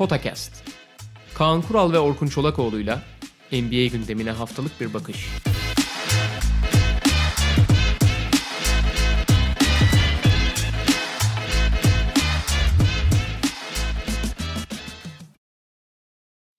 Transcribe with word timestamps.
Potakast. 0.00 0.64
Kaan 1.34 1.62
Kural 1.62 1.92
ve 1.92 1.98
Orkun 1.98 2.26
Çolakoğlu'yla 2.26 3.02
NBA 3.52 3.86
gündemine 3.86 4.30
haftalık 4.30 4.80
bir 4.80 4.94
bakış. 4.94 5.16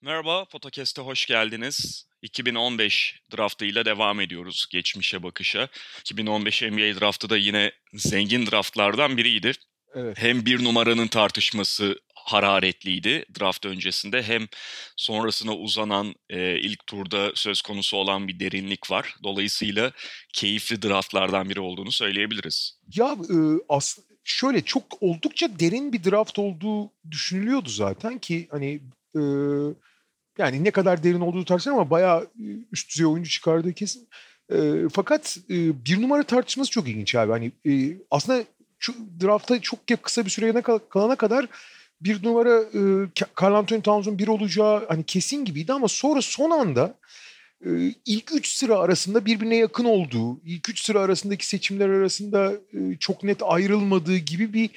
Merhaba, 0.01 0.45
Podcast'e 0.45 1.01
hoş 1.01 1.25
geldiniz. 1.25 2.07
2015 2.21 3.21
draftıyla 3.37 3.85
devam 3.85 4.19
ediyoruz 4.19 4.65
geçmişe 4.71 5.23
bakışa. 5.23 5.67
2015 5.99 6.61
NBA 6.61 6.99
draftı 6.99 7.29
da 7.29 7.37
yine 7.37 7.71
zengin 7.93 8.45
draftlardan 8.45 9.17
biriydi. 9.17 9.53
Evet. 9.95 10.17
Hem 10.19 10.45
bir 10.45 10.63
numaranın 10.63 11.07
tartışması 11.07 11.99
hararetliydi 12.25 13.25
draft 13.39 13.65
öncesinde 13.65 14.23
hem 14.23 14.47
sonrasına 14.95 15.55
uzanan 15.55 16.15
e, 16.29 16.59
ilk 16.59 16.87
turda 16.87 17.31
söz 17.35 17.61
konusu 17.61 17.97
olan 17.97 18.27
bir 18.27 18.39
derinlik 18.39 18.91
var. 18.91 19.15
Dolayısıyla 19.23 19.91
keyifli 20.33 20.81
draftlardan 20.81 21.49
biri 21.49 21.59
olduğunu 21.59 21.91
söyleyebiliriz. 21.91 22.79
Ya 22.95 23.07
e, 23.07 23.37
aslında 23.69 24.07
şöyle 24.23 24.61
çok 24.61 24.83
oldukça 25.01 25.59
derin 25.59 25.93
bir 25.93 26.03
draft 26.03 26.39
olduğu 26.39 26.91
düşünülüyordu 27.11 27.69
zaten 27.69 28.19
ki 28.19 28.47
hani 28.51 28.79
e, 29.15 29.21
yani 30.37 30.63
ne 30.63 30.71
kadar 30.71 31.03
derin 31.03 31.21
olduğu 31.21 31.45
tartışılır 31.45 31.75
ama 31.75 31.89
bayağı 31.89 32.23
e, 32.23 32.45
üst 32.71 32.89
düzey 32.89 33.05
oyuncu 33.05 33.29
çıkardığı 33.29 33.73
kesin. 33.73 34.09
E, 34.53 34.73
fakat 34.93 35.37
e, 35.49 35.85
bir 35.85 36.01
numara 36.01 36.23
tartışması 36.23 36.71
çok 36.71 36.87
ilginç 36.87 37.15
abi. 37.15 37.31
Hani 37.31 37.51
e, 37.65 37.97
aslında 38.11 38.43
şu 38.79 38.93
draftta 39.21 39.61
çok 39.61 39.79
kısa 40.03 40.25
bir 40.25 40.29
süreye 40.29 40.61
kalana 40.89 41.15
kadar 41.15 41.47
bir 42.01 42.23
numara 42.23 42.61
e, 42.61 42.79
Carl 43.41 43.53
Anthony 43.53 43.81
Towns'un 43.81 44.19
bir 44.19 44.27
olacağı 44.27 44.87
hani 44.87 45.03
kesin 45.03 45.45
gibiydi 45.45 45.73
ama 45.73 45.87
sonra 45.87 46.21
son 46.21 46.51
anda 46.51 46.95
e, 47.65 47.69
ilk 48.05 48.35
üç 48.35 48.53
sıra 48.53 48.79
arasında 48.79 49.25
birbirine 49.25 49.55
yakın 49.55 49.85
olduğu, 49.85 50.41
ilk 50.45 50.69
üç 50.69 50.83
sıra 50.83 50.99
arasındaki 50.99 51.47
seçimler 51.47 51.89
arasında 51.89 52.53
e, 52.73 52.97
çok 52.99 53.23
net 53.23 53.43
ayrılmadığı 53.43 54.17
gibi 54.17 54.53
bir 54.53 54.69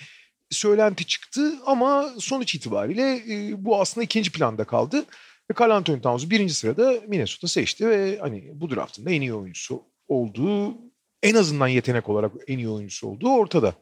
söylenti 0.50 1.06
çıktı 1.06 1.52
ama 1.66 2.10
sonuç 2.18 2.54
itibariyle 2.54 3.22
e, 3.28 3.64
bu 3.64 3.80
aslında 3.80 4.04
ikinci 4.04 4.32
planda 4.32 4.64
kaldı. 4.64 5.04
Ve 5.50 5.54
Carl 5.60 5.70
Anthony 5.70 6.00
Towns'u 6.00 6.30
birinci 6.30 6.54
sırada 6.54 6.94
Minnesota 7.08 7.48
seçti 7.48 7.88
ve 7.88 8.18
hani 8.18 8.50
bu 8.54 8.70
draftın 8.70 9.06
da 9.06 9.10
en 9.10 9.20
iyi 9.20 9.34
oyuncusu 9.34 9.82
olduğu 10.08 10.74
en 11.22 11.34
azından 11.34 11.68
yetenek 11.68 12.08
olarak 12.08 12.32
en 12.48 12.58
iyi 12.58 12.68
oyuncusu 12.68 13.08
olduğu 13.08 13.30
ortada. 13.30 13.74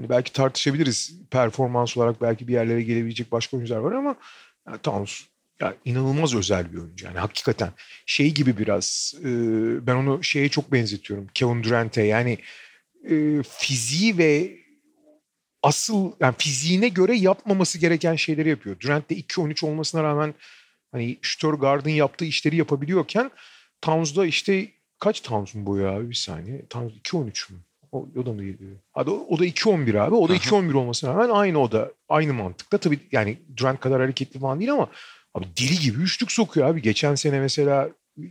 Hani 0.00 0.08
belki 0.08 0.32
tartışabiliriz 0.32 1.12
performans 1.30 1.96
olarak 1.96 2.22
belki 2.22 2.48
bir 2.48 2.52
yerlere 2.52 2.82
gelebilecek 2.82 3.32
başka 3.32 3.56
oyuncular 3.56 3.78
var 3.78 3.92
ama 3.92 4.16
yani 4.68 4.78
Towns 4.78 5.22
yani 5.60 5.74
inanılmaz 5.84 6.34
özel 6.34 6.72
bir 6.72 6.78
oyuncu. 6.78 7.06
Yani 7.06 7.18
hakikaten 7.18 7.72
şey 8.06 8.34
gibi 8.34 8.58
biraz 8.58 9.14
e, 9.20 9.26
ben 9.86 9.94
onu 9.94 10.24
şeye 10.24 10.48
çok 10.48 10.72
benzetiyorum. 10.72 11.26
Kevin 11.34 11.62
Durant'e 11.62 12.02
yani 12.02 12.38
e, 13.10 13.42
fiziği 13.42 14.18
ve 14.18 14.56
asıl 15.62 16.12
yani 16.20 16.34
fiziğine 16.38 16.88
göre 16.88 17.16
yapmaması 17.16 17.78
gereken 17.78 18.16
şeyleri 18.16 18.48
yapıyor. 18.48 18.80
Durant 18.80 19.10
de 19.10 19.14
2-13 19.14 19.66
olmasına 19.66 20.02
rağmen 20.02 20.34
hani 20.92 21.18
Stuttgart'ın 21.22 21.90
yaptığı 21.90 22.24
işleri 22.24 22.56
yapabiliyorken 22.56 23.30
Towns'da 23.80 24.26
işte 24.26 24.68
kaç 24.98 25.20
Towns'un 25.20 25.66
boyu 25.66 25.86
abi 25.88 26.10
bir 26.10 26.14
saniye. 26.14 26.66
Towns 26.66 26.92
2-13 26.92 27.52
mü? 27.52 27.58
O, 27.92 28.08
o 28.16 28.26
da 28.26 28.32
mı 28.32 28.44
geliyor? 28.44 28.76
Hadi 28.92 29.10
o, 29.10 29.26
o 29.28 29.38
da 29.38 29.46
2-11 29.46 30.00
abi. 30.00 30.14
O 30.14 30.28
da 30.28 30.36
2-11 30.36 30.74
olmasına 30.74 31.10
rağmen 31.10 31.28
aynı 31.28 31.58
o 31.58 31.72
da. 31.72 31.92
Aynı 32.08 32.34
mantıkta. 32.34 32.78
Tabii 32.78 32.98
yani 33.12 33.38
Durant 33.56 33.80
kadar 33.80 34.00
hareketli 34.00 34.40
falan 34.40 34.60
değil 34.60 34.72
ama 34.72 34.88
abi 35.34 35.46
deli 35.60 35.78
gibi 35.78 36.02
üçlük 36.02 36.32
sokuyor 36.32 36.68
abi. 36.68 36.82
Geçen 36.82 37.14
sene 37.14 37.40
mesela 37.40 37.90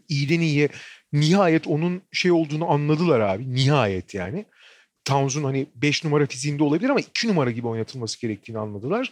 iyiden 0.09 0.39
iyiye 0.39 0.69
nihayet 1.13 1.67
onun 1.67 2.01
şey 2.11 2.31
olduğunu 2.31 2.71
anladılar 2.71 3.19
abi. 3.19 3.55
Nihayet 3.55 4.13
yani. 4.13 4.45
Towns'un 5.05 5.43
hani 5.43 5.67
5 5.75 6.03
numara 6.03 6.25
fiziğinde 6.25 6.63
olabilir 6.63 6.89
ama 6.89 6.99
2 6.99 7.27
numara 7.27 7.51
gibi 7.51 7.67
oynatılması 7.67 8.21
gerektiğini 8.21 8.59
anladılar. 8.59 9.11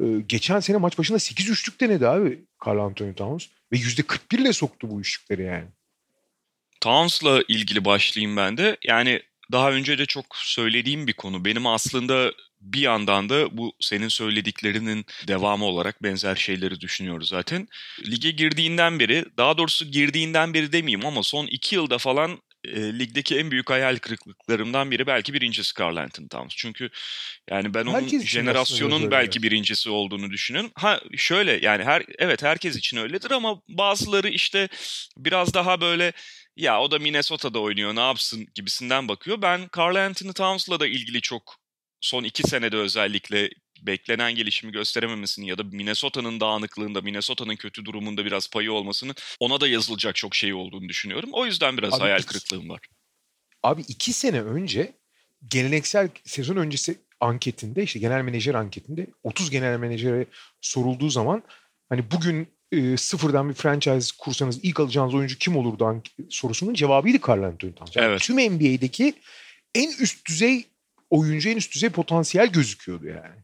Ee, 0.00 0.04
geçen 0.28 0.60
sene 0.60 0.76
maç 0.76 0.98
başında 0.98 1.18
8 1.18 1.50
üçlük 1.50 1.80
denedi 1.80 2.08
abi 2.08 2.44
Carl 2.66 2.78
Anthony 2.78 3.14
Towns. 3.14 3.46
Ve 3.72 3.76
%41 3.76 4.40
ile 4.40 4.52
soktu 4.52 4.90
bu 4.90 5.00
üçlükleri 5.00 5.42
yani. 5.42 5.66
Towns'la 6.80 7.42
ilgili 7.48 7.84
başlayayım 7.84 8.36
ben 8.36 8.56
de. 8.56 8.76
Yani 8.84 9.20
daha 9.52 9.72
önce 9.72 9.98
de 9.98 10.06
çok 10.06 10.36
söylediğim 10.36 11.06
bir 11.06 11.12
konu. 11.12 11.44
Benim 11.44 11.66
aslında 11.66 12.32
bir 12.60 12.80
yandan 12.80 13.28
da 13.28 13.56
bu 13.56 13.72
senin 13.80 14.08
söylediklerinin 14.08 15.04
devamı 15.28 15.64
olarak 15.64 16.02
benzer 16.02 16.36
şeyleri 16.36 16.80
düşünüyoruz 16.80 17.28
zaten. 17.28 17.68
Lige 18.06 18.30
girdiğinden 18.30 19.00
beri, 19.00 19.24
daha 19.36 19.58
doğrusu 19.58 19.84
girdiğinden 19.84 20.54
beri 20.54 20.72
demeyeyim 20.72 21.06
ama 21.06 21.22
son 21.22 21.46
iki 21.46 21.74
yılda 21.74 21.98
falan 21.98 22.38
e, 22.64 22.98
ligdeki 22.98 23.38
en 23.38 23.50
büyük 23.50 23.70
hayal 23.70 23.96
kırıklıklarımdan 23.96 24.90
biri 24.90 25.06
belki 25.06 25.34
birincisi 25.34 25.80
Carl 25.80 26.08
Towns. 26.30 26.52
Çünkü 26.56 26.90
yani 27.50 27.74
ben 27.74 27.86
onun 27.86 27.94
herkes 27.94 28.24
jenerasyonun 28.24 29.10
belki 29.10 29.42
birincisi 29.42 29.90
olduğunu 29.90 30.30
düşünüyorum. 30.30 30.70
Ha 30.74 31.00
şöyle 31.16 31.58
yani 31.66 31.84
her 31.84 32.02
evet 32.18 32.42
herkes 32.42 32.76
için 32.76 32.96
öyledir 32.96 33.30
ama 33.30 33.62
bazıları 33.68 34.28
işte 34.28 34.68
biraz 35.16 35.54
daha 35.54 35.80
böyle 35.80 36.12
ya 36.56 36.80
o 36.80 36.90
da 36.90 36.98
Minnesota'da 36.98 37.60
oynuyor 37.60 37.96
ne 37.96 38.00
yapsın 38.00 38.46
gibisinden 38.54 39.08
bakıyor. 39.08 39.42
Ben 39.42 39.68
Carl 39.78 39.96
Anthony 39.96 40.32
Towns'la 40.32 40.80
da 40.80 40.86
ilgili 40.86 41.20
çok 41.20 41.56
son 42.00 42.24
iki 42.24 42.42
senede 42.42 42.76
özellikle 42.76 43.50
beklenen 43.82 44.34
gelişimi 44.34 44.72
gösterememesini 44.72 45.48
ya 45.48 45.58
da 45.58 45.62
Minnesota'nın 45.62 46.40
dağınıklığında, 46.40 47.00
Minnesota'nın 47.00 47.56
kötü 47.56 47.84
durumunda 47.84 48.24
biraz 48.24 48.50
payı 48.50 48.72
olmasını 48.72 49.14
ona 49.40 49.60
da 49.60 49.68
yazılacak 49.68 50.16
çok 50.16 50.34
şey 50.34 50.54
olduğunu 50.54 50.88
düşünüyorum. 50.88 51.30
O 51.32 51.46
yüzden 51.46 51.76
biraz 51.76 51.94
abi 51.94 52.00
hayal 52.00 52.18
iki, 52.18 52.26
kırıklığım 52.26 52.68
var. 52.68 52.80
Abi 53.62 53.82
iki 53.88 54.12
sene 54.12 54.42
önce 54.42 54.92
geleneksel 55.48 56.08
sezon 56.24 56.56
öncesi 56.56 56.98
anketinde 57.20 57.82
işte 57.82 57.98
genel 57.98 58.22
menajer 58.22 58.54
anketinde 58.54 59.06
30 59.22 59.50
genel 59.50 59.78
menajere 59.78 60.26
sorulduğu 60.60 61.10
zaman 61.10 61.42
hani 61.88 62.10
bugün 62.10 62.55
e, 62.72 62.96
sıfırdan 62.96 63.48
bir 63.48 63.54
franchise 63.54 64.14
kursanız 64.18 64.64
ilk 64.64 64.80
alacağınız 64.80 65.14
oyuncu 65.14 65.38
kim 65.38 65.56
olurdu 65.56 66.02
sorusunun 66.30 66.74
cevabıydı 66.74 67.18
Carl 67.28 67.42
Anthony 67.42 67.72
Towns. 67.72 67.96
Yani 67.96 68.06
evet. 68.06 68.20
Tüm 68.20 68.36
NBA'deki 68.36 69.14
en 69.74 69.90
üst 70.00 70.28
düzey 70.28 70.64
oyuncu, 71.10 71.48
en 71.48 71.56
üst 71.56 71.74
düzey 71.74 71.88
potansiyel 71.88 72.46
gözüküyordu 72.46 73.06
yani. 73.06 73.42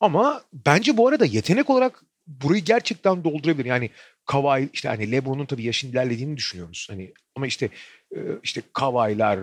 Ama 0.00 0.42
bence 0.52 0.96
bu 0.96 1.08
arada 1.08 1.24
yetenek 1.24 1.70
olarak 1.70 2.02
burayı 2.26 2.64
gerçekten 2.64 3.24
doldurabilir. 3.24 3.64
Yani 3.64 3.90
Kawhi 4.26 4.68
işte 4.72 4.88
hani 4.88 5.12
LeBron'un 5.12 5.46
tabii 5.46 5.62
yaşın 5.62 5.88
ilerlediğini 5.88 6.36
düşünüyoruz. 6.36 6.86
Hani 6.90 7.12
ama 7.36 7.46
işte 7.46 7.68
işte 8.42 8.62
Kawhi'lar, 8.72 9.40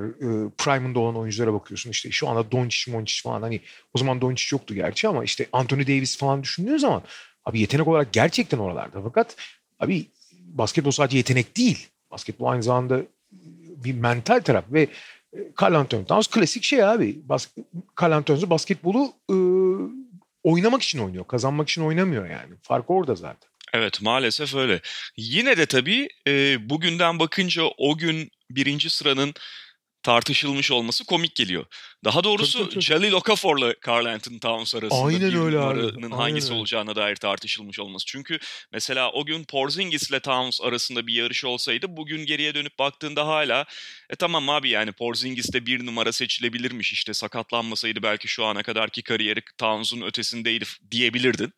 prime'ında 0.57 1.00
olan 1.00 1.18
oyunculara 1.18 1.53
bakıyorsun. 1.53 1.92
İşte 1.92 2.12
şu 2.12 2.28
anda 2.28 2.52
Doncic, 2.52 2.92
Moncic 2.92 3.22
falan 3.24 3.42
hani 3.42 3.62
o 3.94 4.00
zaman 4.00 4.22
Doncic 4.22 4.56
yoktu 4.56 4.75
gerçi 4.75 5.07
ama 5.07 5.24
işte 5.24 5.47
Anthony 5.52 5.81
Davis 5.81 6.18
falan 6.18 6.44
düşündüğün 6.44 6.78
zaman 6.78 7.03
Abi 7.45 7.59
yetenek 7.59 7.88
olarak 7.88 8.13
gerçekten 8.13 8.57
oralarda. 8.57 9.01
Fakat 9.03 9.35
abi 9.79 10.06
basketbol 10.31 10.91
sadece 10.91 11.17
yetenek 11.17 11.57
değil. 11.57 11.88
Basketbol 12.11 12.45
aynı 12.45 12.63
zamanda 12.63 13.01
bir 13.83 13.94
mental 13.94 14.39
taraf 14.39 14.66
ve 14.72 14.81
e, 14.81 15.38
Carl 15.61 15.73
Anthony 15.73 16.06
Towns 16.06 16.28
klasik 16.28 16.63
şey 16.63 16.83
abi. 16.83 17.19
Bas 17.23 17.47
Carl 18.01 18.11
Anthony 18.11 18.50
basketbolu 18.50 19.13
e, 19.29 19.35
oynamak 20.44 20.81
için 20.81 21.00
oynuyor. 21.00 21.28
Kazanmak 21.28 21.69
için 21.69 21.81
oynamıyor 21.81 22.29
yani. 22.29 22.53
Fark 22.61 22.89
orada 22.89 23.16
zaten. 23.16 23.50
Evet 23.73 24.01
maalesef 24.01 24.56
öyle. 24.56 24.81
Yine 25.17 25.57
de 25.57 25.66
tabii 25.66 26.07
e, 26.27 26.57
bugünden 26.69 27.19
bakınca 27.19 27.63
o 27.77 27.97
gün 27.97 28.31
birinci 28.50 28.89
sıranın 28.89 29.33
tartışılmış 30.03 30.72
olması 30.72 31.06
komik 31.06 31.35
geliyor. 31.35 31.66
Daha 32.06 32.24
doğrusu 32.24 32.60
tabii, 32.60 32.70
tabii, 32.70 32.84
Jalil 32.84 33.12
Okafor'la 33.12 33.75
Carl 33.88 34.06
Anthony 34.06 34.40
Towns 34.40 34.75
arasında 34.75 35.06
Aynen 35.06 35.31
bir 35.31 35.40
öyle 35.40 35.57
numaranın 35.57 36.12
abi. 36.12 36.16
hangisi 36.16 36.48
öyle. 36.50 36.60
olacağına 36.60 36.96
dair 36.96 37.16
tartışılmış 37.16 37.80
olması. 37.80 38.06
Çünkü 38.06 38.40
mesela 38.72 39.12
o 39.12 39.25
gün 39.25 39.44
Porzingis 39.44 40.10
ile 40.10 40.19
Towns 40.19 40.62
arasında 40.62 41.07
bir 41.07 41.13
yarış 41.13 41.46
olsaydı 41.46 41.86
bugün 41.90 42.25
geriye 42.25 42.56
dönüp 42.56 42.80
baktığında 42.80 43.28
hala 43.28 43.66
e 44.10 44.16
tamam 44.16 44.50
abi 44.50 44.69
yani 44.69 44.92
Porzingis 44.92 45.54
de 45.54 45.66
bir 45.66 45.86
numara 45.86 46.12
seçilebilirmiş 46.12 46.94
işte 46.94 47.13
sakatlanmasaydı 47.13 48.04
belki 48.04 48.28
şu 48.28 48.46
ana 48.46 48.63
kadarki 48.63 49.01
kariyeri 49.01 49.42
Towns'un 49.58 50.01
ötesindeydi 50.01 50.66
diyebilirdin. 50.92 51.54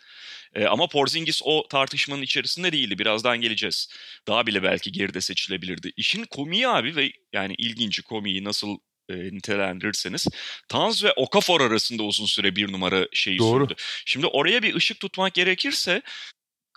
E, 0.56 0.66
ama 0.66 0.88
Porzingis 0.88 1.42
o 1.44 1.68
tartışmanın 1.68 2.22
içerisinde 2.22 2.72
değildi. 2.72 3.00
Birazdan 3.00 3.42
geleceğiz. 3.42 3.90
Daha 4.28 4.48
bile 4.48 4.64
belki 4.64 4.92
geride 4.92 5.22
seçilebilirdi. 5.22 5.92
İşin 5.98 6.24
komiği 6.24 6.68
abi 6.68 6.96
ve 6.96 7.12
yani 7.34 7.56
ilginci 7.58 8.02
komiği 8.02 8.44
nasıl 8.44 8.78
e, 9.10 9.16
nitelendirirseniz 9.16 10.28
Towns 10.70 11.04
ve 11.04 11.14
Okafor 11.14 11.62
arasında 11.62 12.04
uzun 12.04 12.26
süre 12.26 12.56
bir 12.56 12.72
numara 12.72 13.08
şeyi 13.14 13.40
Doğru. 13.40 13.64
sürdü. 13.64 13.76
Şimdi 14.06 14.28
oraya 14.28 14.64
bir 14.64 14.76
ışık 14.76 15.00
tutmak 15.00 15.34
gerekirse 15.34 16.02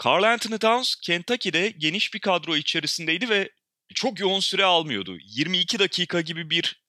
Carl 0.04 0.22
Anthony 0.22 0.58
Towns 0.58 0.94
Kentucky'de 0.94 1.74
geniş 1.78 2.14
bir 2.14 2.20
kadro 2.20 2.56
içerisindeydi 2.56 3.28
ve 3.28 3.50
çok 3.94 4.20
yoğun 4.20 4.40
süre 4.40 4.64
almıyordu. 4.64 5.18
22 5.24 5.78
dakika 5.78 6.20
gibi 6.20 6.50
bir 6.50 6.80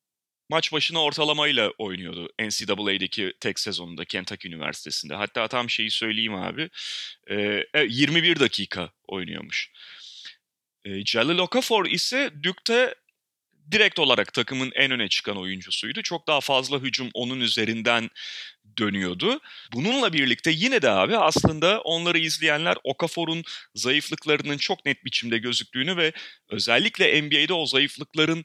maç 0.50 0.74
başına 0.74 1.04
ortalamayla 1.04 1.72
oynuyordu 1.78 2.30
NCAA'deki 2.40 3.34
tek 3.40 3.60
sezonunda 3.60 4.06
Kentucky 4.06 4.54
Üniversitesi'nde. 4.54 5.16
Hatta 5.16 5.48
tam 5.48 5.70
şeyi 5.70 5.92
söyleyeyim 5.92 6.36
abi. 6.36 6.70
E, 7.30 7.64
21 7.88 8.40
dakika 8.40 8.90
oynuyormuş. 9.08 9.72
E, 10.86 11.06
Jalil 11.06 11.38
Okafor 11.38 11.86
ise 11.86 12.32
Duke'te 12.44 12.96
direkt 13.72 14.00
olarak 14.00 14.34
takımın 14.34 14.72
en 14.76 14.92
öne 14.92 15.08
çıkan 15.08 15.38
oyuncusuydu. 15.38 16.02
Çok 16.02 16.28
daha 16.28 16.42
fazla 16.42 16.80
hücum 16.80 17.10
onun 17.14 17.40
üzerinden 17.40 18.10
dönüyordu. 18.78 19.40
Bununla 19.74 20.14
birlikte 20.14 20.52
yine 20.52 20.82
de 20.82 20.90
abi 20.90 21.18
aslında 21.18 21.82
onları 21.82 22.20
izleyenler 22.20 22.78
Okafor'un 22.84 23.44
zayıflıklarının 23.76 24.58
çok 24.58 24.86
net 24.86 25.06
biçimde 25.06 25.38
gözüktüğünü 25.38 25.98
ve 25.98 26.14
özellikle 26.50 27.22
NBA'de 27.22 27.54
o 27.54 27.66
zayıflıkların 27.66 28.44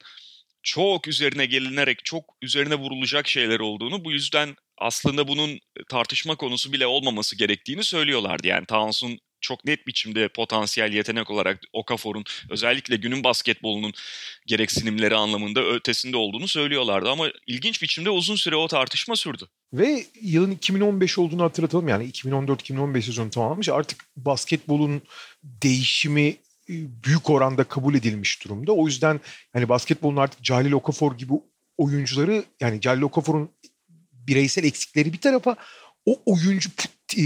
çok 0.63 1.09
üzerine 1.09 1.47
gelinerek 1.47 2.05
çok 2.05 2.25
üzerine 2.43 2.75
vurulacak 2.75 3.29
şeyler 3.29 3.61
olduğunu 3.61 4.05
bu 4.05 4.13
yüzden 4.13 4.57
aslında 4.79 5.29
bunun 5.29 5.61
tartışma 5.89 6.37
konusu 6.37 6.73
bile 6.73 6.87
olmaması 6.87 7.37
gerektiğini 7.37 7.85
söylüyorlardı. 7.85 8.47
Yani 8.47 8.67
Towns'un 8.67 9.19
çok 9.41 9.65
net 9.65 9.87
biçimde 9.87 10.29
potansiyel 10.29 10.93
yetenek 10.93 11.31
olarak 11.31 11.61
Okafor'un 11.73 12.25
özellikle 12.51 12.97
günün 12.97 13.25
basketbolunun 13.25 13.93
gereksinimleri 14.47 15.15
anlamında 15.15 15.65
ötesinde 15.65 16.17
olduğunu 16.17 16.49
söylüyorlardı. 16.49 17.11
Ama 17.11 17.29
ilginç 17.47 17.83
biçimde 17.83 18.11
uzun 18.11 18.37
süre 18.37 18.57
o 18.57 18.69
tartışma 18.69 19.17
sürdü. 19.17 19.49
Ve 19.73 20.07
yılın 20.23 20.51
2015 20.51 21.19
olduğunu 21.19 21.43
hatırlatalım. 21.43 21.89
Yani 21.89 22.11
2014-2015 22.11 23.03
sezonu 23.03 23.31
tamamlamış. 23.31 23.69
Artık 23.69 24.05
basketbolun 24.17 25.03
değişimi 25.43 26.27
e, 26.69 26.75
büyük 27.05 27.31
oranda 27.31 27.65
kabul 27.65 27.95
edilmiş 27.95 28.45
durumda. 28.45 28.73
O 28.73 28.87
yüzden 28.87 29.21
hani 29.53 29.69
basketbolun 29.69 30.17
artık 30.17 30.45
Jalil 30.45 30.73
Okafor 30.73 31.19
gibi 31.19 31.33
oyuncuları 31.79 32.45
yani 32.61 32.83
Jalil 32.83 33.03
Okafor'un 33.03 33.51
bireysel 34.29 34.65
eksikleri 34.65 35.13
bir 35.13 35.21
tarafa 35.21 35.57
o 36.07 36.23
oyuncu 36.27 36.71
e, 37.19 37.25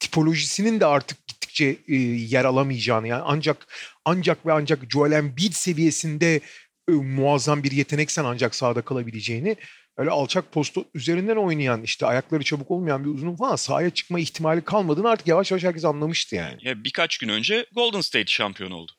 tipolojisinin 0.00 0.80
de 0.80 0.86
artık 0.86 1.26
gittikçe 1.26 1.76
e, 1.88 1.96
yer 1.96 2.44
alamayacağını 2.44 3.08
yani 3.08 3.22
ancak 3.26 3.66
ancak 4.04 4.46
ve 4.46 4.52
ancak 4.52 4.90
Joel 4.90 5.12
Embiid 5.12 5.52
seviyesinde 5.52 6.40
e, 6.88 6.92
muazzam 6.92 7.62
bir 7.62 7.72
yeteneksen 7.72 8.24
ancak 8.24 8.54
sahada 8.54 8.82
kalabileceğini 8.82 9.56
öyle 9.96 10.10
alçak 10.10 10.52
postu 10.52 10.84
üzerinden 10.94 11.36
oynayan 11.36 11.82
işte 11.82 12.06
ayakları 12.06 12.42
çabuk 12.42 12.70
olmayan 12.70 13.04
bir 13.04 13.10
uzunun 13.10 13.36
falan 13.36 13.56
sahaya 13.56 13.90
çıkma 13.90 14.20
ihtimali 14.20 14.60
kalmadığını 14.60 15.08
artık 15.10 15.26
yavaş 15.26 15.50
yavaş 15.50 15.64
herkes 15.64 15.84
anlamıştı 15.84 16.36
yani. 16.36 16.58
Ya 16.62 16.84
birkaç 16.84 17.18
gün 17.18 17.28
önce 17.28 17.66
Golden 17.74 18.00
State 18.00 18.26
şampiyon 18.26 18.70
oldu. 18.70 18.92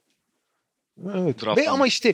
Evet. 1.06 1.42
Draft'tan. 1.42 1.58
Ve 1.58 1.70
ama 1.70 1.88
işte 1.88 2.14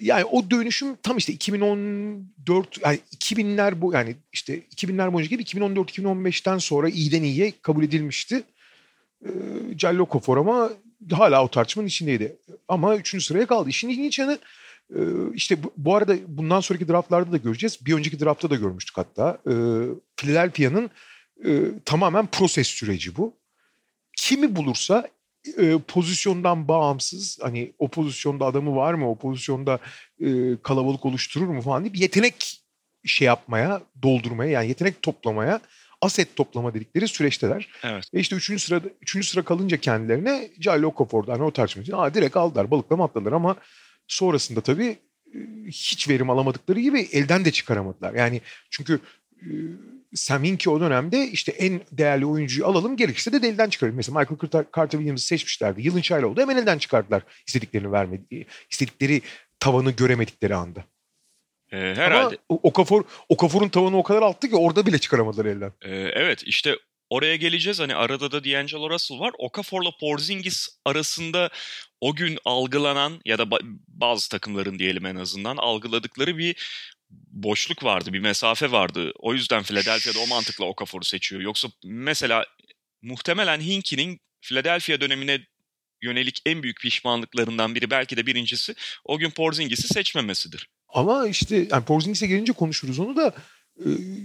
yani 0.00 0.24
o 0.24 0.50
dönüşüm 0.50 0.96
tam 1.02 1.16
işte 1.16 1.32
2014 1.32 2.84
yani 2.84 2.98
2000'ler 3.16 3.80
bu 3.80 3.92
yani 3.92 4.16
işte 4.32 4.58
2000'ler 4.58 5.12
boyunca 5.12 5.30
gibi 5.30 5.42
2014-2015'ten 5.42 6.58
sonra 6.58 6.88
iyiden 6.88 7.22
iyiye 7.22 7.52
kabul 7.62 7.84
edilmişti. 7.84 8.42
Ee, 9.24 9.28
Cello 9.76 10.06
Kofor 10.06 10.36
ama 10.36 10.70
hala 11.10 11.44
o 11.44 11.48
tartışmanın 11.48 11.88
içindeydi. 11.88 12.36
Ama 12.68 12.96
üçüncü 12.96 13.24
sıraya 13.24 13.46
kaldı. 13.46 13.68
İşin 13.68 13.88
ilginç 13.88 14.18
yanı 14.18 14.38
e, 14.94 15.00
işte 15.34 15.62
bu, 15.62 15.72
bu 15.76 15.96
arada 15.96 16.16
bundan 16.26 16.60
sonraki 16.60 16.88
draftlarda 16.88 17.32
da 17.32 17.36
göreceğiz. 17.36 17.78
Bir 17.86 17.94
önceki 17.94 18.20
draftta 18.20 18.50
da 18.50 18.56
görmüştük 18.56 18.96
hatta. 18.96 19.38
E, 19.46 19.54
Philadelphia'nın 20.16 20.90
e, 21.44 21.50
tamamen 21.84 22.26
proses 22.26 22.68
süreci 22.68 23.16
bu. 23.16 23.34
Kimi 24.16 24.56
bulursa 24.56 25.08
e, 25.58 25.78
pozisyondan 25.78 26.68
bağımsız 26.68 27.38
hani 27.42 27.72
o 27.78 27.88
pozisyonda 27.88 28.44
adamı 28.44 28.76
var 28.76 28.94
mı 28.94 29.10
o 29.10 29.14
pozisyonda 29.14 29.78
e, 30.20 30.56
kalabalık 30.62 31.06
oluşturur 31.06 31.46
mu 31.46 31.62
falan 31.62 31.84
diye 31.84 31.92
bir 31.92 31.98
yetenek 31.98 32.60
şey 33.04 33.26
yapmaya 33.26 33.82
doldurmaya 34.02 34.50
yani 34.50 34.68
yetenek 34.68 35.02
toplamaya 35.02 35.60
aset 36.00 36.36
toplama 36.36 36.74
dedikleri 36.74 37.08
süreçteler. 37.08 37.68
Evet. 37.84 38.04
Ve 38.14 38.20
işte 38.20 38.36
üçüncü 38.36 38.62
sırada 38.62 38.88
üçüncü 39.00 39.26
sıra 39.26 39.42
kalınca 39.42 39.76
kendilerine 39.76 40.50
Jalil 40.60 40.82
Okafor'da 40.82 41.32
hani 41.32 41.42
o 41.42 41.50
tartışma 41.50 41.82
için 41.82 41.92
aa, 41.92 42.14
direkt 42.14 42.36
aldılar 42.36 42.70
balıklama 42.70 43.04
atladılar 43.04 43.32
ama 43.32 43.56
sonrasında 44.06 44.60
tabii 44.60 44.98
hiç 45.66 46.08
verim 46.08 46.30
alamadıkları 46.30 46.80
gibi 46.80 47.00
elden 47.00 47.44
de 47.44 47.50
çıkaramadılar. 47.50 48.14
Yani 48.14 48.40
çünkü 48.70 49.00
Sam 50.14 50.44
Hinkie 50.44 50.72
o 50.72 50.80
dönemde 50.80 51.28
işte 51.28 51.52
en 51.52 51.80
değerli 51.92 52.26
oyuncuyu 52.26 52.66
alalım 52.66 52.96
gerekirse 52.96 53.42
de 53.42 53.48
elden 53.48 53.68
çıkaralım. 53.68 53.96
Mesela 53.96 54.18
Michael 54.18 54.64
Carter 54.76 54.98
Williams'ı 54.98 55.26
seçmişlerdi. 55.26 55.82
Yılın 55.82 56.00
çayla 56.00 56.28
oldu 56.28 56.40
hemen 56.40 56.56
elden 56.56 56.78
çıkardılar 56.78 57.22
istediklerini 57.46 57.92
vermedi, 57.92 58.46
istedikleri 58.70 59.22
tavanı 59.60 59.90
göremedikleri 59.90 60.54
anda. 60.54 60.84
Ee, 61.72 61.76
herhalde. 61.76 62.38
Ama 62.50 62.60
Okafor, 62.62 63.04
Okafor'un 63.28 63.68
tavanı 63.68 63.98
o 63.98 64.02
kadar 64.02 64.22
alttı 64.22 64.48
ki 64.48 64.56
orada 64.56 64.86
bile 64.86 64.98
çıkaramadılar 64.98 65.44
elden. 65.44 65.72
Ee, 65.82 65.90
evet 65.94 66.42
işte 66.42 66.76
oraya 67.10 67.36
geleceğiz. 67.36 67.80
Hani 67.80 67.94
arada 67.94 68.32
da 68.32 68.44
D'Angelo 68.44 68.90
Russell 68.90 69.18
var. 69.18 69.32
Okafor'la 69.38 69.90
Porzingis 70.00 70.68
arasında 70.84 71.50
o 72.00 72.14
gün 72.14 72.38
algılanan 72.44 73.20
ya 73.24 73.38
da 73.38 73.50
bazı 73.88 74.28
takımların 74.28 74.78
diyelim 74.78 75.06
en 75.06 75.16
azından 75.16 75.56
algıladıkları 75.56 76.38
bir 76.38 76.56
boşluk 77.10 77.84
vardı, 77.84 78.12
bir 78.12 78.18
mesafe 78.18 78.72
vardı. 78.72 79.12
O 79.18 79.34
yüzden 79.34 79.62
Philadelphia'da 79.62 80.18
o 80.18 80.26
mantıkla 80.26 80.64
Okafor'u 80.64 81.04
seçiyor. 81.04 81.40
Yoksa 81.42 81.68
mesela 81.84 82.44
muhtemelen 83.02 83.60
Hinkie'nin 83.60 84.20
Philadelphia 84.42 85.00
dönemine 85.00 85.40
yönelik 86.02 86.42
en 86.46 86.62
büyük 86.62 86.80
pişmanlıklarından 86.80 87.74
biri 87.74 87.90
belki 87.90 88.16
de 88.16 88.26
birincisi 88.26 88.74
o 89.04 89.18
gün 89.18 89.30
Porzingis'i 89.30 89.88
seçmemesidir. 89.88 90.68
Ama 90.88 91.28
işte 91.28 91.66
yani 91.70 91.84
Porzingis'e 91.84 92.26
gelince 92.26 92.52
konuşuruz 92.52 92.98
onu 92.98 93.16
da 93.16 93.34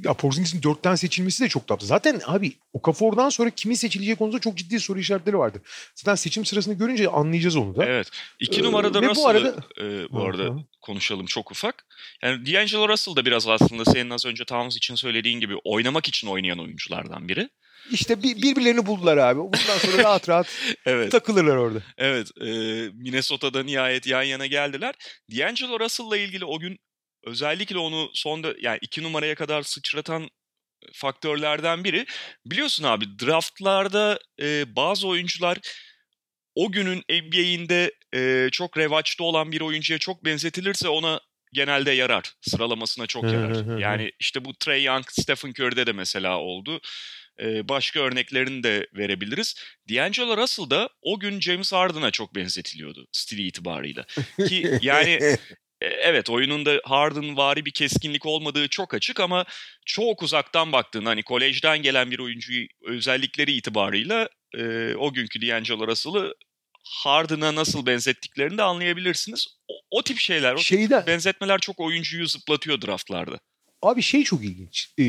ya 0.03 0.13
Porzingis'in 0.13 0.63
dörtten 0.63 0.95
seçilmesi 0.95 1.43
de 1.43 1.49
çok 1.49 1.67
tatlı. 1.67 1.87
Zaten 1.87 2.21
abi 2.25 2.53
Okafor'dan 2.73 3.29
sonra 3.29 3.49
kimin 3.49 3.75
seçileceği 3.75 4.15
konusunda 4.15 4.41
çok 4.41 4.57
ciddi 4.57 4.79
soru 4.79 4.99
işaretleri 4.99 5.37
vardı. 5.37 5.61
Zaten 5.95 6.15
seçim 6.15 6.45
sırasını 6.45 6.73
görünce 6.73 7.09
anlayacağız 7.09 7.55
onu 7.55 7.75
da. 7.75 7.85
Evet. 7.85 8.09
İki 8.39 8.61
ee, 8.61 8.63
numarada 8.63 9.01
Russell'ı 9.01 9.15
bu 9.15 9.27
arada, 9.27 9.55
e, 9.81 10.09
bu 10.09 10.23
arada 10.23 10.43
hı. 10.43 10.57
konuşalım 10.81 11.25
çok 11.25 11.51
ufak. 11.51 11.85
Yani 12.23 12.45
D'Angelo 12.45 12.89
Russell 12.89 13.15
da 13.15 13.25
biraz 13.25 13.47
aslında 13.47 13.85
senin 13.85 14.09
az 14.09 14.25
önce 14.25 14.45
Towns 14.45 14.77
için 14.77 14.95
söylediğin 14.95 15.39
gibi 15.39 15.55
oynamak 15.63 16.07
için 16.07 16.27
oynayan 16.27 16.59
oyunculardan 16.59 17.27
biri. 17.27 17.49
İşte 17.91 18.23
bir, 18.23 18.35
birbirlerini 18.41 18.85
buldular 18.85 19.17
abi. 19.17 19.39
Bundan 19.39 19.77
sonra 19.77 20.03
rahat 20.03 20.29
rahat 20.29 20.47
evet. 20.85 21.11
takılırlar 21.11 21.55
orada. 21.55 21.79
Evet. 21.97 22.27
E, 22.41 22.45
Minnesota'da 22.93 23.63
nihayet 23.63 24.07
yan 24.07 24.23
yana 24.23 24.45
geldiler. 24.45 24.95
D'Angelo 25.31 25.79
Russell'la 25.79 26.17
ilgili 26.17 26.45
o 26.45 26.59
gün 26.59 26.79
özellikle 27.23 27.77
onu 27.77 28.09
son 28.13 28.43
da 28.43 28.53
yani 28.59 28.79
iki 28.81 29.03
numaraya 29.03 29.35
kadar 29.35 29.63
sıçratan 29.63 30.29
faktörlerden 30.93 31.83
biri. 31.83 32.05
Biliyorsun 32.45 32.83
abi 32.83 33.05
draftlarda 33.19 34.19
e, 34.41 34.75
bazı 34.75 35.07
oyuncular 35.07 35.57
o 36.55 36.71
günün 36.71 37.03
NBA'inde 37.09 37.91
e, 38.15 38.49
çok 38.51 38.77
revaçta 38.77 39.23
olan 39.23 39.51
bir 39.51 39.61
oyuncuya 39.61 39.99
çok 39.99 40.25
benzetilirse 40.25 40.89
ona 40.89 41.19
genelde 41.53 41.91
yarar. 41.91 42.33
Sıralamasına 42.41 43.07
çok 43.07 43.23
yarar. 43.23 43.79
yani 43.79 44.11
işte 44.19 44.45
bu 44.45 44.53
Trey 44.53 44.83
Young, 44.83 45.05
Stephen 45.09 45.49
Curry'de 45.49 45.85
de 45.85 45.91
mesela 45.91 46.37
oldu. 46.37 46.81
Ee, 47.39 47.69
başka 47.69 47.99
örneklerini 47.99 48.63
de 48.63 48.87
verebiliriz. 48.93 49.55
D'Angelo 49.89 50.37
Russell 50.37 50.69
da 50.69 50.89
o 51.01 51.19
gün 51.19 51.39
James 51.39 51.73
Harden'a 51.73 52.11
çok 52.11 52.35
benzetiliyordu 52.35 53.07
stili 53.11 53.47
itibarıyla. 53.47 54.05
Ki 54.47 54.79
yani 54.81 55.19
e, 55.83 55.87
evet 55.87 56.29
oyununda 56.29 56.81
Harden 56.83 57.37
vari 57.37 57.65
bir 57.65 57.71
keskinlik 57.71 58.25
olmadığı 58.25 58.67
çok 58.67 58.93
açık 58.93 59.19
ama 59.19 59.45
çok 59.85 60.23
uzaktan 60.23 60.71
baktığın 60.71 61.05
hani 61.05 61.23
kolejden 61.23 61.81
gelen 61.81 62.11
bir 62.11 62.19
oyuncuyu 62.19 62.67
özellikleri 62.85 63.51
itibarıyla 63.51 64.29
e, 64.57 64.93
o 64.95 65.13
günkü 65.13 65.41
D'Angelo 65.41 65.87
Russell'ı 65.87 66.33
Harden'a 66.83 67.55
nasıl 67.55 67.85
benzettiklerini 67.85 68.57
de 68.57 68.63
anlayabilirsiniz. 68.63 69.47
O, 69.67 69.73
o 69.91 70.03
tip 70.03 70.17
şeyler, 70.17 70.53
o 70.53 70.57
Şeyden, 70.57 70.99
tip 70.99 71.07
benzetmeler 71.07 71.59
çok 71.59 71.79
oyuncuyu 71.79 72.27
zıplatıyor 72.27 72.81
draftlarda. 72.81 73.39
Abi 73.81 74.01
şey 74.01 74.23
çok 74.23 74.43
ilginç. 74.43 74.93
E, 74.99 75.03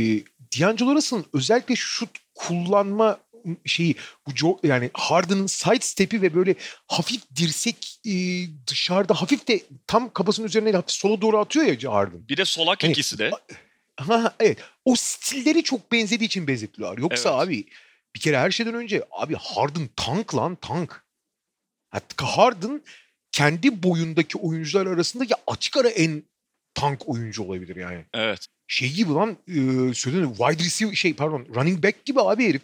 D'Angelo 0.59 0.95
Russell'ın 0.95 1.27
özellikle 1.33 1.77
şut 1.77 2.11
kullanma 2.35 3.21
şeyi 3.65 3.97
bu 4.27 4.61
yani 4.63 4.91
Harden'ın 4.95 5.47
side 5.47 5.81
step'i 5.81 6.23
ve 6.23 6.35
böyle 6.35 6.55
hafif 6.87 7.23
dirsek 7.37 8.01
e, 8.07 8.15
dışarıda 8.67 9.15
hafif 9.15 9.49
de 9.49 9.61
tam 9.87 10.13
kafasının 10.13 10.47
üzerine 10.47 10.73
hafif 10.73 10.91
sola 10.91 11.21
doğru 11.21 11.39
atıyor 11.39 11.83
ya 11.83 11.93
Harden. 11.93 12.29
Bir 12.29 12.37
de 12.37 12.45
solak 12.45 12.83
hani, 12.83 12.93
ikisi 12.93 13.19
de. 13.19 13.31
Ha, 13.97 14.35
evet. 14.41 14.59
O 14.85 14.95
stilleri 14.97 15.63
çok 15.63 15.93
benzediği 15.93 16.27
için 16.27 16.47
benzettiler. 16.47 16.99
Yoksa 16.99 17.31
evet. 17.31 17.41
abi 17.41 17.67
bir 18.15 18.21
kere 18.21 18.39
her 18.39 18.51
şeyden 18.51 18.75
önce 18.75 19.05
abi 19.11 19.35
Harden 19.35 19.89
tank 19.97 20.35
lan 20.35 20.57
tank. 20.57 21.05
Hatta 21.91 22.27
Harden 22.27 22.83
kendi 23.33 23.83
boyundaki 23.83 24.39
oyuncular 24.39 24.87
arasında 24.87 25.25
ya 25.25 25.37
açık 25.47 25.77
ara 25.77 25.89
en 25.89 26.23
tank 26.75 27.09
oyuncu 27.09 27.43
olabilir 27.43 27.77
yani. 27.77 28.05
Evet. 28.15 28.47
Şey 28.67 28.93
gibi 28.93 29.13
lan 29.13 29.37
e, 29.49 29.55
söylediğin 29.95 30.35
wide 30.35 30.65
receiver 30.65 30.95
şey 30.95 31.15
pardon 31.15 31.47
running 31.55 31.85
back 31.85 32.05
gibi 32.05 32.21
abi 32.21 32.49
herif 32.49 32.63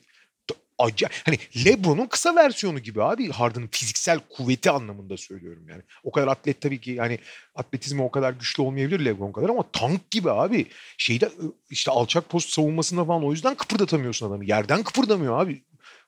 acayip. 0.81 1.15
Hani 1.27 1.39
LeBron'un 1.65 2.07
kısa 2.07 2.37
versiyonu 2.37 2.79
gibi 2.79 3.03
abi. 3.03 3.31
Harden'ın 3.31 3.69
fiziksel 3.73 4.21
kuvveti 4.29 4.71
anlamında 4.71 5.17
söylüyorum 5.17 5.69
yani. 5.69 5.83
O 6.05 6.11
kadar 6.11 6.29
atlet 6.29 6.61
tabii 6.61 6.81
ki 6.81 6.91
yani 6.91 7.19
atletizmi 7.55 8.03
o 8.03 8.11
kadar 8.11 8.33
güçlü 8.33 8.63
olmayabilir 8.63 9.05
LeBron 9.05 9.33
kadar 9.33 9.49
ama 9.49 9.65
tank 9.73 10.11
gibi 10.11 10.31
abi. 10.31 10.67
Şeyde 10.99 11.31
işte 11.71 11.91
alçak 11.91 12.29
post 12.29 12.51
savunmasında 12.51 13.05
falan 13.05 13.25
o 13.25 13.33
yüzden 13.33 13.55
kıpırdatamıyorsun 13.55 14.29
adamı. 14.29 14.45
Yerden 14.45 14.83
kıpırdamıyor 14.83 15.41
abi. 15.41 15.63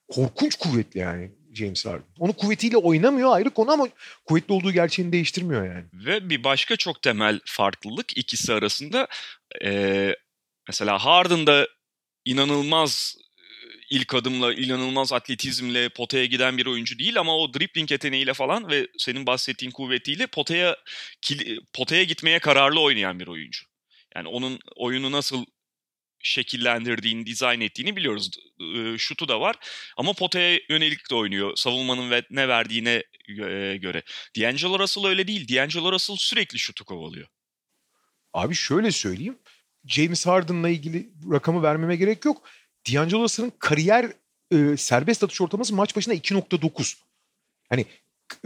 Korkunç 0.08 0.54
kuvvetli 0.54 1.00
yani 1.00 1.30
James 1.54 1.86
Harden. 1.86 2.04
Onu 2.18 2.32
kuvvetiyle 2.32 2.76
oynamıyor 2.76 3.32
ayrı 3.32 3.50
konu 3.50 3.70
ama 3.70 3.88
kuvvetli 4.24 4.54
olduğu 4.54 4.72
gerçeğini 4.72 5.12
değiştirmiyor 5.12 5.66
yani. 5.66 5.84
Ve 5.92 6.30
bir 6.30 6.44
başka 6.44 6.76
çok 6.76 7.02
temel 7.02 7.40
farklılık 7.44 8.16
ikisi 8.16 8.52
arasında 8.52 9.08
e, 9.64 10.14
mesela 10.68 10.98
Harden'da 10.98 11.68
inanılmaz 12.24 13.16
ilk 13.92 14.14
adımla, 14.14 14.54
inanılmaz 14.54 15.12
atletizmle 15.12 15.88
potaya 15.88 16.24
giden 16.24 16.58
bir 16.58 16.66
oyuncu 16.66 16.98
değil 16.98 17.20
ama 17.20 17.36
o 17.36 17.54
dribbling 17.54 17.90
yeteneğiyle 17.90 18.34
falan 18.34 18.70
ve 18.70 18.88
senin 18.98 19.26
bahsettiğin 19.26 19.72
kuvvetiyle 19.72 20.26
potaya 20.26 20.76
potaya 21.72 22.04
gitmeye 22.04 22.38
kararlı 22.38 22.80
oynayan 22.80 23.20
bir 23.20 23.26
oyuncu. 23.26 23.64
Yani 24.14 24.28
onun 24.28 24.58
oyunu 24.76 25.12
nasıl 25.12 25.44
şekillendirdiğini, 26.22 27.26
dizayn 27.26 27.60
ettiğini 27.60 27.96
biliyoruz. 27.96 28.30
Şutu 28.98 29.28
da 29.28 29.40
var 29.40 29.56
ama 29.96 30.12
potaya 30.12 30.60
yönelik 30.68 31.10
de 31.10 31.14
oynuyor. 31.14 31.56
Savunmanın 31.56 32.10
ve 32.10 32.22
ne 32.30 32.48
verdiğine 32.48 33.02
göre. 33.76 34.02
D'Angelo 34.36 34.78
Russell 34.78 35.04
öyle 35.04 35.26
değil. 35.26 35.48
D'Angelo 35.48 35.92
Russell 35.92 36.16
sürekli 36.16 36.58
şutu 36.58 36.84
kovalıyor. 36.84 37.28
Abi 38.32 38.54
şöyle 38.54 38.90
söyleyeyim. 38.90 39.38
James 39.86 40.26
Harden'la 40.26 40.68
ilgili 40.68 41.12
rakamı 41.32 41.62
vermeme 41.62 41.96
gerek 41.96 42.24
yok. 42.24 42.48
D'Angelo 42.86 43.22
Russell'ın 43.22 43.52
kariyer 43.58 44.12
e, 44.50 44.76
serbest 44.76 45.24
atış 45.24 45.40
ortalaması 45.40 45.74
maç 45.74 45.96
başına 45.96 46.14
2.9. 46.14 46.96
Hani 47.68 47.86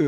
e, 0.01 0.05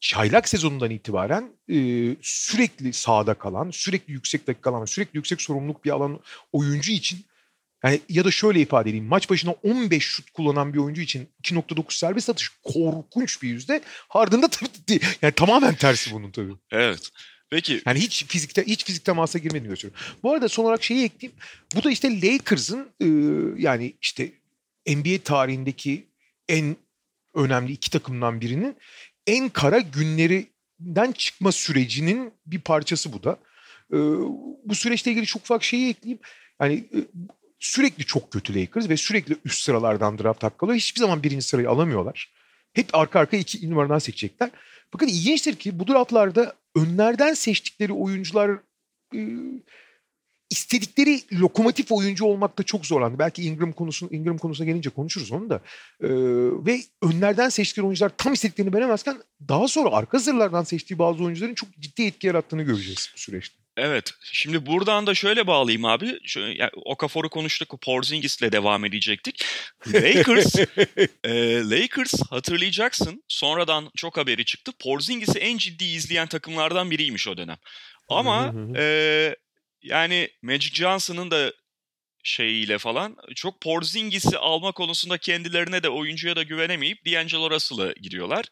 çaylak 0.00 0.48
sezonundan 0.48 0.90
itibaren 0.90 1.50
e, 1.68 1.76
sürekli 2.22 2.92
sahada 2.92 3.34
kalan, 3.34 3.70
sürekli 3.70 4.12
yüksek 4.12 4.46
dakika 4.46 4.70
kalan, 4.70 4.84
sürekli 4.84 5.16
yüksek 5.16 5.42
sorumluluk 5.42 5.84
bir 5.84 5.90
alan 5.90 6.20
oyuncu 6.52 6.92
için 6.92 7.24
yani 7.84 8.00
ya 8.08 8.24
da 8.24 8.30
şöyle 8.30 8.60
ifade 8.60 8.90
edeyim. 8.90 9.06
Maç 9.06 9.30
başına 9.30 9.50
15 9.50 10.04
şut 10.04 10.30
kullanan 10.30 10.72
bir 10.74 10.78
oyuncu 10.78 11.02
için 11.02 11.28
2.9 11.42 11.98
serbest 11.98 12.30
atış 12.30 12.50
korkunç 12.62 13.42
bir 13.42 13.48
yüzde. 13.48 13.80
Harden'da 14.08 14.48
tabii 14.48 15.00
yani 15.22 15.32
tamamen 15.32 15.74
tersi 15.74 16.12
bunun 16.12 16.30
tabii. 16.30 16.52
Evet. 16.70 17.10
Peki. 17.52 17.82
Yani 17.86 18.00
hiç 18.00 18.24
fizikte 18.24 18.66
hiç 18.66 18.84
fizik 18.84 19.04
temasa 19.04 19.38
girmediğini 19.38 19.68
gösteriyor. 19.68 20.00
Bu 20.22 20.32
arada 20.32 20.48
son 20.48 20.64
olarak 20.64 20.82
şeyi 20.82 21.04
ekleyeyim. 21.04 21.38
Bu 21.74 21.84
da 21.84 21.90
işte 21.90 22.20
Lakers'ın 22.20 22.88
e, 23.00 23.06
yani 23.62 23.94
işte 24.02 24.32
NBA 24.88 25.22
tarihindeki 25.24 26.06
en 26.48 26.76
önemli 27.34 27.72
iki 27.72 27.90
takımdan 27.90 28.40
birinin 28.40 28.76
en 29.26 29.48
kara 29.48 29.78
günlerinden 29.78 31.12
çıkma 31.12 31.52
sürecinin 31.52 32.32
bir 32.46 32.60
parçası 32.60 33.12
bu 33.12 33.22
da. 33.22 33.38
E, 33.92 33.96
bu 34.64 34.74
süreçle 34.74 35.10
ilgili 35.10 35.26
çok 35.26 35.42
ufak 35.42 35.64
şeyi 35.64 35.90
ekleyeyim. 35.90 36.20
Yani 36.60 36.74
e, 36.74 36.98
sürekli 37.58 38.04
çok 38.04 38.30
kötü 38.30 38.60
Lakers 38.60 38.88
ve 38.88 38.96
sürekli 38.96 39.36
üst 39.44 39.62
sıralardan 39.62 40.18
draft 40.18 40.42
hakkı 40.42 40.66
alıyor. 40.66 40.78
Hiçbir 40.78 41.00
zaman 41.00 41.22
birinci 41.22 41.46
sırayı 41.46 41.70
alamıyorlar. 41.70 42.32
Hep 42.72 42.86
arka 42.92 43.20
arka 43.20 43.36
iki 43.36 43.70
numaradan 43.70 43.98
seçecekler. 43.98 44.50
Bakın 44.94 45.06
ilginçtir 45.06 45.56
ki 45.56 45.78
bu 45.78 45.86
draftlarda 45.86 46.54
önlerden 46.76 47.34
seçtikleri 47.34 47.92
oyuncular 47.92 48.50
e, 49.14 49.20
istedikleri 50.52 51.20
lokomotif 51.40 51.92
oyuncu 51.92 52.24
olmakta 52.24 52.62
çok 52.62 52.86
zorlandı. 52.86 53.18
Belki 53.18 53.42
Ingram 53.42 53.72
konusunu 53.72 54.10
Ingram 54.12 54.38
konusuna 54.38 54.66
gelince 54.66 54.90
konuşuruz 54.90 55.32
onu 55.32 55.50
da. 55.50 55.60
Ee, 56.00 56.08
ve 56.66 56.80
önlerden 57.02 57.48
seçtikleri 57.48 57.86
oyuncular 57.86 58.12
tam 58.18 58.32
istediklerini 58.32 58.74
veremezken 58.74 59.16
daha 59.48 59.68
sonra 59.68 59.90
arka 59.90 60.18
zırlardan 60.18 60.62
seçtiği 60.62 60.98
bazı 60.98 61.24
oyuncuların 61.24 61.54
çok 61.54 61.68
ciddi 61.78 62.02
etki 62.02 62.26
yarattığını 62.26 62.62
göreceğiz 62.62 63.10
bu 63.14 63.18
süreçte. 63.18 63.61
Evet. 63.76 64.12
Şimdi 64.22 64.66
buradan 64.66 65.06
da 65.06 65.14
şöyle 65.14 65.46
bağlayayım 65.46 65.84
abi. 65.84 66.18
Şu, 66.24 66.40
yani 66.40 66.70
Okafor'u 66.84 67.30
konuştuk. 67.30 67.80
Porzingis'le 67.82 68.52
devam 68.52 68.84
edecektik. 68.84 69.44
Lakers 69.86 70.54
e, 71.24 71.30
Lakers 71.70 72.14
hatırlayacaksın. 72.30 73.24
Sonradan 73.28 73.90
çok 73.96 74.16
haberi 74.16 74.44
çıktı. 74.44 74.72
Porzingis'i 74.80 75.38
en 75.38 75.58
ciddi 75.58 75.84
izleyen 75.84 76.28
takımlardan 76.28 76.90
biriymiş 76.90 77.28
o 77.28 77.36
dönem. 77.36 77.58
Ama 78.08 78.54
e, 78.76 79.36
yani 79.82 80.28
Magic 80.42 80.74
Johnson'ın 80.74 81.30
da 81.30 81.52
şeyiyle 82.22 82.78
falan 82.78 83.16
çok 83.34 83.60
Porzingis'i 83.60 84.38
alma 84.38 84.72
konusunda 84.72 85.18
kendilerine 85.18 85.82
de 85.82 85.88
oyuncuya 85.88 86.36
da 86.36 86.42
güvenemeyip 86.42 87.06
D'Angelo 87.06 87.50
Russell'a 87.50 87.92
giriyorlar. 87.92 88.44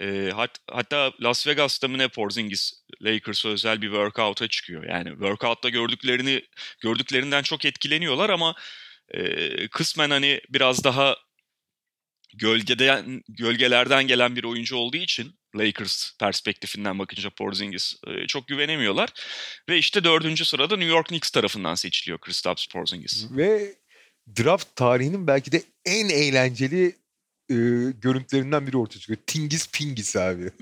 E, 0.00 0.30
hat, 0.30 0.58
hatta 0.70 1.12
Las 1.20 1.46
Vegas'ta 1.46 1.88
mı 1.88 1.98
ne 1.98 2.08
Porzingis 2.08 2.72
Lakers'a 3.02 3.48
özel 3.48 3.82
bir 3.82 3.86
workout'a 3.86 4.48
çıkıyor. 4.48 4.84
Yani 4.84 5.10
workout'ta 5.10 5.68
gördüklerini 5.68 6.42
gördüklerinden 6.80 7.42
çok 7.42 7.64
etkileniyorlar 7.64 8.30
ama 8.30 8.54
e, 9.10 9.68
kısmen 9.68 10.10
hani 10.10 10.40
biraz 10.48 10.84
daha 10.84 11.16
gölgeden 12.34 13.22
gölgelerden 13.28 14.06
gelen 14.06 14.36
bir 14.36 14.44
oyuncu 14.44 14.76
olduğu 14.76 14.96
için 14.96 15.40
Lakers 15.56 16.16
perspektifinden 16.18 16.98
bakınca 16.98 17.30
Porzingis 17.30 17.94
e, 18.06 18.26
çok 18.26 18.48
güvenemiyorlar. 18.48 19.08
Ve 19.68 19.78
işte 19.78 20.04
dördüncü 20.04 20.44
sırada 20.44 20.76
New 20.76 20.90
York 20.90 21.08
Knicks 21.08 21.30
tarafından 21.30 21.74
seçiliyor 21.74 22.18
Kristaps 22.18 22.66
Porzingis. 22.66 23.26
Ve 23.30 23.74
draft 24.38 24.76
tarihinin 24.76 25.26
belki 25.26 25.52
de 25.52 25.62
en 25.84 26.08
eğlenceli 26.08 26.99
e, 27.50 27.54
görüntülerinden 28.00 28.66
biri 28.66 28.76
ortaya 28.76 28.98
çıkıyor. 28.98 29.18
Tingis 29.26 29.70
Pingis 29.70 30.16
abi. 30.16 30.50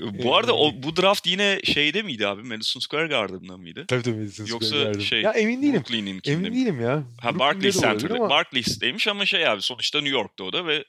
Bu 0.00 0.36
arada 0.36 0.56
o, 0.56 0.72
bu 0.82 0.96
draft 0.96 1.26
yine 1.26 1.60
şeyde 1.64 2.02
miydi 2.02 2.26
abi? 2.26 2.42
Madison 2.42 2.80
Square 2.80 3.06
Garden'da 3.06 3.56
mıydı? 3.56 3.84
Tabii 3.88 4.02
tabii 4.02 4.16
Madison 4.16 4.46
Yoksa 4.46 4.68
Square 4.68 4.84
Garden. 4.84 5.00
şey 5.00 5.22
ya 5.22 5.32
emin 5.32 5.62
değilim. 5.62 5.74
Brooklyn'in 5.74 6.20
Emin 6.24 6.54
değilim 6.54 6.80
ya. 6.80 7.02
Ha 7.20 7.38
Barclays 7.38 7.80
Center'da. 7.80 8.14
Ama... 8.14 8.30
Barclays'teymiş 8.30 9.08
ama 9.08 9.26
şey 9.26 9.48
abi 9.48 9.62
sonuçta 9.62 10.00
New 10.00 10.18
York'ta 10.18 10.44
o 10.44 10.52
da 10.52 10.66
ve 10.66 10.84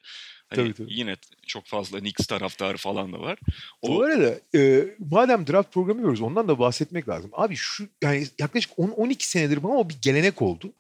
hani 0.50 0.56
tabii, 0.56 0.74
tabii. 0.74 0.94
yine 0.94 1.16
çok 1.48 1.66
fazla 1.66 2.00
Knicks 2.00 2.28
taraftarı 2.28 2.78
falan 2.78 3.14
da 3.14 3.20
var. 3.20 3.40
O... 3.82 3.96
Bu 3.96 4.04
arada 4.04 4.40
e, 4.56 4.86
madem 5.12 5.48
draft 5.48 5.74
programı 5.74 6.00
yapıyoruz 6.00 6.22
ondan 6.22 6.48
da 6.48 6.60
bahsetmek 6.60 7.10
lazım. 7.10 7.32
Abi 7.34 7.56
şu 7.56 7.90
yani 8.04 8.28
yaklaşık 8.40 8.72
10-12 8.72 9.16
senedir 9.20 9.64
bana 9.64 9.74
o 9.74 9.90
bir 9.90 9.98
gelenek 10.02 10.42
oldu. 10.42 10.74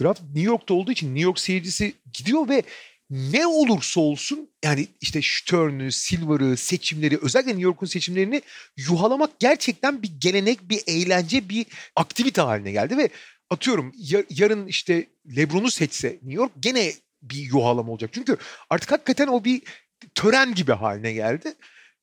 Draft 0.00 0.22
New 0.22 0.42
York'ta 0.42 0.74
olduğu 0.74 0.92
için 0.92 1.06
New 1.06 1.22
York 1.22 1.38
seyircisi 1.38 1.94
gidiyor 2.12 2.48
ve 2.48 2.62
ne 3.10 3.46
olursa 3.46 4.00
olsun 4.00 4.50
yani 4.64 4.86
işte 5.00 5.20
Stern'ü, 5.22 5.92
Silver'ı, 5.92 6.56
seçimleri 6.56 7.18
özellikle 7.22 7.50
New 7.50 7.64
York'un 7.64 7.86
seçimlerini 7.86 8.42
yuhalamak 8.76 9.40
gerçekten 9.40 10.02
bir 10.02 10.10
gelenek, 10.18 10.68
bir 10.68 10.82
eğlence, 10.86 11.48
bir 11.48 11.66
aktivite 11.96 12.40
haline 12.40 12.72
geldi 12.72 12.96
ve 12.96 13.08
atıyorum 13.50 13.92
yarın 14.30 14.66
işte 14.66 15.06
LeBron'u 15.36 15.70
seçse 15.70 16.08
New 16.08 16.32
York 16.32 16.52
gene 16.60 16.92
bir 17.22 17.38
yuhalama 17.38 17.92
olacak. 17.92 18.10
Çünkü 18.12 18.36
artık 18.70 18.92
hakikaten 18.92 19.28
o 19.28 19.44
bir 19.44 19.62
tören 20.14 20.54
gibi 20.54 20.72
haline 20.72 21.12
geldi. 21.12 21.54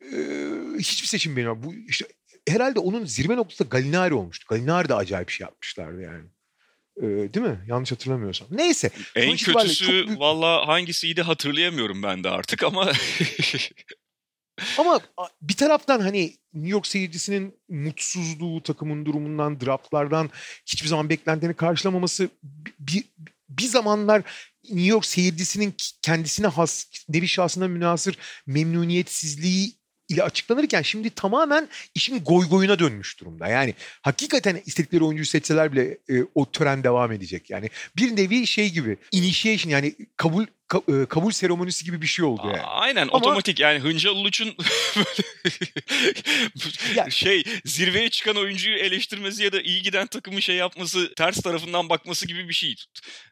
Ee, 0.02 0.50
hiçbir 0.80 1.08
seçim 1.08 1.38
benim. 1.38 1.64
Bu 1.64 1.74
işte 1.74 2.06
herhalde 2.48 2.80
onun 2.80 3.06
zirve 3.06 3.36
noktası 3.36 3.64
Galinari 3.64 4.14
olmuştu. 4.14 4.46
Galinari 4.50 4.90
de 4.90 4.96
acayip 4.96 5.30
şey 5.30 5.46
yapmışlardı 5.46 6.02
yani. 6.02 6.24
Ee, 7.02 7.06
değil 7.06 7.46
mi? 7.46 7.60
Yanlış 7.68 7.92
hatırlamıyorsam. 7.92 8.48
Neyse. 8.52 8.90
En 9.16 9.38
kötüsü 9.38 9.88
büyük... 9.88 10.20
valla 10.20 10.68
hangisiydi 10.68 11.22
hatırlayamıyorum 11.22 12.04
ben 12.04 12.24
de 12.24 12.30
artık 12.30 12.64
ama 12.64 12.92
Ama 14.78 15.00
bir 15.42 15.56
taraftan 15.56 16.00
hani 16.00 16.36
New 16.54 16.70
York 16.70 16.88
seyircisinin 16.88 17.60
mutsuzluğu, 17.70 18.64
takımın 18.64 19.06
durumundan, 19.06 19.62
draftlardan 19.62 20.30
hiçbir 20.66 20.88
zaman 20.88 21.10
beklentilerini 21.10 21.56
karşılamaması 21.56 22.30
bir, 22.80 23.04
bir 23.50 23.64
zamanlar 23.64 24.24
New 24.64 24.88
York 24.88 25.06
seyircisinin 25.06 25.76
kendisine 26.02 26.48
has, 26.48 26.86
nevi 27.10 27.28
şahsına 27.28 27.68
münasır 27.68 28.18
memnuniyetsizliği 28.48 29.81
ile 30.12 30.24
açıklanırken 30.24 30.82
şimdi 30.82 31.10
tamamen 31.10 31.70
işin 31.96 32.24
goy 32.24 32.48
goyuna 32.50 32.80
dönmüş 32.80 33.20
durumda. 33.20 33.48
Yani 33.48 33.74
hakikaten 34.02 34.62
istedikleri 34.66 35.04
oyuncuyu 35.04 35.26
seçseler 35.26 35.72
bile 35.72 35.98
e, 36.10 36.14
o 36.36 36.52
tören 36.52 36.84
devam 36.84 37.12
edecek. 37.12 37.50
Yani 37.50 37.70
bir 37.98 38.16
nevi 38.16 38.48
şey 38.48 38.70
gibi 38.70 38.98
initiation 39.12 39.72
yani 39.72 39.96
kabul 40.18 40.46
ka, 40.68 40.82
e, 40.88 41.06
kabul 41.06 41.32
seremonisi 41.32 41.86
gibi 41.86 42.02
bir 42.02 42.08
şey 42.08 42.26
oldu 42.26 42.42
yani. 42.46 42.62
Aynen 42.62 43.02
Ama, 43.02 43.18
otomatik 43.18 43.60
yani 43.60 43.80
Hıncal 43.80 44.12
Uluç'un 44.12 44.56
şey 47.10 47.44
zirveye 47.66 48.10
çıkan 48.10 48.36
oyuncuyu 48.36 48.78
eleştirmesi 48.78 49.44
ya 49.44 49.52
da 49.52 49.62
iyi 49.62 49.82
giden 49.82 50.08
takımı 50.08 50.42
şey 50.42 50.56
yapması 50.56 51.14
ters 51.16 51.42
tarafından 51.42 51.90
bakması 51.90 52.28
gibi 52.28 52.48
bir 52.50 52.54
şey. 52.54 52.76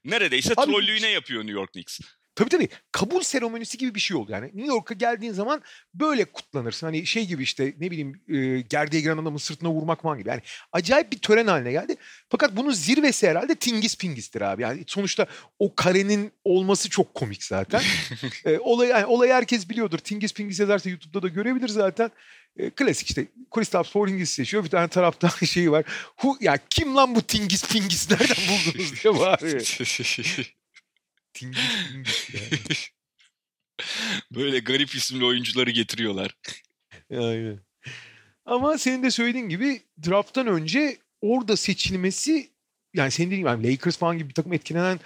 Neredeyse 0.06 0.54
Abi, 0.58 0.72
trollüğüne 0.72 1.10
yapıyor 1.10 1.42
New 1.42 1.60
York 1.60 1.72
Knicks. 1.72 2.00
Tabii 2.40 2.50
tabii. 2.50 2.70
Kabul 2.92 3.22
seremonisi 3.22 3.78
gibi 3.78 3.96
bir 3.96 4.00
şey 4.00 4.18
oldu 4.18 4.32
yani. 4.32 4.46
New 4.46 4.68
York'a 4.68 4.94
geldiğin 4.94 5.34
zaman 5.34 5.62
böyle 5.94 6.26
kutlanırsın. 6.26 6.88
Hani 6.88 7.06
şey 7.06 7.26
gibi 7.26 7.44
işte 7.44 7.74
ne 7.80 7.92
bileyim 7.92 8.22
e, 8.28 8.62
gerdeğe 8.62 9.02
giren 9.02 9.18
adamın 9.18 9.38
sırtına 9.38 9.70
vurmak 9.70 10.02
falan 10.02 10.18
gibi. 10.18 10.30
Yani 10.30 10.42
acayip 10.72 11.12
bir 11.12 11.20
tören 11.20 11.48
haline 11.48 11.72
geldi. 11.72 11.96
Fakat 12.30 12.56
bunun 12.56 12.72
zirvesi 12.72 13.30
herhalde 13.30 13.56
Tingis 13.56 13.98
Pingis'tir 13.98 14.42
abi. 14.42 14.62
Yani 14.62 14.84
sonuçta 14.88 15.28
o 15.60 15.76
karenin 15.76 16.32
olması 16.44 16.90
çok 16.90 17.14
komik 17.14 17.44
zaten. 17.44 17.82
e, 18.46 18.60
olay, 18.60 18.88
yani, 18.88 19.06
olayı 19.06 19.34
herkes 19.34 19.70
biliyordur. 19.70 19.98
Tingis 19.98 20.34
Pingis 20.34 20.60
yazarsa 20.60 20.90
YouTube'da 20.90 21.22
da 21.22 21.28
görebilir 21.28 21.68
zaten. 21.68 22.12
E, 22.58 22.70
klasik 22.70 23.10
işte 23.10 23.28
Kristaps 23.52 23.92
Porzingis 23.92 24.30
seçiyor. 24.30 24.64
Bir 24.64 24.70
tane 24.70 24.88
taraftan 24.88 25.30
şeyi 25.46 25.72
var. 25.72 25.86
Hu, 26.18 26.38
ya 26.42 26.58
kim 26.70 26.96
lan 26.96 27.16
bu 27.16 27.22
Tingis 27.22 27.68
Pingis 27.68 28.12
nereden 28.12 28.38
buldunuz 28.50 29.04
diye 29.04 29.16
bağırıyor. 29.16 29.60
Tingis 31.34 31.60
Pingis. 31.92 32.09
Böyle 34.36 34.60
garip 34.60 34.96
isimli 34.96 35.26
oyuncuları 35.26 35.72
getiriyorlar. 35.72 36.36
Aynen. 37.12 37.60
Ama 38.46 38.78
senin 38.78 39.04
de 39.04 39.12
söylediğin 39.12 39.50
gibi 39.50 39.82
drafttan 40.08 40.48
önce 40.48 40.98
orada 41.22 41.58
seçilmesi 41.58 42.50
yani 42.94 43.12
senin 43.12 43.28
dediğin 43.28 43.42
gibi 43.42 43.50
yani 43.50 43.72
Lakers 43.72 43.98
falan 43.98 44.18
gibi 44.18 44.30
bir 44.30 44.34
takım 44.34 44.54
etkilenen 44.54 45.00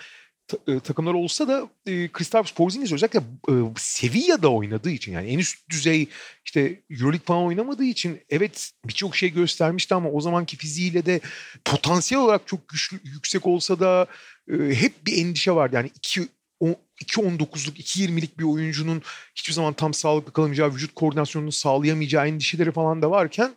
e, 0.68 0.80
takımlar 0.80 1.14
olsa 1.14 1.48
da 1.48 1.70
e, 1.86 2.08
Kristaps 2.08 2.52
Porzingis 2.52 2.92
özellikle 2.92 3.20
e, 3.50 3.54
Sevilla'da 3.78 4.52
oynadığı 4.52 4.90
için 4.90 5.12
yani 5.12 5.30
en 5.30 5.40
üst 5.40 5.70
düzey 5.70 6.08
işte 6.46 6.82
Euroleague 6.90 7.26
falan 7.26 7.44
oynamadığı 7.44 7.84
için 7.84 8.22
evet 8.30 8.72
birçok 8.86 9.16
şey 9.16 9.30
göstermişti 9.30 9.96
ama 9.96 10.10
o 10.10 10.22
zamanki 10.22 10.58
fiziğiyle 10.58 11.06
de 11.06 11.22
potansiyel 11.66 12.24
olarak 12.24 12.48
çok 12.48 12.68
güçlü 12.68 13.00
yüksek 13.04 13.48
olsa 13.48 13.80
da 13.80 14.08
e, 14.52 14.54
hep 14.54 15.08
bir 15.08 15.18
endişe 15.18 15.52
vardı. 15.52 15.76
Yani 15.76 15.92
2 15.96 16.28
2.19'luk, 16.64 17.78
2.20'lik 17.78 18.40
bir 18.40 18.44
oyuncunun 18.44 19.02
hiçbir 19.36 19.54
zaman 19.54 19.74
tam 19.74 19.94
sağlıklı 19.94 20.34
kalamayacağı, 20.34 20.74
vücut 20.74 20.96
koordinasyonunu 20.96 21.52
sağlayamayacağı 21.52 22.28
endişeleri 22.28 22.72
falan 22.72 23.02
da 23.02 23.12
varken 23.12 23.56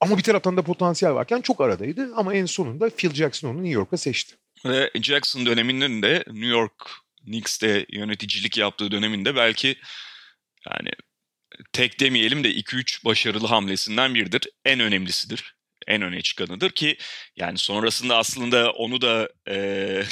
ama 0.00 0.18
bir 0.18 0.22
taraftan 0.22 0.56
da 0.56 0.62
potansiyel 0.62 1.14
varken 1.14 1.40
çok 1.40 1.60
aradaydı. 1.60 2.14
Ama 2.16 2.34
en 2.34 2.46
sonunda 2.46 2.90
Phil 2.90 3.14
Jackson 3.14 3.48
onu 3.48 3.56
New 3.56 3.74
York'a 3.74 3.96
seçti. 3.96 4.34
Ve 4.64 4.90
Jackson 5.02 5.46
döneminin 5.46 6.02
de 6.02 6.24
New 6.26 6.46
York 6.46 6.90
Knicks'te 7.24 7.86
yöneticilik 7.88 8.58
yaptığı 8.58 8.90
döneminde 8.90 9.36
belki 9.36 9.76
yani 10.70 10.90
tek 11.72 12.00
demeyelim 12.00 12.44
de 12.44 12.50
2-3 12.50 13.04
başarılı 13.04 13.46
hamlesinden 13.46 14.14
biridir. 14.14 14.48
En 14.64 14.80
önemlisidir. 14.80 15.54
En 15.86 16.02
öne 16.02 16.20
çıkanıdır 16.22 16.70
ki 16.70 16.96
yani 17.36 17.58
sonrasında 17.58 18.16
aslında 18.16 18.72
onu 18.72 19.00
da 19.00 19.28
e, 19.48 20.02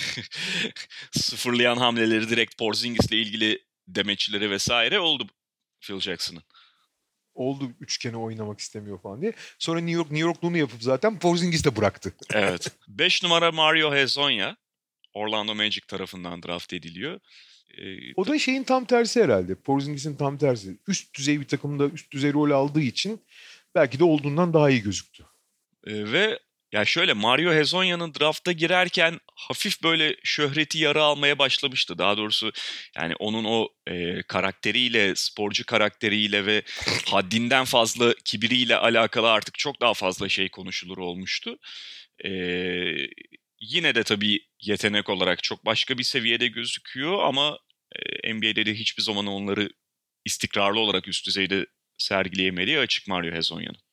sıfırlayan 1.12 1.76
hamleleri 1.76 2.30
direkt 2.30 2.58
Porzingis'le 2.58 3.12
ilgili 3.12 3.64
demeçleri 3.88 4.50
vesaire 4.50 5.00
oldu 5.00 5.26
Phil 5.80 6.00
Jackson'ın. 6.00 6.42
Oldu 7.34 7.70
üçgeni 7.80 8.16
oynamak 8.16 8.60
istemiyor 8.60 9.02
falan 9.02 9.22
diye. 9.22 9.32
Sonra 9.58 9.80
New 9.80 9.92
York 9.96 10.10
New 10.10 10.28
York'luğunu 10.28 10.56
yapıp 10.58 10.82
zaten 10.82 11.18
Porzingis 11.18 11.64
de 11.64 11.76
bıraktı. 11.76 12.14
Evet. 12.34 12.72
5 12.88 13.22
numara 13.22 13.52
Mario 13.52 13.94
Hezonja 13.94 14.56
Orlando 15.14 15.54
Magic 15.54 15.80
tarafından 15.88 16.42
draft 16.42 16.72
ediliyor. 16.72 17.20
Ee, 17.78 18.14
O 18.16 18.26
da 18.26 18.38
şeyin 18.38 18.64
tam 18.64 18.84
tersi 18.84 19.22
herhalde. 19.22 19.54
Porzingis'in 19.54 20.16
tam 20.16 20.38
tersi. 20.38 20.78
Üst 20.88 21.14
düzey 21.14 21.40
bir 21.40 21.48
takımda 21.48 21.86
üst 21.88 22.12
düzey 22.12 22.32
rol 22.32 22.50
aldığı 22.50 22.80
için 22.80 23.20
belki 23.74 23.98
de 23.98 24.04
olduğundan 24.04 24.54
daha 24.54 24.70
iyi 24.70 24.82
gözüktü. 24.82 25.24
E, 25.86 26.12
ve 26.12 26.38
ya 26.72 26.84
şöyle 26.84 27.12
Mario 27.12 27.52
Hezonya'nın 27.52 28.14
drafta 28.14 28.52
girerken 28.52 29.20
hafif 29.34 29.82
böyle 29.82 30.16
şöhreti 30.24 30.78
yara 30.78 31.02
almaya 31.02 31.38
başlamıştı. 31.38 31.98
Daha 31.98 32.16
doğrusu 32.16 32.52
yani 32.96 33.14
onun 33.18 33.44
o 33.44 33.68
e, 33.86 34.22
karakteriyle, 34.22 35.16
sporcu 35.16 35.66
karakteriyle 35.66 36.46
ve 36.46 36.62
haddinden 37.06 37.64
fazla 37.64 38.14
kibiriyle 38.24 38.76
alakalı 38.76 39.30
artık 39.30 39.58
çok 39.58 39.80
daha 39.80 39.94
fazla 39.94 40.28
şey 40.28 40.48
konuşulur 40.48 40.98
olmuştu. 40.98 41.58
E, 42.24 42.30
yine 43.60 43.94
de 43.94 44.02
tabii 44.02 44.40
yetenek 44.60 45.08
olarak 45.08 45.42
çok 45.42 45.66
başka 45.66 45.98
bir 45.98 46.04
seviyede 46.04 46.48
gözüküyor 46.48 47.22
ama 47.24 47.58
e, 48.22 48.34
NBA'de 48.34 48.66
de 48.66 48.74
hiçbir 48.74 49.02
zaman 49.02 49.26
onları 49.26 49.68
istikrarlı 50.24 50.80
olarak 50.80 51.08
üst 51.08 51.26
düzeyde 51.26 51.66
sergileyemediği 51.98 52.78
açık 52.78 53.08
Mario 53.08 53.34
Hezonya'nın. 53.34 53.91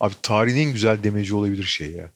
Abi 0.00 0.14
tarihin 0.22 0.66
en 0.66 0.72
güzel 0.72 1.02
demeci 1.02 1.34
olabilir 1.34 1.64
şey 1.64 1.90
ya. 1.90 2.10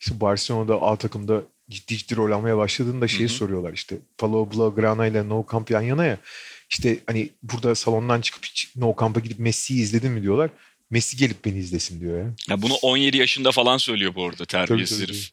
İşte 0.00 0.20
Barcelona'da 0.20 0.82
A 0.82 0.96
takımda 0.96 1.42
ciddi 1.70 1.96
ciddi 1.96 2.16
rol 2.16 2.30
almaya 2.32 2.56
başladığında 2.56 3.08
şeyi 3.08 3.28
Hı 3.28 3.32
hı. 3.32 3.36
soruyorlar 3.36 3.72
işte 3.72 3.96
Palo 4.18 4.50
Blaugrana 4.52 5.06
ile 5.06 5.28
No 5.28 5.46
Camp 5.52 5.70
yan 5.70 5.82
yana 5.82 6.04
ya. 6.04 6.18
İşte 6.70 6.98
hani 7.06 7.30
burada 7.42 7.74
salondan 7.74 8.20
çıkıp 8.20 8.44
hiç 8.44 8.76
No 8.76 8.96
Camp'a 9.00 9.20
gidip 9.20 9.38
Messi'yi 9.38 9.80
izledin 9.80 10.12
mi 10.12 10.22
diyorlar. 10.22 10.50
Messi 10.90 11.16
gelip 11.16 11.44
beni 11.44 11.58
izlesin 11.58 12.00
diyor 12.00 12.18
ya. 12.18 12.34
Ya 12.48 12.62
bunu 12.62 12.74
17 12.74 13.16
yaşında 13.16 13.52
falan 13.52 13.76
söylüyor 13.76 14.14
bu 14.14 14.26
arada 14.26 14.44
terbiyesiz 14.44 15.02
herif. 15.02 15.30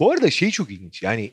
Bu 0.00 0.10
arada 0.12 0.30
şey 0.30 0.50
çok 0.50 0.70
ilginç 0.70 1.02
yani 1.02 1.30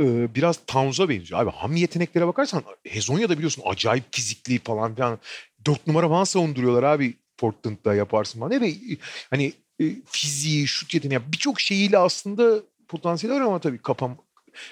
e, 0.00 0.34
biraz 0.34 0.58
Towns'a 0.66 1.08
benziyor. 1.08 1.40
Abi 1.40 1.50
ham 1.50 1.76
yeteneklere 1.76 2.26
bakarsan 2.26 2.64
Hezonya'da 2.86 3.34
biliyorsun 3.36 3.62
acayip 3.66 4.04
fizikli 4.10 4.58
falan 4.58 4.94
filan. 4.94 5.18
Dört 5.66 5.86
numara 5.86 6.08
falan 6.08 6.24
savunduruyorlar 6.24 6.82
abi 6.82 7.14
Portland'da 7.42 7.94
yaparsın 7.94 8.40
falan. 8.40 8.52
Evet 8.52 8.76
hani 9.30 9.52
e, 9.80 9.84
fiziği, 10.06 10.66
şut 10.66 10.94
yeteneği 10.94 11.20
birçok 11.32 11.60
şeyiyle 11.60 11.98
aslında 11.98 12.62
potansiyel 12.88 13.36
var 13.36 13.40
ama 13.40 13.58
tabii 13.58 13.78
kafa, 13.78 14.16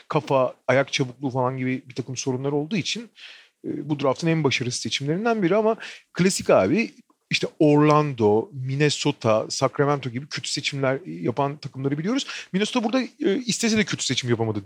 kafa, 0.09 0.55
ayak 0.69 0.93
çabukluğu 0.93 1.31
falan 1.31 1.57
gibi 1.57 1.83
bir 1.89 1.95
takım 1.95 2.17
sorunlar 2.17 2.53
olduğu 2.53 2.77
için 2.77 3.11
e, 3.65 3.89
bu 3.89 4.01
draftın 4.01 4.29
en 4.29 4.45
başarılı 4.45 4.73
seçimlerinden 4.73 5.43
biri 5.43 5.57
ama 5.57 5.77
klasik 6.13 6.51
abi 6.51 6.91
işte 7.31 7.47
Orlando, 7.59 8.49
Minnesota, 8.53 9.47
Sacramento 9.51 10.11
gibi 10.11 10.27
kötü 10.27 10.49
seçimler 10.49 10.99
yapan 11.07 11.57
takımları 11.57 11.99
biliyoruz. 11.99 12.27
Minnesota 12.53 12.85
burada 12.85 13.03
e, 13.03 13.37
istese 13.47 13.77
de 13.77 13.85
kötü 13.85 14.05
seçim 14.05 14.31
yapamadı. 14.31 14.61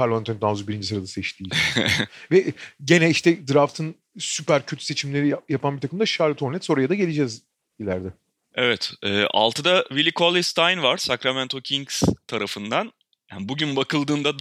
Carl 0.00 0.12
Anthony 0.12 0.38
Towns'u 0.38 0.68
birinci 0.68 0.86
sırada 0.86 1.06
seçtiği. 1.06 1.50
Ve 2.30 2.52
gene 2.84 3.10
işte 3.10 3.48
draftın 3.48 3.94
süper 4.18 4.66
kötü 4.66 4.84
seçimleri 4.84 5.28
yap- 5.28 5.44
yapan 5.50 5.76
bir 5.76 5.80
takım 5.80 6.00
da 6.00 6.06
Charlotte 6.06 6.46
Hornets. 6.46 6.70
Oraya 6.70 6.88
da 6.88 6.94
geleceğiz 6.94 7.42
ileride. 7.78 8.12
Evet. 8.54 8.92
E, 9.02 9.08
6'da 9.08 9.84
Willie 9.88 10.12
Cauley-Stein 10.12 10.82
var 10.82 10.96
Sacramento 10.96 11.60
Kings 11.60 12.02
tarafından. 12.26 12.92
Yani 13.30 13.48
bugün 13.48 13.76
bakıldığında 13.76 14.34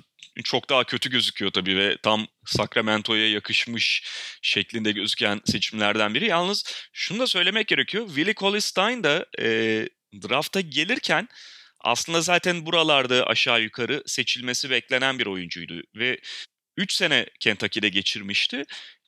çok 0.43 0.69
daha 0.69 0.83
kötü 0.83 1.09
gözüküyor 1.09 1.51
tabii 1.51 1.77
ve 1.77 1.97
tam 2.03 2.27
Sacramento'ya 2.45 3.31
yakışmış 3.31 4.03
şeklinde 4.41 4.91
gözüken 4.91 5.41
seçimlerden 5.45 6.13
biri. 6.13 6.25
Yalnız 6.25 6.63
şunu 6.93 7.19
da 7.19 7.27
söylemek 7.27 7.67
gerekiyor. 7.67 8.07
Willie 8.07 8.33
Cauley-Stein 8.33 9.03
da 9.03 9.25
e, 9.39 9.45
drafta 10.13 10.61
gelirken 10.61 11.27
aslında 11.79 12.21
zaten 12.21 12.65
buralarda 12.65 13.27
aşağı 13.27 13.61
yukarı 13.61 14.03
seçilmesi 14.05 14.69
beklenen 14.69 15.19
bir 15.19 15.25
oyuncuydu 15.25 15.81
ve 15.95 16.19
3 16.77 16.93
sene 16.93 17.25
Kentucky'de 17.39 17.89
geçirmişti. 17.89 18.65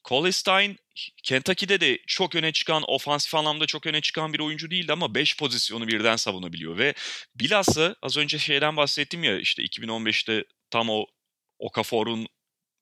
Cauley-Stein 0.09 0.77
Kentucky'de 1.23 1.81
de 1.81 1.99
çok 2.07 2.35
öne 2.35 2.51
çıkan, 2.51 2.83
ofansif 2.87 3.35
anlamda 3.35 3.65
çok 3.65 3.85
öne 3.85 4.01
çıkan 4.01 4.33
bir 4.33 4.39
oyuncu 4.39 4.71
değildi 4.71 4.93
ama 4.93 5.15
5 5.15 5.37
pozisyonu 5.37 5.87
birden 5.87 6.15
savunabiliyor 6.15 6.77
ve 6.77 6.93
bilhassa 7.35 7.95
az 8.01 8.17
önce 8.17 8.39
şeyden 8.39 8.77
bahsettim 8.77 9.23
ya 9.23 9.39
işte 9.39 9.63
2015'te 9.63 10.43
tam 10.73 10.89
o 10.89 11.05
Okafor'un 11.59 12.27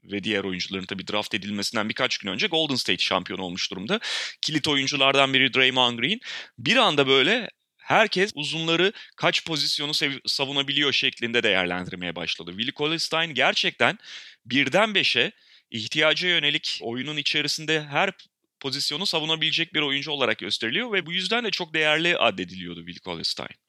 ve 0.03 0.23
diğer 0.23 0.43
oyuncuların 0.43 0.85
tabii 0.85 1.07
draft 1.07 1.33
edilmesinden 1.33 1.89
birkaç 1.89 2.17
gün 2.17 2.29
önce 2.29 2.47
Golden 2.47 2.75
State 2.75 3.03
şampiyon 3.03 3.39
olmuş 3.39 3.71
durumda. 3.71 3.99
Kilit 4.41 4.67
oyunculardan 4.67 5.33
biri 5.33 5.53
Draymond 5.53 5.99
Green. 5.99 6.19
Bir 6.57 6.75
anda 6.75 7.07
böyle 7.07 7.49
herkes 7.77 8.31
uzunları 8.35 8.93
kaç 9.15 9.45
pozisyonu 9.45 9.93
sev- 9.93 10.19
savunabiliyor 10.25 10.93
şeklinde 10.93 11.43
değerlendirmeye 11.43 12.15
başladı. 12.15 12.51
Willie 12.51 12.73
Cauley-Stein 12.73 13.33
gerçekten 13.33 13.97
birden 14.45 14.95
beşe 14.95 15.31
ihtiyaca 15.71 16.29
yönelik 16.29 16.79
oyunun 16.81 17.17
içerisinde 17.17 17.83
her 17.83 18.11
pozisyonu 18.59 19.05
savunabilecek 19.05 19.73
bir 19.73 19.81
oyuncu 19.81 20.11
olarak 20.11 20.37
gösteriliyor 20.37 20.93
ve 20.93 21.05
bu 21.05 21.11
yüzden 21.13 21.43
de 21.45 21.51
çok 21.51 21.73
değerli 21.73 22.17
addediliyordu 22.17 22.85
Willie 22.85 23.11
Cauley-Stein. 23.11 23.60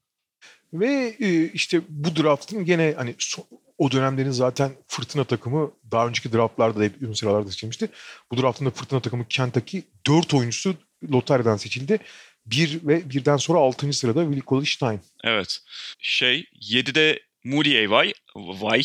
Ve 0.72 1.16
e, 1.20 1.44
işte 1.52 1.80
bu 1.88 2.16
draftın 2.16 2.64
gene 2.64 2.94
hani 2.96 3.10
so- 3.10 3.46
o 3.78 3.90
dönemlerin 3.90 4.30
zaten 4.30 4.72
fırtına 4.88 5.24
takımı 5.24 5.72
daha 5.90 6.06
önceki 6.06 6.32
draftlarda 6.32 6.80
da 6.80 6.84
hep 6.84 7.02
uzun 7.02 7.12
sıralarda 7.14 7.50
seçilmişti. 7.50 7.88
Bu 8.30 8.42
draftın 8.42 8.66
da 8.66 8.70
fırtına 8.70 9.00
takımı 9.00 9.28
Kentucky 9.28 9.82
4 10.06 10.34
oyuncusu 10.34 10.74
lotaryadan 11.12 11.56
seçildi. 11.56 11.98
Bir 12.46 12.86
ve 12.86 13.10
birden 13.10 13.36
sonra 13.36 13.58
6. 13.58 13.92
sırada 13.92 14.22
Willie 14.24 14.42
Cauley-Stein. 14.46 14.98
Evet. 15.24 15.58
Şey 15.98 16.44
7'de 16.70 17.20
Moody 17.44 17.90
vay 17.90 18.12
vay 18.36 18.82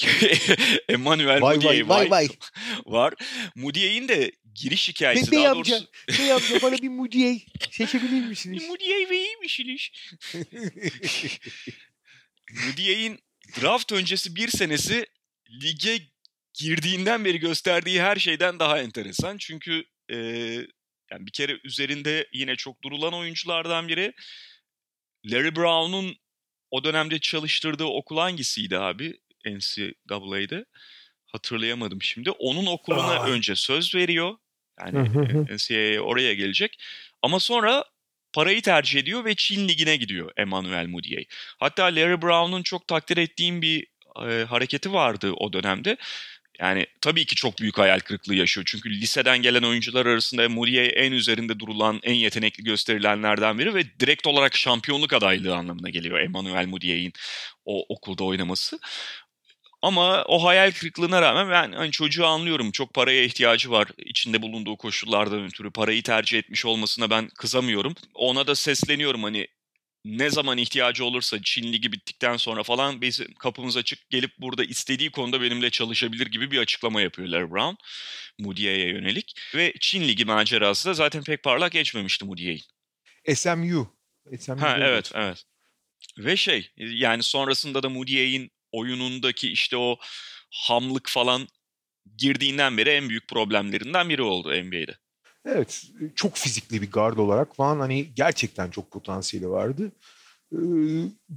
Emmanuel 0.90 1.40
Moody 1.40 1.66
vay 1.66 1.90
vay 1.90 2.12
vay. 2.12 2.28
var. 2.86 3.14
Moody'in 3.56 4.08
de 4.08 4.32
giriş 4.58 4.90
hikayesi 4.90 5.32
Bey 5.32 5.40
daha 5.44 5.52
amca, 5.52 5.72
doğrusu. 5.72 5.88
bey 6.20 6.32
amca 6.32 6.62
bana 6.62 6.78
bir 6.78 6.90
Moody'ye 6.98 7.42
çekebilir 7.72 8.28
misiniz? 8.28 8.68
Moody 8.68 9.10
ve 9.10 9.18
iyiymişsiniz. 9.18 9.90
Moody'in 12.66 13.20
draft 13.62 13.92
öncesi 13.92 14.36
bir 14.36 14.48
senesi 14.48 15.06
lige 15.64 16.00
girdiğinden 16.54 17.26
beri 17.26 17.40
gösterdiği 17.40 18.02
her 18.02 18.16
şeyden 18.16 18.60
daha 18.60 18.80
enteresan. 18.80 19.38
Çünkü 19.38 19.84
e, 20.10 20.18
yani 21.12 21.26
bir 21.26 21.32
kere 21.32 21.60
üzerinde 21.64 22.28
yine 22.34 22.56
çok 22.56 22.84
durulan 22.84 23.14
oyunculardan 23.14 23.88
biri. 23.88 24.14
Larry 25.26 25.56
Brown'un 25.56 26.18
o 26.72 26.84
dönemde 26.84 27.20
çalıştırdığı 27.20 27.86
okul 27.86 28.18
hangisiydi 28.18 28.78
abi 28.78 29.20
NCAA'de? 29.46 30.66
Hatırlayamadım 31.26 32.02
şimdi. 32.02 32.32
Onun 32.32 32.66
okuluna 32.66 33.20
Aa. 33.20 33.28
önce 33.28 33.56
söz 33.56 33.96
veriyor. 33.96 34.38
Yani. 34.80 35.10
NCAA 35.56 36.02
oraya 36.02 36.34
gelecek. 36.34 36.78
Ama 37.22 37.40
sonra 37.40 37.84
parayı 38.34 38.62
tercih 38.62 39.00
ediyor 39.00 39.26
ve 39.26 39.36
Çin 39.36 39.68
Ligi'ne 39.68 39.96
gidiyor 39.96 40.32
Emmanuel 40.38 40.88
Mudiay. 40.88 41.26
Hatta 41.60 41.84
Larry 41.84 42.22
Brown'un 42.22 42.64
çok 42.64 42.88
takdir 42.88 43.18
ettiğim 43.18 43.62
bir 43.62 43.88
e, 44.28 44.44
hareketi 44.44 44.94
vardı 44.94 45.32
o 45.38 45.54
dönemde. 45.54 45.98
Yani 46.60 46.86
tabii 47.02 47.26
ki 47.26 47.36
çok 47.36 47.60
büyük 47.60 47.78
hayal 47.78 48.00
kırıklığı 48.00 48.36
yaşıyor. 48.36 48.66
Çünkü 48.68 48.90
liseden 48.90 49.42
gelen 49.42 49.64
oyuncular 49.64 50.06
arasında 50.06 50.50
Muriel 50.50 50.92
en 50.96 51.12
üzerinde 51.12 51.60
durulan, 51.60 52.00
en 52.04 52.14
yetenekli 52.14 52.64
gösterilenlerden 52.64 53.60
biri 53.60 53.76
ve 53.76 53.84
direkt 54.00 54.28
olarak 54.28 54.56
şampiyonluk 54.56 55.14
adaylığı 55.14 55.56
anlamına 55.56 55.90
geliyor 55.90 56.20
Emmanuel 56.20 56.68
Muriel'in 56.68 57.14
o 57.66 57.86
okulda 57.90 58.24
oynaması. 58.24 58.80
Ama 59.88 60.24
o 60.24 60.44
hayal 60.46 60.72
kırıklığına 60.72 61.22
rağmen 61.22 61.50
ben 61.50 61.72
hani 61.78 61.92
çocuğu 61.92 62.26
anlıyorum. 62.26 62.72
Çok 62.72 62.94
paraya 62.94 63.24
ihtiyacı 63.24 63.72
var. 63.72 63.88
İçinde 63.98 64.42
bulunduğu 64.42 64.78
koşullardan 64.78 65.46
ötürü 65.46 65.72
parayı 65.72 66.04
tercih 66.04 66.38
etmiş 66.40 66.66
olmasına 66.66 67.10
ben 67.10 67.28
kızamıyorum. 67.28 67.96
Ona 68.14 68.48
da 68.48 68.56
sesleniyorum 68.56 69.24
hani 69.24 69.48
ne 70.06 70.30
zaman 70.30 70.58
ihtiyacı 70.58 71.06
olursa 71.06 71.38
Çin 71.44 71.74
Ligi 71.74 71.92
bittikten 71.92 72.38
sonra 72.38 72.64
falan 72.64 73.02
bizim 73.02 73.34
kapımız 73.34 73.78
açık 73.78 74.10
gelip 74.10 74.32
burada 74.38 74.64
istediği 74.64 75.12
konuda 75.12 75.42
benimle 75.42 75.70
çalışabilir 75.70 76.28
gibi 76.28 76.52
bir 76.52 76.60
açıklama 76.60 77.02
yapıyor 77.02 77.28
Larry 77.28 77.52
Brown 77.52 77.76
Moody'ye 78.40 78.90
yönelik. 78.90 79.34
Ve 79.56 79.74
Çin 79.80 80.08
Ligi 80.08 80.26
macerası 80.26 80.90
da 80.90 80.94
zaten 80.94 81.24
pek 81.24 81.44
parlak 81.44 81.72
geçmemişti 81.72 82.26
Moody'ye. 82.26 82.58
SMU. 83.36 83.98
SMU 84.40 84.62
Ha 84.62 84.78
evet 84.82 85.12
evet. 85.16 85.44
Ve 86.18 86.38
şey 86.38 86.72
yani 86.78 87.24
sonrasında 87.24 87.84
da 87.84 87.90
Moody'nin 87.90 88.57
oyunundaki 88.78 89.50
işte 89.50 89.78
o 89.78 89.98
hamlık 90.52 91.10
falan 91.10 91.48
girdiğinden 92.18 92.78
beri 92.78 92.90
en 92.90 93.10
büyük 93.10 93.28
problemlerinden 93.28 94.10
biri 94.10 94.22
oldu 94.22 94.50
NBA'de. 94.50 94.98
Evet. 95.46 95.84
Çok 96.16 96.38
fizikli 96.38 96.82
bir 96.82 96.92
guard 96.92 97.18
olarak 97.18 97.56
falan 97.56 97.80
hani 97.80 98.08
gerçekten 98.16 98.70
çok 98.70 98.92
potansiyeli 98.92 99.50
vardı. 99.50 99.92
Ee, 100.54 100.58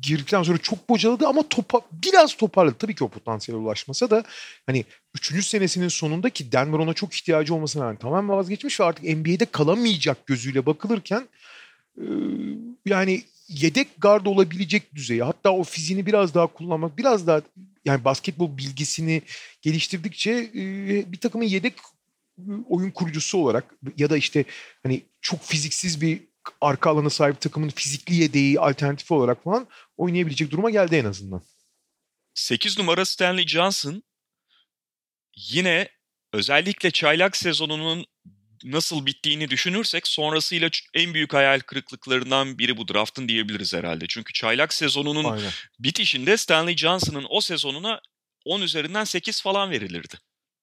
girdikten 0.00 0.42
sonra 0.42 0.59
çok 0.59 0.88
bocaladı 0.88 1.26
ama 1.26 1.48
topa, 1.48 1.81
biraz 1.92 2.37
toparladı. 2.37 2.74
Tabii 2.79 2.94
ki 2.94 3.05
o 3.05 3.09
potansiyele 3.09 3.62
ulaşmasa 3.62 4.11
da 4.11 4.24
hani 4.66 4.85
3. 5.14 5.46
senesinin 5.46 5.88
sonunda 5.88 6.31
ki 6.31 6.53
Denver 6.53 6.79
ona 6.79 6.94
çok 6.94 7.14
ihtiyacı 7.14 7.55
olmasına 7.55 7.85
rağmen 7.85 7.96
tamamen 7.96 8.37
vazgeçmiş 8.37 8.81
ve 8.81 8.85
artık 8.85 9.05
NBA'de 9.05 9.44
kalamayacak 9.44 10.26
gözüyle 10.26 10.66
bakılırken 10.66 11.29
e, 11.96 12.07
yani 12.87 13.22
yedek 13.50 13.88
guard 13.98 14.26
olabilecek 14.26 14.94
düzeyi 14.94 15.22
hatta 15.22 15.50
o 15.50 15.64
fiziğini 15.64 16.06
biraz 16.06 16.34
daha 16.34 16.46
kullanmak 16.46 16.98
biraz 16.98 17.26
daha 17.26 17.42
yani 17.84 18.04
basketbol 18.04 18.58
bilgisini 18.58 19.22
geliştirdikçe 19.62 20.30
e, 20.54 21.12
bir 21.12 21.20
takımın 21.20 21.44
yedek 21.44 21.74
oyun 22.68 22.90
kurucusu 22.90 23.38
olarak 23.38 23.74
ya 23.96 24.10
da 24.10 24.16
işte 24.16 24.44
hani 24.82 25.02
çok 25.20 25.42
fiziksiz 25.42 26.00
bir 26.00 26.20
arka 26.60 26.90
alana 26.90 27.10
sahip 27.10 27.40
takımın 27.40 27.68
fizikli 27.68 28.14
yedeği 28.14 28.60
alternatifi 28.60 29.14
olarak 29.14 29.44
falan 29.44 29.66
oynayabilecek 29.96 30.50
duruma 30.50 30.70
geldi 30.70 30.96
en 30.96 31.04
azından. 31.04 31.42
8 32.34 32.78
numara 32.78 33.04
Stanley 33.04 33.46
Johnson 33.46 34.02
yine 35.36 35.88
özellikle 36.32 36.90
çaylak 36.90 37.36
sezonunun 37.36 38.06
nasıl 38.64 39.07
bittiğini 39.07 39.51
düşünürsek 39.51 40.07
sonrasıyla 40.07 40.70
en 40.94 41.14
büyük 41.14 41.35
hayal 41.35 41.61
kırıklıklarından 41.61 42.59
biri 42.59 42.77
bu 42.77 42.88
draftın 42.88 43.29
diyebiliriz 43.29 43.75
herhalde. 43.75 44.05
Çünkü 44.09 44.33
çaylak 44.33 44.75
sezonunun 44.75 45.25
Aynen. 45.25 45.51
bitişinde 45.79 46.37
Stanley 46.37 46.77
Johnson'ın 46.77 47.27
o 47.31 47.40
sezonuna 47.40 48.01
10 48.44 48.61
üzerinden 48.61 49.05
8 49.05 49.42
falan 49.42 49.70
verilirdi. 49.70 50.14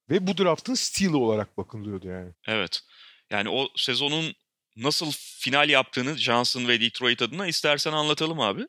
Ve 0.10 0.28
bu 0.28 0.38
draftın 0.38 0.74
stili 0.74 1.16
olarak 1.16 1.58
bakılıyordu 1.58 2.08
yani. 2.08 2.34
Evet. 2.48 2.82
Yani 3.30 3.50
o 3.50 3.70
sezonun 3.76 4.36
nasıl 4.76 5.12
final 5.40 5.70
yaptığını 5.70 6.18
Johnson 6.18 6.68
ve 6.68 6.82
Detroit 6.82 7.22
adına 7.22 7.48
istersen 7.48 7.94
anlatalım 7.94 8.40
abi. 8.40 8.68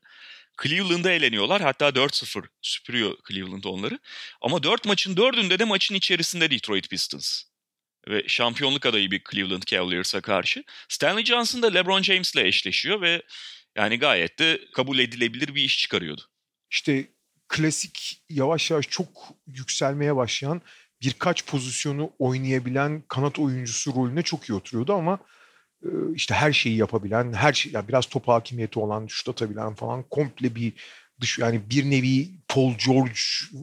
Cleveland'a 0.62 1.11
eleniyorlar. 1.11 1.62
Hatta 1.62 1.88
4-0 1.88 2.45
süpürüyor 2.62 3.17
Cleveland 3.29 3.64
onları. 3.64 3.99
Ama 4.41 4.62
4 4.62 4.85
maçın 4.85 5.17
4'ünde 5.17 5.59
de 5.59 5.64
maçın 5.64 5.95
içerisinde 5.95 6.51
Detroit 6.51 6.91
Pistons. 6.91 7.43
Ve 8.09 8.25
şampiyonluk 8.27 8.87
adayı 8.87 9.11
bir 9.11 9.23
Cleveland 9.31 9.62
Cavaliers'a 9.62 10.21
karşı. 10.21 10.64
Stanley 10.88 11.25
Johnson 11.25 11.62
da 11.62 11.66
LeBron 11.73 12.03
James'le 12.03 12.37
eşleşiyor 12.37 13.01
ve 13.01 13.23
yani 13.77 13.99
gayet 13.99 14.38
de 14.38 14.61
kabul 14.75 14.99
edilebilir 14.99 15.55
bir 15.55 15.62
iş 15.62 15.79
çıkarıyordu. 15.79 16.23
İşte 16.71 17.09
klasik 17.49 18.23
yavaş 18.31 18.71
yavaş 18.71 18.88
çok 18.88 19.09
yükselmeye 19.47 20.16
başlayan 20.16 20.62
birkaç 21.03 21.47
pozisyonu 21.47 22.12
oynayabilen 22.18 23.03
kanat 23.09 23.38
oyuncusu 23.38 23.94
rolüne 23.94 24.23
çok 24.23 24.49
iyi 24.49 24.55
oturuyordu 24.55 24.94
ama 24.94 25.18
e, 25.83 25.88
işte 26.14 26.35
her 26.35 26.53
şeyi 26.53 26.77
yapabilen, 26.77 27.33
her 27.33 27.53
şey 27.53 27.73
yani 27.73 27.88
biraz 27.88 28.07
top 28.07 28.29
hakimiyeti 28.29 28.79
olan, 28.79 29.07
şut 29.07 29.29
atabilen 29.29 29.75
falan 29.75 30.03
komple 30.03 30.55
bir 30.55 30.73
dış 31.21 31.38
yani 31.38 31.71
bir 31.71 31.90
nevi 31.90 32.29
Paul 32.49 32.75
George 32.87 33.21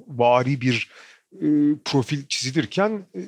vari 0.08 0.62
bir 0.62 0.89
profil 1.86 2.26
çizilirken 2.26 3.08
e, 3.15 3.21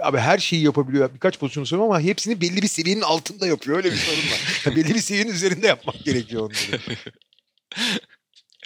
abi 0.00 0.18
her 0.18 0.38
şeyi 0.38 0.62
yapabiliyor. 0.62 1.14
Birkaç 1.14 1.38
pozisyon 1.38 1.64
sonra 1.64 1.82
ama 1.82 2.00
hepsini 2.00 2.40
belli 2.40 2.62
bir 2.62 2.68
seviyenin 2.68 3.02
altında 3.02 3.46
yapıyor. 3.46 3.76
Öyle 3.76 3.92
bir 3.92 3.96
sorun 3.96 4.18
var. 4.18 4.62
Yani 4.66 4.76
belli 4.84 4.94
bir 4.94 5.00
seviyenin 5.00 5.32
üzerinde 5.32 5.66
yapmak 5.66 6.04
gerekiyor 6.04 6.42
onları. 6.42 6.82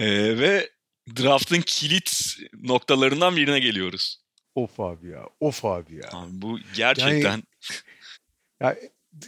Ee, 0.01 0.39
ve 0.39 0.71
draftın 1.17 1.61
kilit 1.61 2.37
noktalarından 2.63 3.37
birine 3.37 3.61
geliyoruz. 3.61 4.21
Of 4.55 4.81
abi 4.81 5.09
ya. 5.09 5.23
Of 5.41 5.65
abi 5.65 5.95
ya. 5.95 6.11
Abi 6.13 6.31
bu 6.33 6.59
gerçekten 6.75 7.43
Ya, 8.61 8.77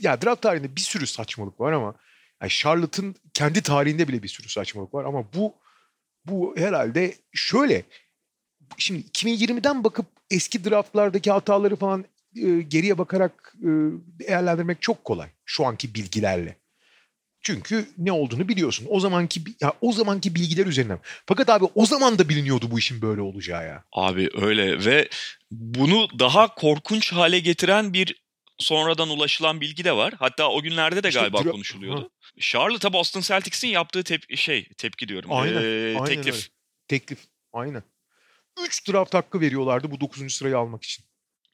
ya 0.00 0.22
draft 0.22 0.42
tarihinde 0.42 0.76
bir 0.76 0.80
sürü 0.80 1.06
saçmalık 1.06 1.60
var 1.60 1.72
ama 1.72 1.94
yani 2.42 2.50
Charlotte'ın 2.50 3.16
kendi 3.34 3.62
tarihinde 3.62 4.08
bile 4.08 4.22
bir 4.22 4.28
sürü 4.28 4.48
saçmalık 4.48 4.94
var 4.94 5.04
ama 5.04 5.32
bu 5.32 5.54
bu 6.24 6.54
herhalde 6.56 7.14
şöyle 7.32 7.84
şimdi 8.78 9.00
2020'den 9.00 9.84
bakıp 9.84 10.06
eski 10.30 10.64
draftlardaki 10.64 11.30
hataları 11.30 11.76
falan 11.76 12.04
e, 12.36 12.60
geriye 12.60 12.98
bakarak 12.98 13.54
e, 13.58 13.68
değerlendirmek 14.18 14.82
çok 14.82 15.04
kolay 15.04 15.28
şu 15.44 15.66
anki 15.66 15.94
bilgilerle. 15.94 16.56
Çünkü 17.42 17.88
ne 17.98 18.12
olduğunu 18.12 18.48
biliyorsun. 18.48 18.86
O 18.90 19.00
zamanki 19.00 19.40
ya 19.60 19.72
o 19.80 19.92
zamanki 19.92 20.34
bilgiler 20.34 20.66
üzerinden. 20.66 20.98
Fakat 21.26 21.48
abi 21.50 21.64
o 21.74 21.86
zaman 21.86 22.18
da 22.18 22.28
biliniyordu 22.28 22.70
bu 22.70 22.78
işin 22.78 23.02
böyle 23.02 23.20
olacağı 23.20 23.66
ya. 23.66 23.84
Abi 23.92 24.28
öyle 24.34 24.84
ve 24.84 25.08
bunu 25.50 26.08
daha 26.18 26.54
korkunç 26.54 27.12
hale 27.12 27.38
getiren 27.38 27.92
bir 27.92 28.22
sonradan 28.58 29.08
ulaşılan 29.08 29.60
bilgi 29.60 29.84
de 29.84 29.92
var. 29.96 30.14
Hatta 30.18 30.48
o 30.50 30.62
günlerde 30.62 31.02
de 31.02 31.08
İşte 31.08 31.20
galiba 31.20 31.38
dra- 31.38 31.50
konuşuluyordu. 31.50 32.10
Charlotte'a 32.40 32.92
Boston 32.92 33.20
Celtics'in 33.20 33.68
yaptığı 33.68 34.02
tep 34.02 34.36
şey 34.36 34.68
tepki 34.78 35.08
diyorum. 35.08 35.30
Aynen, 35.32 35.62
Ee, 35.62 35.94
aynen 36.00 36.04
teklif. 36.04 36.34
öyle. 36.34 36.44
Teklif. 36.88 37.18
Aynen. 37.52 37.82
3 38.64 38.88
draft 38.88 39.14
hakkı 39.14 39.40
veriyorlardı 39.40 39.90
bu 39.90 40.00
9. 40.00 40.34
sırayı 40.34 40.58
almak 40.58 40.84
için. 40.84 41.04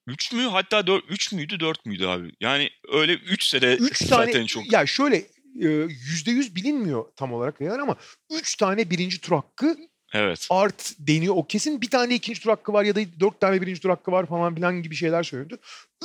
3 0.06 0.32
mü? 0.32 0.42
Hatta 0.42 0.86
4 0.86 1.04
3 1.08 1.32
müydü 1.32 1.60
4 1.60 1.86
müydü 1.86 2.06
abi? 2.06 2.32
Yani 2.40 2.70
öyle 2.92 3.14
3 3.14 3.44
sene 3.44 3.74
3 3.74 3.98
zaten 3.98 4.32
tane 4.32 4.46
çok 4.46 4.72
ya 4.72 4.86
şöyle 4.86 5.16
e, 5.60 5.66
%100 5.66 6.54
bilinmiyor 6.54 7.04
tam 7.16 7.32
olarak 7.32 7.60
yani 7.60 7.82
ama 7.82 7.96
3 8.30 8.56
tane 8.56 8.90
birinci 8.90 9.20
tur 9.20 9.32
hakkı 9.32 9.76
evet. 10.12 10.46
art 10.50 10.92
deniyor 10.98 11.34
o 11.36 11.46
kesin. 11.46 11.80
Bir 11.80 11.90
tane 11.90 12.14
ikinci 12.14 12.40
tur 12.40 12.50
hakkı 12.50 12.72
var 12.72 12.84
ya 12.84 12.94
da 12.94 13.00
4 13.20 13.40
tane 13.40 13.62
birinci 13.62 13.80
tur 13.80 13.90
hakkı 13.90 14.12
var 14.12 14.26
falan 14.26 14.54
filan 14.54 14.82
gibi 14.82 14.94
şeyler 14.94 15.22
söylüyordu. 15.22 15.58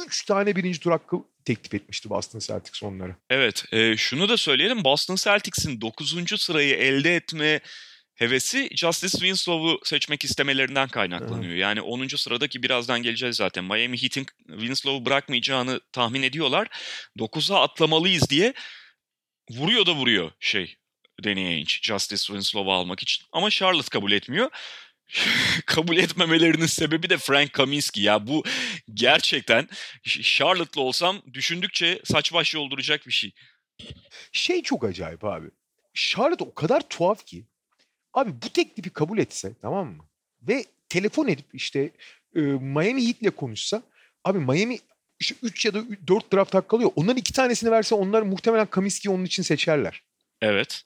3 0.07 0.25
tane 0.25 0.55
birinci 0.55 0.79
tur 0.79 0.91
hakkı 0.91 1.17
teklif 1.45 1.73
etmişti 1.73 2.09
Boston 2.09 2.39
Celtics 2.39 2.83
onlara. 2.83 3.15
Evet, 3.29 3.65
e, 3.71 3.97
şunu 3.97 4.29
da 4.29 4.37
söyleyelim. 4.37 4.83
Boston 4.83 5.15
Celtics'in 5.15 5.81
9. 5.81 6.41
sırayı 6.41 6.75
elde 6.75 7.15
etme 7.15 7.61
hevesi 8.21 8.69
Justice 8.75 9.17
Winslow'u 9.17 9.79
seçmek 9.83 10.23
istemelerinden 10.23 10.87
kaynaklanıyor. 10.87 11.53
Yani 11.53 11.81
10. 11.81 12.07
sıradaki 12.07 12.63
birazdan 12.63 13.03
geleceğiz 13.03 13.35
zaten. 13.35 13.63
Miami 13.63 14.01
Heat'in 14.01 14.25
Winslow'u 14.47 15.05
bırakmayacağını 15.05 15.81
tahmin 15.91 16.23
ediyorlar. 16.23 16.67
9'a 17.17 17.61
atlamalıyız 17.61 18.29
diye 18.29 18.53
vuruyor 19.49 19.85
da 19.85 19.95
vuruyor 19.95 20.31
şey 20.39 20.75
Danny 21.23 21.47
Ainge 21.47 21.73
Justice 21.81 22.23
Winslow'u 22.23 22.71
almak 22.73 23.01
için. 23.01 23.25
Ama 23.31 23.49
Charlotte 23.49 23.89
kabul 23.89 24.11
etmiyor. 24.11 24.49
kabul 25.65 25.97
etmemelerinin 25.97 26.65
sebebi 26.65 27.09
de 27.09 27.17
Frank 27.17 27.53
Kaminsky. 27.53 28.05
Ya 28.05 28.27
bu 28.27 28.43
gerçekten 28.93 29.69
Charlotte'lı 30.21 30.83
olsam 30.83 31.21
düşündükçe 31.33 32.01
saç 32.03 32.33
baş 32.33 32.53
yolduracak 32.53 33.07
bir 33.07 33.11
şey. 33.11 33.31
Şey 34.31 34.63
çok 34.63 34.83
acayip 34.83 35.23
abi. 35.23 35.47
Charlotte 35.93 36.43
o 36.43 36.53
kadar 36.53 36.89
tuhaf 36.89 37.25
ki 37.25 37.45
abi 38.13 38.31
bu 38.45 38.49
teklifi 38.49 38.89
kabul 38.89 39.17
etse 39.17 39.53
tamam 39.61 39.87
mı? 39.87 40.03
Ve 40.41 40.65
telefon 40.89 41.27
edip 41.27 41.45
işte 41.53 41.91
e, 42.35 42.39
Miami 42.41 43.07
Heat'le 43.07 43.35
konuşsa 43.35 43.81
abi 44.23 44.39
Miami 44.39 44.79
işte 45.19 45.35
3 45.41 45.65
ya 45.65 45.73
da 45.73 45.83
4 46.07 46.33
draft 46.33 46.53
hakkı 46.53 46.75
alıyor. 46.75 46.91
Onların 46.95 47.17
iki 47.17 47.33
tanesini 47.33 47.71
verse 47.71 47.95
onlar 47.95 48.21
muhtemelen 48.21 48.65
Kaminsky'yi 48.65 49.15
onun 49.15 49.25
için 49.25 49.43
seçerler. 49.43 50.03
Evet. 50.41 50.83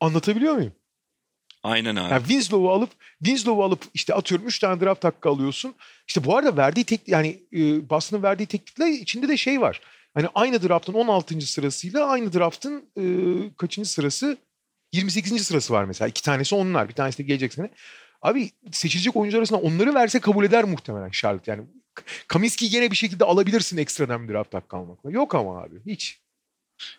Anlatabiliyor 0.00 0.54
muyum? 0.54 0.72
Aynen 1.62 1.96
abi. 1.96 2.12
Yani 2.12 2.22
Winslow'u 2.22 2.70
alıp 2.70 2.90
Winslow'u 3.18 3.64
alıp 3.64 3.80
işte 3.94 4.14
atıyorum 4.14 4.46
3 4.46 4.58
tane 4.58 4.80
draft 4.80 5.04
hakkı 5.04 5.28
alıyorsun. 5.28 5.74
İşte 6.08 6.24
bu 6.24 6.36
arada 6.36 6.56
verdiği 6.56 6.84
tek 6.84 7.08
yani 7.08 7.42
e, 7.52 7.90
Boston'ın 7.90 8.22
verdiği 8.22 8.46
teklifler 8.46 8.88
içinde 8.88 9.28
de 9.28 9.36
şey 9.36 9.60
var. 9.60 9.80
Hani 10.14 10.28
aynı 10.34 10.68
draftın 10.68 10.92
16. 10.92 11.40
sırasıyla 11.40 12.06
aynı 12.06 12.32
draftın 12.32 12.84
e, 12.96 13.04
kaçıncı 13.56 13.90
sırası 13.90 14.36
28. 14.92 15.46
sırası 15.46 15.72
var 15.72 15.84
mesela. 15.84 16.08
İki 16.08 16.22
tanesi 16.22 16.54
onlar. 16.54 16.88
Bir 16.88 16.94
tanesi 16.94 17.18
de 17.18 17.22
gelecek 17.22 17.54
sene. 17.54 17.70
Abi 18.22 18.50
seçilecek 18.72 19.16
oyuncular 19.16 19.40
arasında 19.40 19.60
onları 19.60 19.94
verse 19.94 20.20
kabul 20.20 20.44
eder 20.44 20.64
muhtemelen 20.64 21.10
Charlotte. 21.10 21.50
Yani 21.50 21.64
Kaminski'yi 22.28 22.70
gene 22.70 22.90
bir 22.90 22.96
şekilde 22.96 23.24
alabilirsin 23.24 23.76
ekstradan 23.76 24.28
bir 24.28 24.34
draft 24.34 24.54
hakkı 24.54 24.76
almakla. 24.76 25.10
Yok 25.10 25.34
ama 25.34 25.62
abi 25.62 25.76
hiç. 25.86 26.20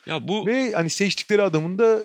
Ya 0.05 0.27
bu 0.27 0.45
Ve 0.45 0.71
hani 0.71 0.89
seçtikleri 0.89 1.41
adamın 1.41 1.77
da 1.79 2.03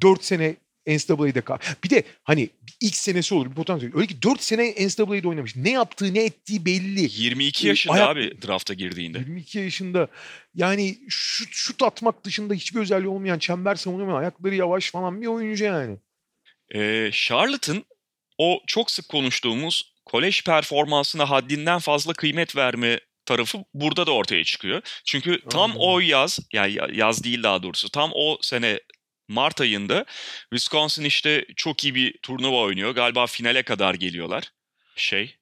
4 0.00 0.24
sene 0.24 0.56
NCAA'de 0.86 1.40
kal. 1.40 1.58
Bir 1.84 1.90
de 1.90 2.02
hani 2.24 2.48
ilk 2.80 2.96
senesi 2.96 3.34
olur 3.34 3.50
bir 3.50 3.54
potansiyel. 3.54 3.96
Öyle 3.96 4.06
ki 4.06 4.22
4 4.22 4.42
sene 4.42 4.74
NCAA'de 4.86 5.28
oynamış. 5.28 5.56
Ne 5.56 5.70
yaptığı 5.70 6.14
ne 6.14 6.24
ettiği 6.24 6.64
belli. 6.64 7.08
22 7.22 7.66
yaşında 7.66 7.94
Ayak- 7.94 8.08
abi 8.08 8.42
drafta 8.46 8.74
girdiğinde. 8.74 9.18
22 9.18 9.58
yaşında 9.58 10.08
yani 10.54 10.98
şut, 11.08 11.48
şut 11.52 11.82
atmak 11.82 12.24
dışında 12.24 12.54
hiçbir 12.54 12.80
özelliği 12.80 13.08
olmayan 13.08 13.38
çember 13.38 13.74
savunamayan 13.74 14.18
ayakları 14.18 14.54
yavaş 14.54 14.90
falan 14.90 15.22
bir 15.22 15.26
oyuncu 15.26 15.64
yani. 15.64 15.96
Ee, 16.74 17.10
Charlotte'ın 17.12 17.84
o 18.38 18.60
çok 18.66 18.90
sık 18.90 19.08
konuştuğumuz 19.08 19.94
kolej 20.04 20.42
performansına 20.44 21.30
haddinden 21.30 21.78
fazla 21.78 22.12
kıymet 22.12 22.56
verme 22.56 23.00
tarafı 23.26 23.58
burada 23.74 24.06
da 24.06 24.12
ortaya 24.12 24.44
çıkıyor. 24.44 24.82
Çünkü 25.04 25.40
tam 25.50 25.70
Aynen. 25.70 25.80
o 25.80 26.00
yaz, 26.00 26.38
yani 26.52 26.72
ya- 26.72 26.88
yaz 26.92 27.24
değil 27.24 27.42
daha 27.42 27.62
doğrusu, 27.62 27.88
tam 27.88 28.10
o 28.14 28.38
sene 28.40 28.80
Mart 29.28 29.60
ayında 29.60 30.04
Wisconsin 30.50 31.04
işte 31.04 31.46
çok 31.56 31.84
iyi 31.84 31.94
bir 31.94 32.18
turnuva 32.18 32.60
oynuyor. 32.60 32.90
Galiba 32.90 33.26
finale 33.26 33.62
kadar 33.62 33.94
geliyorlar. 33.94 34.52
Şey, 34.96 35.36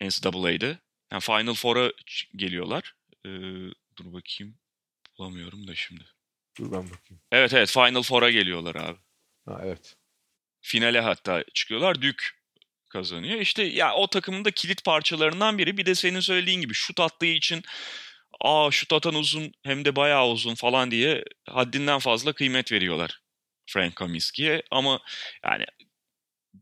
NCAA'de. 0.00 0.78
Yani 1.12 1.20
Final 1.20 1.54
Four'a 1.54 1.92
geliyorlar. 2.36 2.94
Ee, 3.26 3.30
dur 3.96 4.12
bakayım. 4.12 4.58
Bulamıyorum 5.18 5.66
da 5.68 5.74
şimdi. 5.74 6.04
Dur 6.58 6.72
ben 6.72 6.84
bakayım. 6.84 7.22
Evet 7.32 7.54
evet 7.54 7.70
Final 7.70 8.02
Four'a 8.02 8.30
geliyorlar 8.30 8.74
abi. 8.74 8.98
Ha 9.46 9.60
evet. 9.64 9.96
finale 10.60 11.00
hatta 11.00 11.44
çıkıyorlar. 11.54 12.02
Dük 12.02 12.40
kazanıyor. 12.88 13.40
İşte 13.40 13.62
ya 13.62 13.94
o 13.94 14.06
takımın 14.06 14.44
da 14.44 14.50
kilit 14.50 14.84
parçalarından 14.84 15.58
biri. 15.58 15.76
Bir 15.76 15.86
de 15.86 15.94
senin 15.94 16.20
söylediğin 16.20 16.60
gibi 16.60 16.74
şut 16.74 17.00
attığı 17.00 17.26
için 17.26 17.62
aa 18.40 18.70
şut 18.70 18.92
atan 18.92 19.14
uzun 19.14 19.52
hem 19.62 19.84
de 19.84 19.96
bayağı 19.96 20.28
uzun 20.28 20.54
falan 20.54 20.90
diye 20.90 21.24
haddinden 21.48 21.98
fazla 21.98 22.32
kıymet 22.32 22.72
veriyorlar 22.72 23.20
Frank 23.72 23.96
Kaminsky'ye. 23.96 24.62
Ama 24.70 25.00
yani 25.44 25.64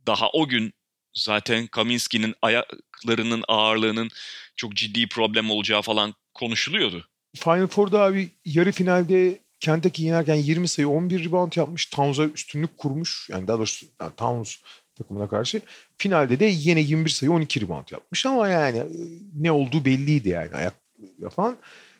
daha 0.07 0.31
o 0.31 0.49
gün 0.49 0.73
zaten 1.14 1.66
Kaminsky'nin 1.66 2.35
ayaklarının 2.42 3.44
ağırlığının 3.49 4.09
çok 4.57 4.75
ciddi 4.75 5.09
problem 5.09 5.51
olacağı 5.51 5.83
falan 5.83 6.14
konuşuluyordu. 6.35 7.09
Final 7.37 7.66
Four'da 7.66 8.01
abi 8.03 8.31
yarı 8.44 8.73
finalde 8.73 9.38
Kentucky 9.61 10.09
yenerken 10.09 10.35
20 10.35 10.68
sayı 10.68 10.88
11 10.88 11.25
rebound 11.25 11.53
yapmış. 11.57 11.87
Towns'a 11.87 12.25
üstünlük 12.25 12.79
kurmuş. 12.79 13.29
Yani 13.31 13.49
daha 13.49 13.59
doğrusu 13.59 13.87
yani 14.01 14.12
Towns 14.16 14.57
takımına 14.94 15.29
karşı. 15.29 15.61
Finalde 15.99 16.40
de 16.40 16.44
yine 16.44 16.81
21 16.81 17.11
sayı 17.11 17.33
12 17.33 17.61
rebound 17.61 17.87
yapmış 17.90 18.27
ama 18.27 18.49
yani 18.49 18.79
e, 18.79 18.87
ne 19.35 19.53
olduğu 19.53 19.85
belliydi 19.85 20.29
yani 20.29 20.55
ayak 20.55 20.75
yapan. 21.18 21.57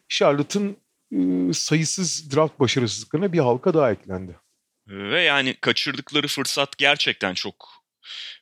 Charlotte'ın 0.09 0.77
e, 1.13 1.53
sayısız 1.53 2.31
draft 2.37 2.61
başarısızlıklarına 2.61 3.33
bir 3.33 3.39
halka 3.39 3.75
daha 3.75 3.93
eklendi. 3.93 4.37
Ve 4.89 5.23
yani 5.23 5.55
kaçırdıkları 5.61 6.29
fırsat 6.29 6.79
gerçekten 6.79 7.35
çok 7.35 7.79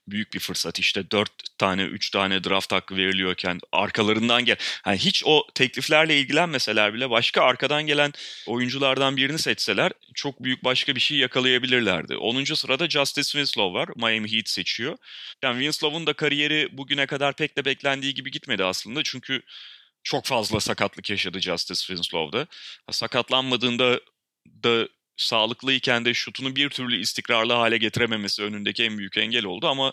büyük 0.09 0.35
bir 0.35 0.38
fırsat. 0.38 0.78
İşte 0.78 1.11
dört 1.11 1.59
tane, 1.59 1.82
üç 1.82 2.11
tane 2.11 2.44
draft 2.44 2.72
hakkı 2.72 2.96
veriliyorken 2.96 3.59
arkalarından 3.72 4.44
gel. 4.44 4.56
Yani 4.87 4.98
hiç 4.98 5.22
o 5.26 5.46
tekliflerle 5.54 6.20
ilgilenmeseler 6.20 6.94
bile 6.94 7.11
başka 7.11 7.42
arkadan 7.42 7.87
gelen 7.87 8.12
oyunculardan 8.46 9.16
birini 9.16 9.38
seçseler 9.38 9.92
çok 10.14 10.42
büyük 10.44 10.64
başka 10.64 10.94
bir 10.94 11.00
şey 11.00 11.18
yakalayabilirlerdi. 11.18 12.16
10. 12.16 12.44
sırada 12.44 12.88
Justice 12.88 13.30
Winslow 13.30 13.78
var. 13.78 13.88
Miami 13.96 14.32
Heat 14.32 14.48
seçiyor. 14.48 14.96
Yani 15.42 15.54
Winslow'un 15.54 16.06
da 16.06 16.12
kariyeri 16.12 16.68
bugüne 16.72 17.06
kadar 17.06 17.37
pek 17.37 17.56
de 17.56 17.64
beklendiği 17.64 18.14
gibi 18.14 18.30
gitmedi 18.30 18.64
aslında. 18.64 19.02
Çünkü 19.02 19.42
çok 20.02 20.24
fazla 20.24 20.61
sakatlık 20.61 21.11
yaşadı 21.11 21.40
Justice 21.40 21.80
Winslow'da. 21.80 22.46
Sakatlanmadığında 22.90 24.00
da 24.64 24.88
sağlıklıyken 25.16 26.05
de 26.05 26.14
şutunu 26.14 26.57
bir 26.57 26.70
türlü 26.70 27.00
istikrarlı 27.00 27.52
hale 27.52 27.79
getirememesi 27.79 28.42
önündeki 28.42 28.85
en 28.85 28.98
büyük 28.98 29.16
engel 29.16 29.44
oldu 29.44 29.68
ama 29.68 29.92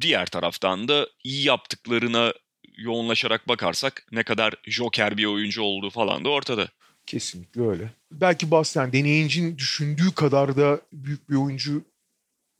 diğer 0.00 0.26
taraftan 0.26 0.88
da 0.88 1.08
iyi 1.24 1.46
yaptıklarına 1.46 2.32
yoğunlaşarak 2.76 3.48
bakarsak 3.48 4.06
ne 4.12 4.22
kadar 4.22 4.54
joker 4.64 5.16
bir 5.16 5.24
oyuncu 5.24 5.62
olduğu 5.62 5.90
falan 5.90 6.24
da 6.24 6.28
ortada. 6.28 6.68
Kesinlikle 7.06 7.68
öyle. 7.68 7.90
Belki 8.12 8.50
Boston 8.50 8.92
deneyincin 8.92 9.58
düşündüğü 9.58 10.14
kadar 10.14 10.56
da 10.56 10.80
büyük 10.92 11.30
bir 11.30 11.36
oyuncu 11.36 11.84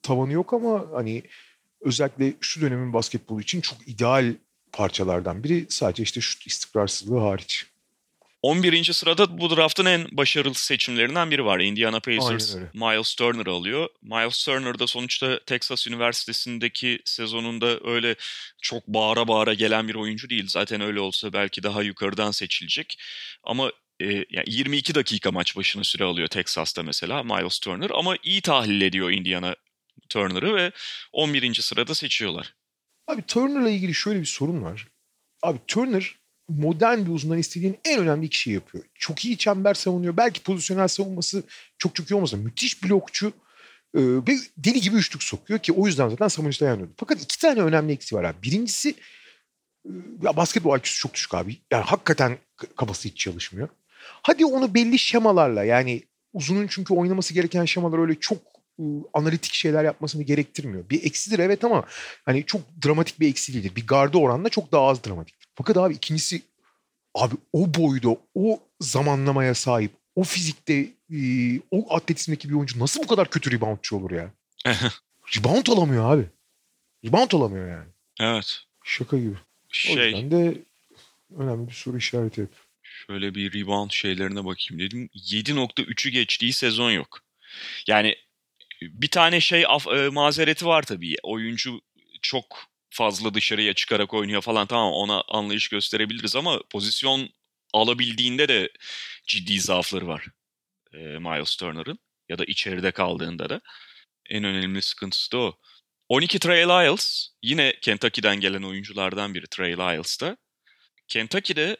tavanı 0.02 0.32
yok 0.32 0.52
ama 0.52 0.84
hani 0.92 1.22
özellikle 1.80 2.34
şu 2.40 2.60
dönemin 2.60 2.92
basketbolu 2.92 3.40
için 3.40 3.60
çok 3.60 3.88
ideal 3.88 4.34
parçalardan 4.72 5.44
biri 5.44 5.66
sadece 5.68 6.02
işte 6.02 6.20
şut 6.20 6.46
istikrarsızlığı 6.46 7.18
hariç. 7.18 7.66
11. 8.44 8.84
sırada 8.84 9.38
bu 9.38 9.56
draftın 9.56 9.84
en 9.84 10.06
başarılı 10.12 10.54
seçimlerinden 10.54 11.30
biri 11.30 11.44
var. 11.44 11.60
Indiana 11.60 12.00
Pacers. 12.00 12.54
Miles 12.74 13.14
Turner 13.14 13.46
alıyor. 13.46 13.88
Miles 14.02 14.44
Turner 14.44 14.78
da 14.78 14.86
sonuçta 14.86 15.40
Texas 15.44 15.86
Üniversitesi'ndeki 15.86 16.98
sezonunda 17.04 17.78
öyle 17.84 18.14
çok 18.62 18.86
bağıra 18.86 19.28
bağıra 19.28 19.54
gelen 19.54 19.88
bir 19.88 19.94
oyuncu 19.94 20.30
değil. 20.30 20.44
Zaten 20.48 20.80
öyle 20.80 21.00
olsa 21.00 21.32
belki 21.32 21.62
daha 21.62 21.82
yukarıdan 21.82 22.30
seçilecek. 22.30 22.98
Ama 23.44 23.72
e, 24.00 24.06
yani 24.06 24.44
22 24.46 24.94
dakika 24.94 25.30
maç 25.32 25.56
başına 25.56 25.84
süre 25.84 26.04
alıyor 26.04 26.28
Texas'ta 26.28 26.82
mesela 26.82 27.22
Miles 27.22 27.58
Turner. 27.58 27.90
Ama 27.94 28.16
iyi 28.22 28.40
tahlil 28.40 28.80
ediyor 28.80 29.10
Indiana 29.10 29.56
Turner'ı 30.08 30.54
ve 30.54 30.72
11. 31.12 31.54
sırada 31.54 31.94
seçiyorlar. 31.94 32.54
Abi 33.06 33.22
Turner'la 33.22 33.70
ilgili 33.70 33.94
şöyle 33.94 34.20
bir 34.20 34.26
sorun 34.26 34.62
var. 34.62 34.88
Abi 35.42 35.58
Turner 35.66 36.14
modern 36.48 37.06
bir 37.06 37.10
uzundan 37.10 37.38
istediğin 37.38 37.78
en 37.84 38.00
önemli 38.00 38.26
iki 38.26 38.50
yapıyor. 38.50 38.84
Çok 38.94 39.24
iyi 39.24 39.38
çember 39.38 39.74
savunuyor. 39.74 40.16
Belki 40.16 40.42
pozisyonel 40.42 40.88
savunması 40.88 41.42
çok 41.78 41.94
çok 41.94 42.10
iyi 42.10 42.14
olmasa 42.14 42.36
müthiş 42.36 42.84
blokçu 42.84 43.32
e, 43.94 44.00
ve 44.00 44.36
deli 44.58 44.80
gibi 44.80 44.96
üçlük 44.96 45.22
sokuyor 45.22 45.60
ki 45.60 45.72
o 45.72 45.86
yüzden 45.86 46.08
zaten 46.08 46.28
savunucuda 46.28 46.64
yanıyordu. 46.64 46.92
Fakat 46.96 47.22
iki 47.22 47.38
tane 47.40 47.60
önemli 47.60 47.92
eksiği 47.92 48.18
var 48.18 48.24
abi. 48.24 48.42
Birincisi 48.42 48.94
e, 49.84 49.90
ya 50.22 50.36
basketbol 50.36 50.78
IQ'su 50.78 51.00
çok 51.00 51.14
düşük 51.14 51.34
abi. 51.34 51.56
Yani 51.70 51.84
hakikaten 51.84 52.38
kafası 52.76 53.08
hiç 53.08 53.16
çalışmıyor. 53.18 53.68
Hadi 54.22 54.46
onu 54.46 54.74
belli 54.74 54.98
şemalarla 54.98 55.64
yani 55.64 56.02
uzunun 56.32 56.66
çünkü 56.66 56.94
oynaması 56.94 57.34
gereken 57.34 57.64
şemalar 57.64 57.98
öyle 57.98 58.14
çok 58.20 58.38
e, 58.78 58.82
analitik 59.14 59.54
şeyler 59.54 59.84
yapmasını 59.84 60.22
gerektirmiyor. 60.22 60.90
Bir 60.90 61.04
eksidir 61.04 61.38
evet 61.38 61.64
ama 61.64 61.84
hani 62.24 62.46
çok 62.46 62.60
dramatik 62.84 63.20
bir 63.20 63.28
eksi. 63.28 63.76
Bir 63.76 63.86
garda 63.86 64.18
oranla 64.18 64.48
çok 64.48 64.72
daha 64.72 64.86
az 64.86 65.04
dramatik. 65.04 65.43
Fakat 65.54 65.76
abi 65.76 65.94
ikincisi 65.94 66.42
abi 67.14 67.34
o 67.52 67.74
boyda, 67.74 68.08
o 68.34 68.60
zamanlamaya 68.80 69.54
sahip, 69.54 69.92
o 70.16 70.24
fizikte, 70.24 70.86
o 71.70 71.94
atletizmdeki 71.94 72.48
bir 72.48 72.54
oyuncu 72.54 72.78
nasıl 72.80 73.02
bu 73.02 73.06
kadar 73.06 73.30
kötü 73.30 73.50
reboundçı 73.50 73.96
olur 73.96 74.10
ya? 74.10 74.30
Rebound 75.38 75.66
alamıyor 75.66 76.14
abi. 76.14 76.26
Rebound 77.04 77.32
alamıyor 77.32 77.68
yani. 77.68 77.88
evet. 78.20 78.58
Şaka 78.84 79.18
gibi. 79.18 79.34
O 79.34 79.38
Şey 79.68 80.10
yüzden 80.10 80.30
de 80.30 80.58
önemli 81.36 81.68
bir 81.68 81.72
soru 81.72 81.96
işareti 81.98 82.42
hep. 82.42 82.50
Şöyle 82.82 83.34
bir 83.34 83.52
rebound 83.52 83.90
şeylerine 83.90 84.44
bakayım 84.44 84.82
dedim. 84.82 85.10
7.3'ü 85.14 86.10
geçtiği 86.10 86.52
sezon 86.52 86.90
yok. 86.90 87.20
Yani 87.88 88.16
bir 88.82 89.08
tane 89.08 89.40
şey 89.40 89.64
af- 89.68 89.86
e, 89.96 90.08
mazereti 90.08 90.66
var 90.66 90.82
tabii. 90.82 91.16
Oyuncu 91.22 91.80
çok 92.22 92.46
fazla 92.94 93.34
dışarıya 93.34 93.74
çıkarak 93.74 94.14
oynuyor 94.14 94.42
falan 94.42 94.66
tamam 94.66 94.92
ona 94.92 95.22
anlayış 95.28 95.68
gösterebiliriz 95.68 96.36
ama 96.36 96.60
pozisyon 96.70 97.28
alabildiğinde 97.72 98.48
de 98.48 98.70
ciddi 99.26 99.60
zaafları 99.60 100.06
var 100.06 100.26
e, 100.94 100.98
Miles 100.98 101.56
Turner'ın 101.56 101.98
ya 102.28 102.38
da 102.38 102.44
içeride 102.44 102.90
kaldığında 102.92 103.48
da. 103.48 103.60
En 104.30 104.44
önemli 104.44 104.82
sıkıntısı 104.82 105.32
da 105.32 105.38
o. 105.38 105.58
12 106.08 106.38
Trey 106.38 106.64
Lyles 106.64 107.28
yine 107.42 107.74
Kentucky'den 107.82 108.40
gelen 108.40 108.62
oyunculardan 108.62 109.34
biri 109.34 109.46
Trey 109.46 109.76
Lyles 109.76 110.20
da. 110.20 110.36
Kentucky'de 111.08 111.76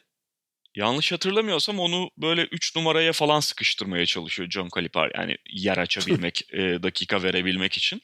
yanlış 0.75 1.11
hatırlamıyorsam 1.11 1.79
onu 1.79 2.09
böyle 2.17 2.43
3 2.43 2.75
numaraya 2.75 3.13
falan 3.13 3.39
sıkıştırmaya 3.39 4.05
çalışıyor 4.05 4.49
John 4.49 4.69
Calipari. 4.75 5.11
Yani 5.17 5.37
yer 5.49 5.77
açabilmek, 5.85 6.53
e, 6.53 6.83
dakika 6.83 7.23
verebilmek 7.23 7.77
için. 7.77 8.01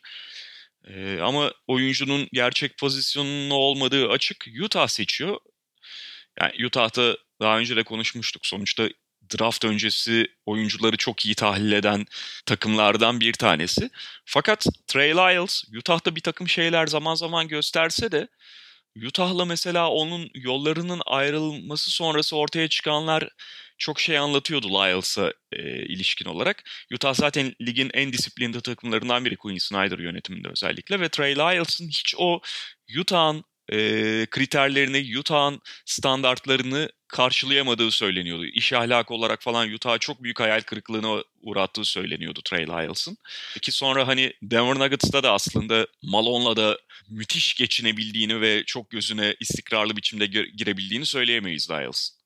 E, 0.88 1.20
ama 1.22 1.52
oyuncunun 1.68 2.28
gerçek 2.34 2.78
pozisyonunun 2.78 3.50
olmadığı 3.50 4.10
açık. 4.10 4.46
Utah 4.64 4.88
seçiyor. 4.88 5.38
Yani 6.40 6.66
Utah'ta 6.66 7.18
daha 7.42 7.60
önce 7.60 7.76
de 7.76 7.84
konuşmuştuk. 7.84 8.46
Sonuçta 8.46 8.90
draft 9.40 9.66
öncesi 9.66 10.28
oyuncuları 10.46 10.98
çok 10.98 11.26
iyi 11.26 11.36
tahlil 11.36 11.72
eden 11.72 12.06
takımlardan 12.46 13.20
bir 13.20 13.34
tanesi. 13.34 13.90
Fakat 14.26 14.66
Trey 14.88 15.14
Lyles 15.16 15.64
Utah'ta 15.78 16.16
bir 16.16 16.22
takım 16.22 16.50
şeyler 16.50 16.88
zaman 16.88 17.16
zaman 17.16 17.48
gösterse 17.48 18.12
de 18.12 18.28
Utah'la 19.08 19.46
mesela 19.46 19.90
onun 19.90 20.30
yollarının 20.34 21.02
ayrılması 21.06 21.92
sonrası 21.92 22.38
ortaya 22.38 22.68
çıkanlar 22.68 23.30
çok 23.82 24.00
şey 24.00 24.18
anlatıyordu 24.18 24.70
Lyles'a 24.70 25.34
e, 25.52 25.86
ilişkin 25.86 26.26
olarak. 26.26 26.64
Utah 26.94 27.14
zaten 27.14 27.56
ligin 27.62 27.92
en 27.94 28.14
disiplinli 28.14 28.62
takımlarından 28.62 29.26
biri 29.26 29.38
Quinn 29.38 29.58
Snyder 29.58 30.00
yönetiminde 30.00 30.50
özellikle 30.50 31.00
ve 31.00 31.10
Trey 31.10 31.36
Lyles'ın 31.36 31.88
hiç 31.88 32.16
o 32.18 32.42
Utah'ın 33.00 33.44
e, 33.72 33.78
kriterlerini, 34.26 35.20
Utah'ın 35.20 35.62
standartlarını 35.86 36.90
karşılayamadığı 37.08 37.92
söyleniyordu. 37.92 38.46
İş 38.46 38.74
ahlakı 38.74 39.14
olarak 39.14 39.42
falan 39.42 39.74
Utah'a 39.74 39.98
çok 39.98 40.24
büyük 40.24 40.40
hayal 40.40 40.62
kırıklığına 40.62 41.24
uğrattığı 41.42 41.86
söyleniyordu 41.86 42.42
Trey 42.46 42.68
Lyles'ın. 42.68 43.18
Ki 43.62 43.72
sonra 43.72 44.08
hani 44.08 44.34
Denver 44.42 44.80
Nuggets'ta 44.80 45.24
da 45.24 45.34
aslında 45.34 45.88
Malone'la 46.04 46.56
da 46.56 46.78
müthiş 47.10 47.54
geçinebildiğini 47.56 48.42
ve 48.42 48.64
çok 48.66 48.90
gözüne 48.90 49.36
istikrarlı 49.40 49.98
biçimde 49.98 50.26
girebildiğini 50.28 51.06
söyleyemeyiz 51.06 51.70
Lyles. 51.70 52.21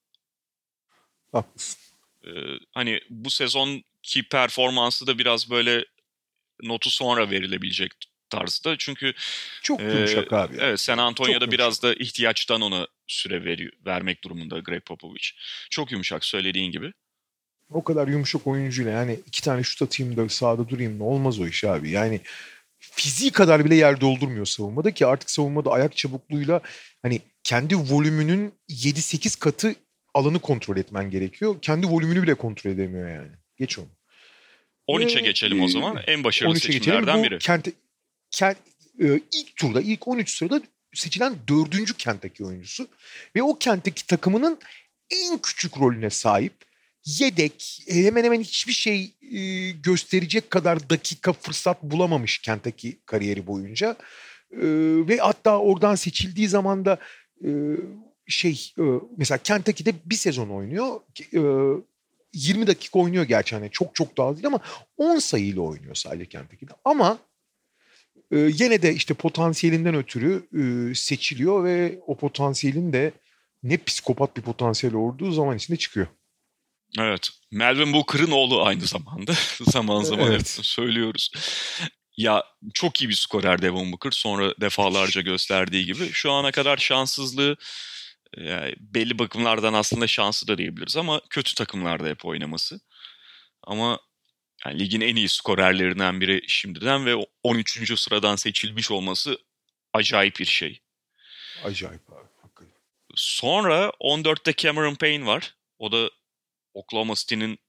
Haklısın. 1.36 1.80
Ee, 2.28 2.30
hani 2.71 3.00
bu 3.10 3.30
sezonki 3.30 4.24
performansı 4.32 5.08
da 5.08 5.17
biraz 5.17 5.50
böyle 5.50 5.86
notu 6.63 6.89
sonra 6.89 7.32
verilebilecek 7.32 7.91
tarzda. 8.30 8.76
Çünkü 8.78 9.13
çok 9.62 9.82
yumuşak 9.82 10.32
e, 10.32 10.36
abi. 10.36 10.58
Evet 10.60 10.80
San 10.80 10.98
Antonio'da 10.98 11.52
biraz 11.52 11.84
da 11.84 11.93
ihtiyaçtan 11.93 12.62
ona 12.62 12.88
süre 13.08 13.45
veriyor, 13.45 13.71
vermek 13.86 14.24
durumunda 14.24 14.60
Greg 14.60 14.84
Popovich. 14.86 15.28
Çok 15.69 15.91
yumuşak 15.91 16.26
söylediğin 16.26 16.71
gibi. 16.71 16.93
O 17.71 17.84
kadar 17.84 18.08
yumuşak 18.08 18.48
oyuncuyla 18.48 18.91
yani 18.91 19.19
iki 19.28 19.41
tane 19.41 19.63
şut 19.63 19.82
atayım 19.82 20.17
da 20.17 20.30
sahada 20.30 20.69
durayım 20.69 21.00
ne 21.00 21.04
olmaz 21.04 21.39
o 21.39 21.48
iş 21.48 21.63
abi. 21.63 21.89
Yani 21.89 22.21
fiziği 22.80 23.32
kadar 23.32 23.65
bile 23.65 23.76
yer 23.76 24.02
doldurmuyor 24.02 24.45
savunmada 24.45 24.91
ki 24.91 25.06
artık 25.06 25.30
savunmada 25.30 25.71
ayak 25.71 25.98
çabukluğuyla 25.98 26.62
hani 27.02 27.21
kendi 27.43 27.76
volümünün 27.76 28.54
7-8 28.69 29.39
katı 29.39 29.76
alanı 30.15 30.39
kontrol 30.39 30.78
etmen 30.78 31.10
gerekiyor. 31.10 31.56
Kendi 31.62 31.88
volümünü 31.88 32.23
bile 32.23 32.36
kontrol 32.36 32.71
edemiyor 32.71 33.10
yani. 33.10 33.32
Geç 33.58 33.80
onu. 33.80 33.88
13'e 34.88 35.21
geçelim 35.21 35.62
o 35.62 35.67
zaman. 35.67 35.99
En 36.08 36.23
başarılı 36.23 36.60
seçimlerden 36.60 37.23
biri. 37.23 37.39
Kent, 37.39 37.67
Kent, 38.32 38.58
e, 39.01 39.06
ilk 39.32 39.56
turda, 39.56 39.82
ilk 39.82 40.08
13 40.08 40.38
sırada 40.38 40.62
seçilen 40.93 41.36
dördüncü 41.47 41.93
kentteki 41.93 42.45
oyuncusu. 42.45 42.88
Ve 43.36 43.43
o 43.43 43.58
kentteki 43.58 44.08
takımının 44.08 44.60
en 45.10 45.38
küçük 45.38 45.78
rolüne 45.78 46.10
sahip. 46.10 46.54
Yedek, 47.06 47.84
hemen 47.89 48.23
hemen 48.23 48.41
hiçbir 48.41 48.73
şey 48.73 49.12
e, 49.32 49.71
gösterecek 49.71 50.49
kadar 50.49 50.89
dakika 50.89 51.34
fırsat 51.34 51.84
bulamamış 51.84 52.38
kentteki 52.38 52.97
kariyeri 53.06 53.47
boyunca. 53.47 53.95
E, 54.51 54.65
ve 55.08 55.17
hatta 55.17 55.60
oradan 55.60 55.95
seçildiği 55.95 56.47
zaman 56.47 56.86
da 56.86 56.97
e, 57.43 57.49
şey 58.27 58.73
e, 58.79 58.83
mesela 59.17 59.38
Kentucky'de 59.38 59.93
bir 60.05 60.15
sezon 60.15 60.49
oynuyor. 60.49 60.99
20 62.33 62.63
e, 62.63 62.67
dakika 62.67 62.99
oynuyor 62.99 63.23
gerçi 63.23 63.55
hani 63.55 63.69
çok 63.71 63.95
çok 63.95 64.17
daha 64.17 64.33
değil 64.33 64.47
ama 64.47 64.59
10 64.97 65.19
sayıyla 65.19 65.61
oynuyor 65.61 65.95
sadece 65.95 66.25
Kentucky'de. 66.25 66.71
Ama 66.85 67.17
e, 68.31 68.38
yine 68.38 68.81
de 68.81 68.93
işte 68.93 69.13
potansiyelinden 69.13 69.95
ötürü 69.95 70.43
seçiliyor 70.95 71.63
ve 71.63 71.99
o 72.07 72.17
potansiyelin 72.17 72.93
de 72.93 73.11
ne 73.63 73.77
psikopat 73.77 74.38
bir 74.38 74.41
potansiyel 74.41 74.95
olduğu 74.95 75.31
zaman 75.31 75.57
içinde 75.57 75.77
çıkıyor. 75.77 76.07
Evet. 76.99 77.29
Melvin 77.51 77.93
Booker'ın 77.93 78.31
oğlu 78.31 78.63
aynı 78.63 78.85
zamanda. 78.85 79.33
zaman 79.71 80.03
zaman 80.03 80.31
evet. 80.31 80.47
söylüyoruz. 80.47 81.31
Ya 82.17 82.43
çok 82.73 83.01
iyi 83.01 83.09
bir 83.09 83.13
skorer 83.13 83.61
Devon 83.61 83.91
Booker. 83.91 84.11
Sonra 84.11 84.53
defalarca 84.61 85.21
gösterdiği 85.21 85.85
gibi. 85.85 86.09
Şu 86.11 86.31
ana 86.31 86.51
kadar 86.51 86.77
şanssızlığı 86.77 87.57
yani 88.38 88.76
belli 88.80 89.19
bakımlardan 89.19 89.74
aslında 89.74 90.08
şansı 90.08 90.48
da 90.48 90.58
diyebiliriz 90.58 90.98
ama 90.98 91.21
kötü 91.30 91.56
takımlarda 91.56 92.08
hep 92.08 92.26
oynaması. 92.26 92.80
Ama 93.63 94.00
yani 94.65 94.80
ligin 94.80 95.02
en 95.02 95.15
iyi 95.15 95.30
skorerlerinden 95.30 96.21
biri 96.21 96.41
şimdiden 96.48 97.06
ve 97.06 97.26
13. 97.43 98.00
sıradan 98.00 98.36
seçilmiş 98.36 98.91
olması 98.91 99.38
acayip 99.93 100.39
bir 100.39 100.45
şey. 100.45 100.82
Acayip 101.63 102.13
abi. 102.13 102.36
Sonra 103.15 103.91
14'te 104.02 104.54
Cameron 104.54 104.95
Payne 104.95 105.26
var. 105.26 105.56
O 105.80 105.91
da 105.91 106.10
Oklahoma 106.74 107.15
City'nin 107.15 107.60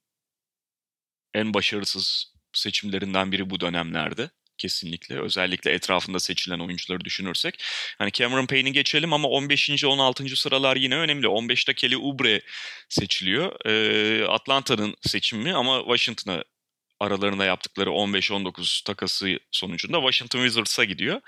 en 1.33 1.53
başarısız 1.53 2.33
seçimlerinden 2.53 3.31
biri 3.31 3.49
bu 3.49 3.59
dönemlerde 3.59 4.29
kesinlikle. 4.57 5.19
Özellikle 5.21 5.71
etrafında 5.71 6.19
seçilen 6.19 6.59
oyuncuları 6.59 7.05
düşünürsek. 7.05 7.63
Hani 7.97 8.11
Cameron 8.11 8.45
Payne'i 8.45 8.71
geçelim 8.73 9.13
ama 9.13 9.27
15. 9.27 9.83
16. 9.83 10.35
sıralar 10.35 10.75
yine 10.75 10.95
önemli. 10.95 11.27
15'te 11.27 11.73
Kelly 11.73 11.97
Oubre 11.97 12.41
seçiliyor. 12.89 13.65
Ee, 13.65 14.25
Atlanta'nın 14.25 14.95
seçimi 15.01 15.53
ama 15.53 15.79
Washington'a 15.79 16.43
aralarında 16.99 17.45
yaptıkları 17.45 17.89
15-19 17.89 18.83
takası 18.83 19.39
sonucunda 19.51 19.97
Washington 19.97 20.39
Wizards'a 20.39 20.83
gidiyor. 20.83 21.21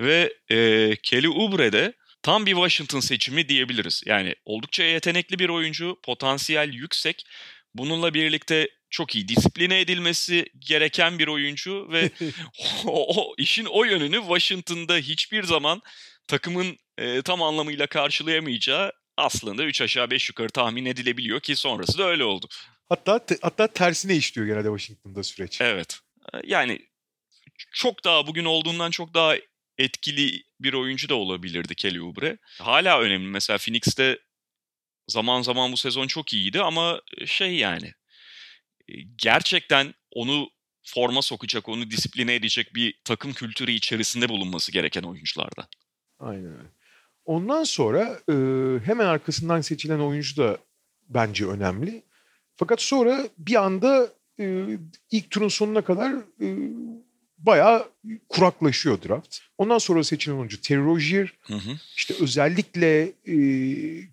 Ve 0.00 0.34
e, 0.50 0.96
Kelly 1.02 1.28
Oubre 1.28 1.72
de 1.72 1.92
tam 2.22 2.46
bir 2.46 2.52
Washington 2.52 3.00
seçimi 3.00 3.48
diyebiliriz. 3.48 4.02
Yani 4.06 4.34
oldukça 4.44 4.82
yetenekli 4.82 5.38
bir 5.38 5.48
oyuncu, 5.48 5.96
potansiyel 6.02 6.72
yüksek. 6.72 7.26
Bununla 7.74 8.14
birlikte 8.14 8.68
çok 8.90 9.14
iyi 9.14 9.28
disipline 9.28 9.80
edilmesi 9.80 10.46
gereken 10.58 11.18
bir 11.18 11.28
oyuncu 11.28 11.88
ve 11.92 12.10
o, 12.84 13.22
o 13.22 13.34
işin 13.38 13.64
o 13.64 13.84
yönünü 13.84 14.16
Washington'da 14.16 14.96
hiçbir 14.96 15.42
zaman 15.42 15.82
takımın 16.28 16.76
e, 16.98 17.22
tam 17.22 17.42
anlamıyla 17.42 17.86
karşılayamayacağı 17.86 18.92
aslında 19.16 19.64
3 19.64 19.80
aşağı 19.82 20.10
5 20.10 20.28
yukarı 20.28 20.48
tahmin 20.48 20.84
edilebiliyor 20.84 21.40
ki 21.40 21.56
sonrası 21.56 21.98
da 21.98 22.04
öyle 22.04 22.24
oldu. 22.24 22.46
Hatta 22.88 23.20
hatta 23.42 23.66
tersine 23.66 24.16
işliyor 24.16 24.46
genelde 24.46 24.68
Washington'da 24.78 25.22
süreç. 25.22 25.60
Evet. 25.60 25.98
E, 26.34 26.38
yani 26.44 26.78
çok 27.72 28.04
daha 28.04 28.26
bugün 28.26 28.44
olduğundan 28.44 28.90
çok 28.90 29.14
daha 29.14 29.36
etkili 29.78 30.42
bir 30.60 30.72
oyuncu 30.72 31.08
da 31.08 31.14
olabilirdi 31.14 31.74
Kelly 31.74 32.00
Oubre. 32.00 32.38
Hala 32.60 33.00
önemli. 33.00 33.26
Mesela 33.28 33.58
Phoenix'te 33.58 34.18
zaman 35.08 35.42
zaman 35.42 35.72
bu 35.72 35.76
sezon 35.76 36.06
çok 36.06 36.32
iyiydi 36.32 36.62
ama 36.62 37.00
şey 37.26 37.54
yani 37.54 37.92
gerçekten 39.16 39.94
onu 40.10 40.48
forma 40.82 41.22
sokacak, 41.22 41.68
onu 41.68 41.90
disipline 41.90 42.34
edecek 42.34 42.74
bir 42.74 43.00
takım 43.04 43.32
kültürü 43.32 43.72
içerisinde 43.72 44.28
bulunması 44.28 44.72
gereken 44.72 45.02
oyunculardan. 45.02 45.64
Aynen 46.18 46.58
öyle. 46.58 46.68
Ondan 47.24 47.64
sonra 47.64 48.20
e, 48.28 48.34
hemen 48.84 49.06
arkasından 49.06 49.60
seçilen 49.60 49.98
oyuncu 49.98 50.36
da 50.36 50.58
bence 51.08 51.46
önemli. 51.46 52.02
Fakat 52.56 52.82
sonra 52.82 53.28
bir 53.38 53.64
anda 53.64 54.08
e, 54.40 54.64
ilk 55.10 55.30
turun 55.30 55.48
sonuna 55.48 55.82
kadar 55.82 56.12
e, 56.40 56.46
bayağı 57.38 57.88
kuraklaşıyor 58.28 59.02
draft. 59.02 59.38
Ondan 59.58 59.78
sonra 59.78 60.04
seçilen 60.04 60.36
oyuncu 60.36 60.60
Terry 60.60 60.84
Rozier. 60.84 61.32
Hı 61.42 61.54
hı. 61.54 61.70
İşte 61.96 62.14
özellikle 62.20 63.02
e, 63.02 63.36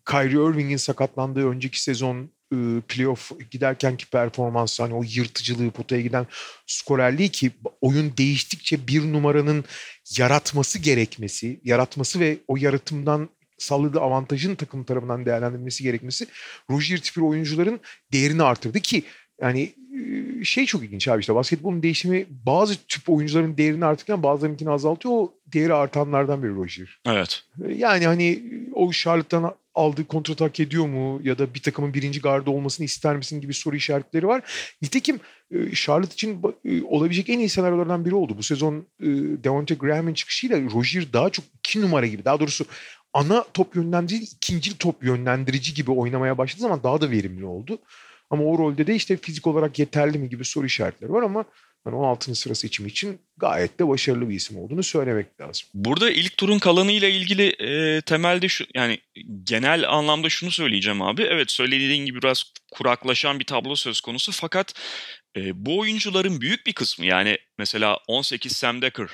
Kyrie 0.06 0.50
Irving'in 0.50 0.78
sakatlandığı 0.78 1.50
önceki 1.50 1.82
sezon 1.82 2.30
e, 2.54 2.82
playoff 2.82 3.32
giderkenki 3.52 4.06
performans 4.06 4.80
hani 4.80 4.94
o 4.94 5.04
yırtıcılığı 5.04 5.72
potaya 5.72 6.02
giden 6.02 6.28
skorerliği 6.68 7.30
ki 7.30 7.52
oyun 7.82 8.18
değiştikçe 8.18 8.88
bir 8.88 9.14
numaranın 9.14 9.66
yaratması 10.18 10.80
gerekmesi, 10.80 11.60
yaratması 11.64 12.20
ve 12.20 12.38
o 12.48 12.58
yaratımdan 12.58 13.30
sağladığı 13.58 14.00
avantajın 14.00 14.56
takım 14.56 14.84
tarafından 14.84 15.26
değerlendirilmesi 15.26 15.84
gerekmesi 15.84 16.28
Rozier 16.70 16.98
tipi 16.98 17.22
oyuncuların 17.22 17.80
değerini 18.12 18.44
artırdı 18.44 18.80
ki 18.80 19.04
yani 19.42 19.74
şey 20.44 20.66
çok 20.66 20.84
ilginç 20.84 21.08
abi 21.08 21.20
işte 21.20 21.36
basketbolun 21.36 21.84
değişimi 21.84 22.26
bazı 22.30 22.76
tip 22.76 23.10
oyuncuların 23.10 23.58
değerini 23.58 23.86
artırırken 23.86 24.24
bazılarınkini 24.24 24.70
azaltıyor. 24.70 25.16
O 25.16 25.34
değeri 25.48 25.74
artanlardan 25.74 26.44
biri 26.44 26.56
Rozier. 26.56 27.00
Evet. 27.06 27.44
Yani 27.76 28.08
hani 28.08 28.44
o 28.74 28.92
Charlotte'dan 28.92 29.56
aldığı 29.76 30.08
kontrat 30.08 30.42
hak 30.42 30.60
ediyor 30.60 30.88
mu 30.88 31.22
ya 31.24 31.38
da 31.38 31.54
bir 31.54 31.62
takımın 31.62 31.94
birinci 31.94 32.22
gardı 32.22 32.50
olmasını 32.50 32.86
ister 32.86 33.16
misin 33.16 33.42
gibi 33.42 33.54
soru 33.54 33.76
işaretleri 33.76 34.28
var. 34.28 34.42
Nitekim 34.82 35.20
Charlotte 35.74 36.14
için 36.14 36.42
olabilecek 36.88 37.30
en 37.30 37.40
iyi 37.40 37.50
senaryolardan 37.50 38.06
biri 38.06 38.16
oldu. 38.16 38.38
Bu 38.38 38.44
sezon 38.44 38.88
Devonte 39.44 39.76
Graham'in 39.76 40.14
çıkışıyla 40.14 40.62
Rozier 40.62 41.14
daha 41.14 41.30
çok 41.30 41.46
iki 41.60 41.82
numara 41.82 42.08
gibi 42.08 42.26
daha 42.26 42.40
doğrusu 42.40 42.66
ana 43.14 43.46
top 43.54 43.76
yönlendirici 43.76 44.36
ikinci 44.36 44.78
top 44.78 45.04
yönlendirici 45.04 45.74
gibi 45.74 45.92
oynamaya 45.92 46.38
başladığı 46.38 46.62
zaman 46.62 46.84
daha 46.84 47.02
da 47.02 47.12
verimli 47.12 47.46
oldu. 47.46 47.80
Ama 48.30 48.44
o 48.44 48.58
rolde 48.58 48.88
de 48.88 48.96
işte 48.96 49.18
fizik 49.18 49.48
olarak 49.48 49.80
yeterli 49.80 50.18
mi 50.18 50.30
gibi 50.30 50.46
soru 50.46 50.66
işaretleri 50.66 51.12
var 51.12 51.24
ama 51.24 51.46
Yani 51.86 51.96
16. 51.96 52.36
sıra 52.36 52.56
seçimi 52.56 52.90
için 52.90 53.20
gayet 53.38 53.80
de 53.80 53.88
başarılı 53.88 54.30
bir 54.30 54.36
isim 54.36 54.58
olduğunu 54.58 54.84
söylemek 54.84 55.42
lazım. 55.42 55.68
Burada 55.74 56.12
ilk 56.12 56.38
turun 56.38 56.60
kalanıyla 56.60 57.08
ilgili 57.08 57.48
e, 57.50 58.02
temelde 58.02 58.48
şu 58.48 58.66
yani 58.76 59.00
genel 59.44 59.90
anlamda 59.90 60.30
şunu 60.30 60.52
söyleyeceğim 60.52 61.02
abi. 61.02 61.24
Evet 61.24 61.52
söylediğin 61.52 62.06
gibi 62.06 62.22
biraz 62.22 62.44
kuraklaşan 62.72 63.40
bir 63.40 63.46
tablo 63.46 63.76
söz 63.76 64.02
konusu 64.02 64.32
fakat 64.32 64.74
e, 65.38 65.66
bu 65.66 65.80
oyuncuların 65.80 66.42
büyük 66.42 66.66
bir 66.66 66.74
kısmı 66.74 67.06
yani 67.06 67.38
mesela 67.58 67.98
18 68.08 68.52
Sam 68.52 68.82
Decker, 68.82 69.08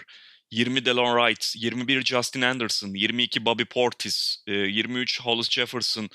20 0.51 0.85
Delon 0.85 1.17
Wright, 1.17 1.55
21 1.55 2.05
Justin 2.05 2.41
Anderson, 2.41 2.93
22 2.93 3.45
Bobby 3.45 3.63
Portis, 3.63 4.37
23 4.47 5.21
Hollis 5.21 5.49
Jefferson, 5.49 6.09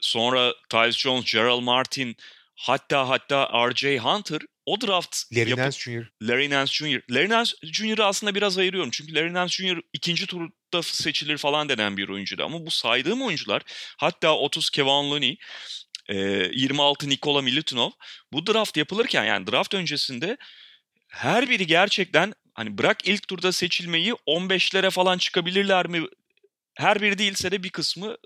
sonra 0.00 0.54
Tyus 0.68 0.96
Jones, 0.96 1.32
Gerald 1.32 1.62
Martin, 1.62 2.16
hatta 2.54 3.08
hatta 3.08 3.68
R.J. 3.68 3.98
Hunter 3.98 4.40
o 4.68 4.80
draft 4.80 5.16
Larry 5.36 5.50
yapı- 5.50 5.62
Nance 5.62 5.78
Jr. 5.78 6.10
Larry 6.22 6.50
Nance 6.50 6.72
Jr. 6.72 7.02
Larry 7.10 7.28
Nance 7.28 7.52
Jr.'ı 7.62 8.04
aslında 8.04 8.34
biraz 8.34 8.58
ayırıyorum. 8.58 8.90
Çünkü 8.90 9.14
Larry 9.14 9.32
Nance 9.34 9.52
Jr. 9.68 9.80
ikinci 9.92 10.26
turda 10.26 10.82
seçilir 10.82 11.38
falan 11.38 11.68
denen 11.68 11.96
bir 11.96 12.08
oyuncuydu. 12.08 12.44
Ama 12.44 12.66
bu 12.66 12.70
saydığım 12.70 13.22
oyuncular 13.22 13.62
hatta 13.98 14.36
30 14.36 14.70
Kevin 14.70 15.10
Looney, 15.10 15.36
e, 16.08 16.16
26 16.54 17.08
Nikola 17.08 17.42
Milutinov 17.42 17.90
bu 18.32 18.46
draft 18.46 18.76
yapılırken 18.76 19.24
yani 19.24 19.46
draft 19.46 19.74
öncesinde 19.74 20.36
her 21.08 21.50
biri 21.50 21.66
gerçekten 21.66 22.34
hani 22.54 22.78
bırak 22.78 23.08
ilk 23.08 23.28
turda 23.28 23.52
seçilmeyi 23.52 24.12
15'lere 24.26 24.90
falan 24.90 25.18
çıkabilirler 25.18 25.86
mi? 25.86 26.02
Her 26.74 27.02
biri 27.02 27.18
değilse 27.18 27.50
de 27.50 27.62
bir 27.62 27.70
kısmı 27.70 28.16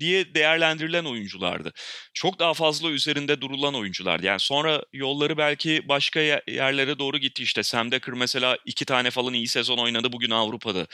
diye 0.00 0.34
değerlendirilen 0.34 1.04
oyunculardı. 1.04 1.72
Çok 2.14 2.38
daha 2.38 2.54
fazla 2.54 2.90
üzerinde 2.90 3.40
durulan 3.40 3.74
oyunculardı. 3.74 4.26
Yani 4.26 4.40
sonra 4.40 4.82
yolları 4.92 5.36
belki 5.38 5.88
başka 5.88 6.20
ye- 6.20 6.42
yerlere 6.48 6.98
doğru 6.98 7.18
gitti. 7.18 7.42
İşte 7.42 7.62
Sam 7.62 7.90
Decker 7.92 8.14
mesela 8.14 8.58
iki 8.66 8.84
tane 8.84 9.10
falan 9.10 9.32
iyi 9.34 9.48
sezon 9.48 9.78
oynadı 9.78 10.12
bugün 10.12 10.30
Avrupa'da. 10.30 10.86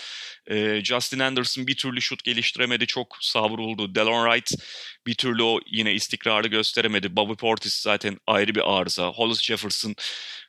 Ee, 0.51 0.81
Justin 0.85 1.19
Anderson 1.19 1.67
bir 1.67 1.77
türlü 1.77 2.03
şut 2.03 2.25
geliştiremedi. 2.25 2.87
Çok 2.87 3.17
savruldu. 3.21 3.95
Delon 3.95 4.31
Wright 4.31 4.63
bir 5.07 5.15
türlü 5.15 5.43
o 5.43 5.61
yine 5.67 5.93
istikrarı 5.95 6.49
gösteremedi. 6.49 7.17
Bobby 7.17 7.35
Portis 7.35 7.75
zaten 7.83 8.19
ayrı 8.27 8.55
bir 8.55 8.79
arıza. 8.79 9.07
Hollis 9.09 9.43
Jefferson 9.43 9.95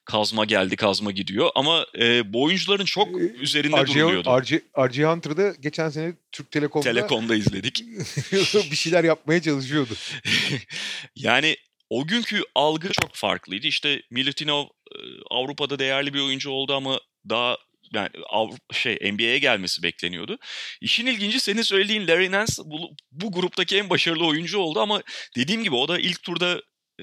kazma 0.10 0.46
geldi 0.46 0.76
kazma 0.76 1.12
gidiyor. 1.12 1.50
Ama 1.56 1.86
e, 2.00 2.34
bu 2.34 2.44
oyuncuların 2.44 2.86
çok 2.86 3.08
Ee, 3.08 3.24
üzerinde 3.24 3.84
RJ, 3.84 3.88
duruluyordu. 3.88 4.42
RJ, 4.42 4.54
RJ 4.90 5.00
Hunter'da 5.00 5.54
geçen 5.60 5.90
sene 5.90 6.14
Türk 6.32 6.52
Telekom'da 6.52 6.84
Telekom'da 6.84 7.36
izledik. 7.36 7.84
bir 8.72 8.76
şeyler 8.76 9.04
yapmaya 9.04 9.42
çalışıyordu. 9.42 9.94
yani 11.16 11.58
o 11.90 12.08
günkü 12.08 12.42
algı 12.56 12.90
çok 13.02 13.16
farklıydı. 13.16 13.68
İşte 13.68 14.02
Milutinov 14.12 14.64
e, 14.66 14.98
Avrupa'da 15.32 15.80
değerli 15.80 16.14
bir 16.14 16.20
oyuncu 16.20 16.50
oldu 16.50 16.74
ama 16.74 17.00
daha 17.30 17.58
yani 17.94 18.10
Avrupa, 18.30 18.74
şey 18.74 19.12
NBA'ye 19.14 19.40
gelmesi 19.40 19.84
bekleniyordu. 19.84 20.38
İşin 20.82 21.06
ilginci 21.06 21.40
senin 21.40 21.62
söylediğin 21.62 22.08
Larry 22.08 22.32
Nance 22.32 22.54
bu, 22.66 22.92
bu 23.12 23.32
gruptaki 23.32 23.78
en 23.78 23.90
başarılı 23.90 24.26
oyuncu 24.26 24.60
oldu 24.60 24.80
ama 24.80 25.02
dediğim 25.36 25.64
gibi 25.64 25.76
o 25.76 25.88
da 25.88 26.00
ilk 26.00 26.24
turda 26.24 26.56
e, 26.56 26.62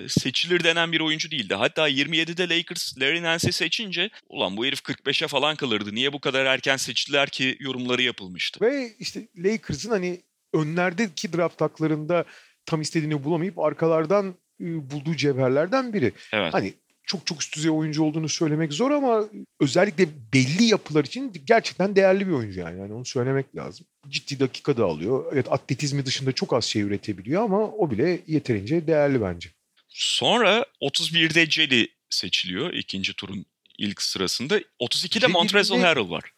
seçilir 0.09 0.65
denen 0.65 0.93
bir 0.93 1.01
oyuncu 1.01 1.31
değildi. 1.31 1.55
Hatta 1.55 1.89
27'de 1.89 2.57
Lakers 2.57 2.99
Larry 2.99 3.23
Nance'i 3.23 3.53
seçince 3.53 4.11
ulan 4.29 4.57
bu 4.57 4.67
herif 4.67 4.81
45'e 4.81 5.29
falan 5.29 5.57
kalırdı. 5.57 5.95
Niye 5.95 6.13
bu 6.13 6.21
kadar 6.21 6.45
erken 6.45 6.77
seçtiler 6.77 7.29
ki 7.29 7.57
yorumları 7.61 8.03
yapılmıştı. 8.03 8.65
Ve 8.65 8.93
işte 8.99 9.29
Lakers'ın 9.37 9.91
hani 9.91 10.21
önlerdeki 10.55 11.33
draft 11.33 11.61
haklarında 11.61 12.25
tam 12.67 12.81
istediğini 12.81 13.25
bulamayıp 13.25 13.59
arkalardan 13.59 14.35
e, 14.61 14.91
bulduğu 14.91 15.17
cevherlerden 15.17 15.93
biri. 15.93 16.13
Evet. 16.33 16.55
Hani 16.55 16.75
çok 17.07 17.27
çok 17.27 17.43
üst 17.43 17.57
düzey 17.57 17.71
oyuncu 17.71 18.03
olduğunu 18.03 18.29
söylemek 18.29 18.73
zor 18.73 18.91
ama 18.91 19.25
özellikle 19.61 20.09
belli 20.35 20.65
yapılar 20.65 21.05
için 21.05 21.33
gerçekten 21.45 21.97
değerli 21.97 22.27
bir 22.27 22.33
oyuncu 22.33 22.61
yani. 22.61 22.81
yani 22.81 22.93
onu 22.93 23.05
söylemek 23.05 23.57
lazım. 23.57 23.87
Ciddi 24.09 24.41
dakika 24.41 24.77
da 24.77 24.85
alıyor. 24.85 25.25
Evet 25.33 25.53
atletizmi 25.53 26.07
dışında 26.07 26.33
çok 26.33 26.53
az 26.53 26.65
şey 26.65 26.83
üretebiliyor 26.83 27.43
ama 27.43 27.71
o 27.71 27.91
bile 27.91 28.21
yeterince 28.27 28.87
değerli 28.87 29.21
bence. 29.21 29.56
Sonra 29.97 30.67
31'de 30.83 31.49
Cedi 31.49 31.89
seçiliyor 32.11 32.73
ikinci 32.73 33.15
turun 33.15 33.47
ilk 33.79 34.03
sırasında. 34.03 34.59
32'de 34.59 35.09
Cedi'nin 35.09 35.33
Montrezl 35.33 35.75
Harrell 35.75 36.11
var. 36.11 36.33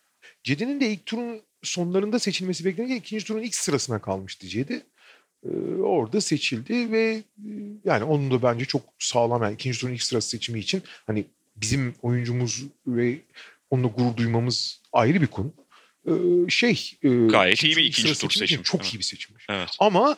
Cedi'nin 0.45 0.81
de 0.81 0.91
ilk 0.93 1.07
turun 1.07 1.43
sonlarında 1.63 2.19
seçilmesi 2.19 2.65
beklenirken 2.65 2.97
ikinci 2.97 3.25
turun 3.25 3.43
ilk 3.43 3.55
sırasına 3.55 3.99
kalmıştı 4.01 4.49
Cedi. 4.49 4.87
Ee, 5.45 5.49
orada 5.83 6.21
seçildi 6.21 6.93
ve 6.93 7.23
e, 7.39 7.51
yani 7.85 8.05
onun 8.05 8.31
da 8.31 8.43
bence 8.43 8.65
çok 8.65 8.83
sağlam 8.99 9.43
yani 9.43 9.55
ikinci 9.55 9.81
turun 9.81 9.93
ilk 9.93 10.03
sırası 10.03 10.29
seçimi 10.29 10.59
için 10.59 10.83
hani 11.07 11.25
bizim 11.57 11.95
oyuncumuz 12.03 12.63
ve 12.87 13.19
onunla 13.71 13.89
gurur 13.89 14.17
duymamız 14.17 14.81
ayrı 14.93 15.23
bir 15.23 15.27
konu. 15.27 15.53
Ee, 16.07 16.11
şey 16.49 16.93
e, 17.03 17.09
Gayet 17.09 17.65
iyi 17.65 17.77
bir 17.77 17.85
ikinci 17.85 18.19
tur 18.19 18.31
seçimi. 18.31 18.65
Çok 18.65 18.81
Evet. 18.81 18.95
iyi 18.95 18.99
bir 18.99 19.05
seçimmiş. 19.05 19.47
Evet. 19.49 19.71
Ama 19.79 20.17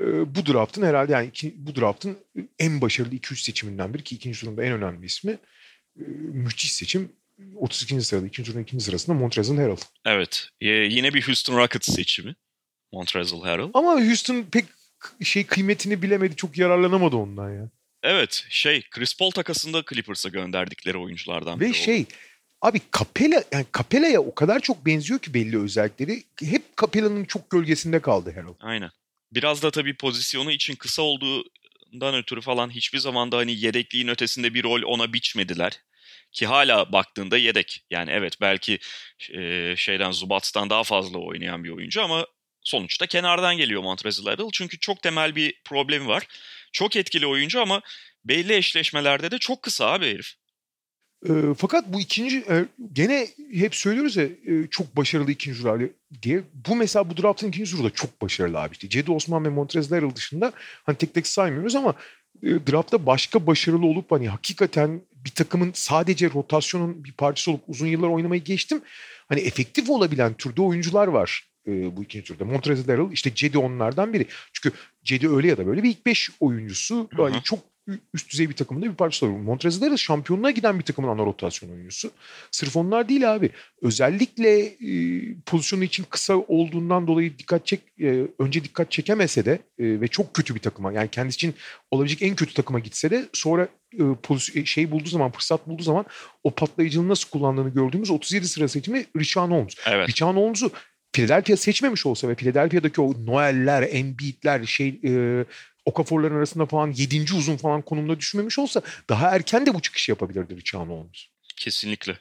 e, 0.00 0.34
bu 0.34 0.46
draftın 0.46 0.82
herhalde 0.82 1.12
yani 1.12 1.26
iki- 1.28 1.54
bu 1.56 1.76
draftın 1.76 2.18
en 2.58 2.80
başarılı 2.80 3.14
2-3 3.14 3.42
seçiminden 3.42 3.94
biri 3.94 4.04
ki 4.04 4.14
ikinci 4.14 4.40
turunda 4.40 4.64
en 4.64 4.72
önemli 4.72 5.06
ismi. 5.06 5.32
E, 5.32 6.02
müthiş 6.32 6.72
seçim. 6.72 7.12
32. 7.56 8.02
sırada, 8.02 8.26
ikinci 8.26 8.52
turun 8.52 8.62
ikinci 8.62 8.84
sırasında 8.84 9.16
Montrezl 9.16 9.56
Harrell. 9.56 9.76
Evet. 10.06 10.48
Ee, 10.60 10.68
yine 10.68 11.14
bir 11.14 11.26
Houston 11.26 11.56
Rockets 11.56 11.94
seçimi. 11.94 12.34
Montrezl 12.92 13.40
Harrell. 13.42 13.70
Ama 13.74 13.92
Houston 14.00 14.42
pek 14.42 14.64
şey 15.22 15.46
kıymetini 15.46 16.02
bilemedi. 16.02 16.36
Çok 16.36 16.58
yararlanamadı 16.58 17.16
ondan 17.16 17.50
ya. 17.50 17.68
Evet 18.02 18.46
şey 18.48 18.82
Chris 18.90 19.16
Paul 19.18 19.30
takasında 19.30 19.82
Clippers'a 19.90 20.28
gönderdikleri 20.28 20.98
oyunculardan 20.98 21.60
Ve 21.60 21.64
biri 21.64 21.74
şey 21.74 22.00
oldu. 22.00 22.06
abi 22.60 22.80
Capella 22.98 23.44
yani 23.52 23.66
Capella'ya 23.78 24.20
o 24.20 24.34
kadar 24.34 24.60
çok 24.60 24.86
benziyor 24.86 25.20
ki 25.20 25.34
belli 25.34 25.58
özellikleri. 25.58 26.22
Hep 26.44 26.62
Capella'nın 26.80 27.24
çok 27.24 27.50
gölgesinde 27.50 28.00
kaldı 28.00 28.30
Harrell. 28.34 28.54
Aynen. 28.60 28.90
Biraz 29.32 29.62
da 29.62 29.70
tabii 29.70 29.96
pozisyonu 29.96 30.52
için 30.52 30.76
kısa 30.76 31.02
olduğundan 31.02 32.14
ötürü 32.14 32.40
falan 32.40 32.70
hiçbir 32.70 32.98
zaman 32.98 33.32
da 33.32 33.36
hani 33.36 33.60
yedekliğin 33.60 34.08
ötesinde 34.08 34.54
bir 34.54 34.64
rol 34.64 34.82
ona 34.82 35.12
biçmediler. 35.12 35.80
Ki 36.32 36.46
hala 36.46 36.92
baktığında 36.92 37.38
yedek. 37.38 37.84
Yani 37.90 38.10
evet 38.10 38.40
belki 38.40 38.78
e, 39.34 39.74
şeyden 39.76 40.10
Zubats'tan 40.10 40.70
daha 40.70 40.84
fazla 40.84 41.18
oynayan 41.18 41.64
bir 41.64 41.70
oyuncu 41.70 42.02
ama 42.02 42.26
sonuçta 42.64 43.06
kenardan 43.06 43.56
geliyor 43.56 43.82
Montrezl 43.82 44.26
Harrell. 44.26 44.48
Çünkü 44.52 44.78
çok 44.78 45.02
temel 45.02 45.36
bir 45.36 45.54
problemi 45.64 46.08
var. 46.08 46.26
Çok 46.72 46.96
etkili 46.96 47.26
oyuncu 47.26 47.60
ama 47.60 47.80
belli 48.24 48.54
eşleşmelerde 48.54 49.30
de 49.30 49.38
çok 49.38 49.62
kısa 49.62 49.86
abi 49.86 50.06
herif. 50.06 50.34
Ee, 51.28 51.32
fakat 51.58 51.92
bu 51.92 52.00
ikinci 52.00 52.38
e, 52.38 52.64
gene 52.92 53.28
hep 53.52 53.74
söylüyoruz 53.74 54.16
ya 54.16 54.24
e, 54.24 54.66
çok 54.70 54.96
başarılı 54.96 55.30
ikinci 55.30 55.62
tur 55.62 55.80
diye. 56.22 56.42
Bu 56.68 56.76
mesela 56.76 57.10
bu 57.10 57.16
draftın 57.16 57.48
ikinci 57.48 57.70
turu 57.70 57.84
da 57.84 57.90
çok 57.90 58.22
başarılı 58.22 58.60
abi 58.60 58.72
işte. 58.72 58.88
Cedi 58.88 59.10
Osman 59.10 59.44
ve 59.44 59.48
Montrezl 59.48 59.94
Harrell 59.94 60.14
dışında 60.14 60.52
hani 60.56 60.96
tek 60.96 61.14
tek 61.14 61.26
saymıyoruz 61.26 61.74
ama 61.74 61.94
e, 62.42 62.48
draftta 62.48 63.06
başka 63.06 63.46
başarılı 63.46 63.86
olup 63.86 64.12
hani 64.12 64.28
hakikaten 64.28 65.00
bir 65.24 65.30
takımın 65.30 65.70
sadece 65.74 66.30
rotasyonun 66.30 67.04
bir 67.04 67.12
parçası 67.12 67.50
olup 67.50 67.62
uzun 67.68 67.86
yıllar 67.86 68.08
oynamayı 68.08 68.44
geçtim. 68.44 68.82
Hani 69.28 69.40
efektif 69.40 69.90
olabilen 69.90 70.34
türde 70.34 70.62
oyuncular 70.62 71.06
var 71.06 71.48
e, 71.66 71.96
bu 71.96 72.02
ikinci 72.02 72.24
turda. 72.24 72.44
Montrezl 72.44 72.90
Harrell 72.90 73.12
işte 73.12 73.34
Cedi 73.34 73.58
onlardan 73.58 74.12
biri. 74.12 74.26
Çünkü 74.52 74.76
Cedi 75.04 75.28
öyle 75.28 75.48
ya 75.48 75.58
da 75.58 75.66
böyle 75.66 75.82
bir 75.82 75.90
ilk 75.90 76.06
beş 76.06 76.30
oyuncusu. 76.40 77.08
Hı 77.10 77.22
hı. 77.22 77.22
Hani 77.22 77.42
çok 77.42 77.58
üst 78.14 78.30
düzey 78.32 78.48
bir 78.48 78.54
takımın 78.54 78.82
da 78.82 78.86
bir 78.86 78.94
parçası 78.94 79.26
olur. 79.26 79.36
Montrezl 79.36 79.82
Harrell 79.82 79.96
şampiyonluğa 79.96 80.50
giden 80.50 80.78
bir 80.78 80.84
takımın 80.84 81.08
ana 81.08 81.26
rotasyon 81.26 81.70
oyuncusu. 81.70 82.10
Sırf 82.50 82.76
onlar 82.76 83.08
değil 83.08 83.34
abi. 83.34 83.50
Özellikle 83.82 84.60
e, 84.60 85.34
pozisyonu 85.46 85.84
için 85.84 86.04
kısa 86.10 86.36
olduğundan 86.36 87.06
dolayı 87.06 87.38
dikkat 87.38 87.66
çek 87.66 87.80
e, 88.00 88.26
önce 88.38 88.64
dikkat 88.64 88.90
çekemese 88.90 89.44
de 89.44 89.52
e, 89.78 90.00
ve 90.00 90.08
çok 90.08 90.34
kötü 90.34 90.54
bir 90.54 90.60
takıma 90.60 90.92
yani 90.92 91.08
kendisi 91.08 91.36
için 91.36 91.54
olabilecek 91.90 92.22
en 92.22 92.36
kötü 92.36 92.54
takıma 92.54 92.78
gitse 92.78 93.10
de 93.10 93.28
sonra 93.32 93.68
e, 93.92 94.02
pozisyon, 94.22 94.64
şey 94.64 94.90
bulduğu 94.90 95.08
zaman 95.08 95.30
fırsat 95.30 95.68
bulduğu 95.68 95.82
zaman 95.82 96.04
o 96.44 96.50
patlayıcılığı 96.50 97.08
nasıl 97.08 97.30
kullandığını 97.30 97.70
gördüğümüz 97.70 98.10
37 98.10 98.48
sıra 98.48 98.68
seçimi 98.68 99.06
Richard 99.16 99.50
Holmes. 99.50 99.74
Evet. 99.86 100.08
Richard 100.08 100.36
Holmes'u 100.36 100.70
Philadelphia 101.12 101.56
seçmemiş 101.56 102.06
olsa 102.06 102.28
ve 102.28 102.34
Philadelphia'daki 102.34 103.00
o 103.00 103.14
Noel'ler, 103.26 103.88
Embiid'ler, 103.90 104.64
şey 104.64 105.00
e, 105.04 105.44
Okafor'ların 105.84 106.36
arasında 106.36 106.66
falan 106.66 106.92
7. 106.92 107.34
uzun 107.34 107.56
falan 107.56 107.82
konumda 107.82 108.20
düşmemiş 108.20 108.58
olsa 108.58 108.82
daha 109.08 109.30
erken 109.30 109.66
de 109.66 109.74
bu 109.74 109.82
çıkışı 109.82 110.10
yapabilirdi 110.10 110.56
Richard 110.56 110.88
Holmes. 110.88 111.26
Kesinlikle. 111.56 112.18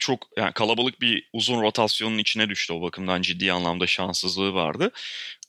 Çok 0.00 0.28
yani 0.36 0.52
kalabalık 0.52 1.00
bir 1.00 1.28
uzun 1.32 1.62
rotasyonun 1.62 2.18
içine 2.18 2.48
düştü 2.48 2.72
o 2.72 2.82
bakımdan 2.82 3.22
ciddi 3.22 3.52
anlamda 3.52 3.86
şanssızlığı 3.86 4.54
vardı. 4.54 4.90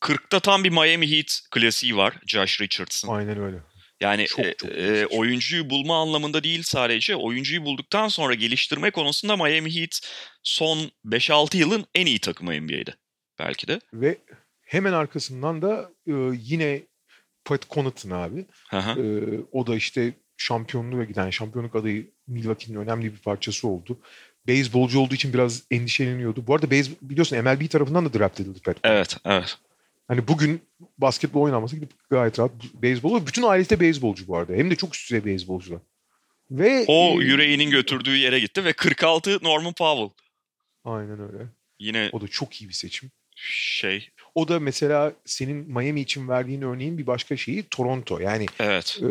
40'ta 0.02 0.40
tam 0.40 0.64
bir 0.64 0.70
Miami 0.70 1.12
Heat 1.12 1.42
klasiği 1.52 1.98
var 1.98 2.14
Josh 2.28 2.62
Richardson. 2.62 3.16
Aynen 3.16 3.40
öyle. 3.40 3.58
Yani 4.02 4.26
Çok, 4.26 4.46
e, 4.46 4.54
çok 4.58 4.72
e, 4.72 5.06
oyuncuyu 5.06 5.70
bulma 5.70 6.02
anlamında 6.02 6.44
değil 6.44 6.64
sadece 6.64 7.16
oyuncuyu 7.16 7.66
bulduktan 7.66 8.08
sonra 8.08 8.34
geliştirme 8.34 8.92
konusunda 8.92 9.36
Miami 9.36 9.76
Heat 9.76 10.00
son 10.44 10.92
5-6 11.06 11.58
yılın 11.58 11.86
en 11.96 12.06
iyi 12.06 12.20
takımı 12.20 12.62
NBA'de 12.62 12.96
belki 13.40 13.68
de. 13.68 13.80
Ve 13.94 14.18
hemen 14.62 14.94
arkasından 14.94 15.62
da 15.62 15.92
e, 16.08 16.14
yine 16.42 16.82
Pat 17.46 17.70
Connaughton 17.70 18.10
abi. 18.10 18.46
Hı 18.70 18.78
hı. 18.78 19.02
E, 19.02 19.06
o 19.52 19.68
da 19.68 19.76
işte 19.76 20.14
şampiyonluğa 20.38 21.04
giden 21.04 21.30
şampiyonluk 21.30 21.76
adayı 21.76 22.12
Milwaukee'nin 22.28 22.80
önemli 22.80 23.14
bir 23.14 23.18
parçası 23.18 23.68
oldu. 23.68 24.00
Beyzbolcu 24.48 25.00
olduğu 25.00 25.16
için 25.16 25.34
biraz 25.34 25.64
endişeleniyordu. 25.72 26.48
Bu 26.48 26.56
arada 26.56 26.72
beyz, 26.72 27.02
biliyorsun 27.02 27.38
MLB 27.38 27.70
tarafından 27.70 28.06
da 28.06 28.20
draft 28.20 28.40
edildi 28.40 28.60
Pat. 28.60 28.78
Evet, 28.84 29.18
evet. 29.26 29.58
Hani 30.08 30.28
bugün 30.28 30.62
basketbol 30.98 31.42
oynanması 31.42 31.76
gidip 31.76 31.92
gayet 32.10 32.40
rahat 32.40 32.52
beyzbol. 32.74 33.28
Bütün 33.28 33.44
ailesi 33.44 33.70
de 33.70 33.80
beyzbolcu 33.80 34.28
bu 34.28 34.38
arada. 34.38 34.54
Hem 34.54 34.72
de 34.72 34.76
çok 34.76 34.96
üst 34.96 35.10
düzey 35.10 35.26
beyzbolcular. 35.26 35.80
Ve 36.52 36.86
O 36.88 37.22
e, 37.22 37.26
yüreğinin 37.26 37.70
götürdüğü 37.70 38.18
yere 38.18 38.40
gitti 38.40 38.66
ve 38.66 38.74
46 38.74 39.40
Norman 39.44 39.74
Powell. 39.74 40.10
Aynen 40.84 41.20
öyle. 41.20 41.48
Yine 41.80 42.10
O 42.14 42.22
da 42.22 42.28
çok 42.28 42.62
iyi 42.62 42.70
bir 42.70 42.74
seçim. 42.74 43.12
şey, 43.36 44.10
O 44.36 44.48
da 44.48 44.60
mesela 44.60 45.14
senin 45.26 45.56
Miami 45.56 46.02
için 46.02 46.28
verdiğin 46.28 46.62
örneğin 46.62 46.98
bir 46.98 47.08
başka 47.08 47.38
şeyi 47.38 47.64
Toronto. 47.64 48.20
Yani 48.20 48.46
evet. 48.60 49.00
e, 49.02 49.10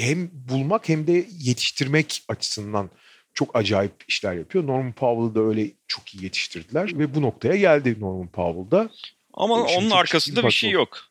hem 0.00 0.30
bulmak 0.32 0.88
hem 0.88 1.06
de 1.06 1.26
yetiştirmek 1.38 2.22
açısından 2.28 2.90
çok 3.34 3.56
acayip 3.56 3.92
işler 4.08 4.34
yapıyor. 4.34 4.66
Norman 4.66 4.92
Powell'ı 4.92 5.34
da 5.34 5.48
öyle 5.48 5.70
çok 5.86 6.14
iyi 6.14 6.24
yetiştirdiler 6.24 6.98
ve 6.98 7.14
bu 7.14 7.22
noktaya 7.22 7.56
geldi 7.56 7.96
Norman 8.00 8.28
Powell'da. 8.28 8.90
Ama 9.34 9.68
Şimdi 9.68 9.78
onun 9.78 9.90
arkasında 9.90 10.46
bir 10.46 10.50
şey 10.50 10.70
yok. 10.70 11.09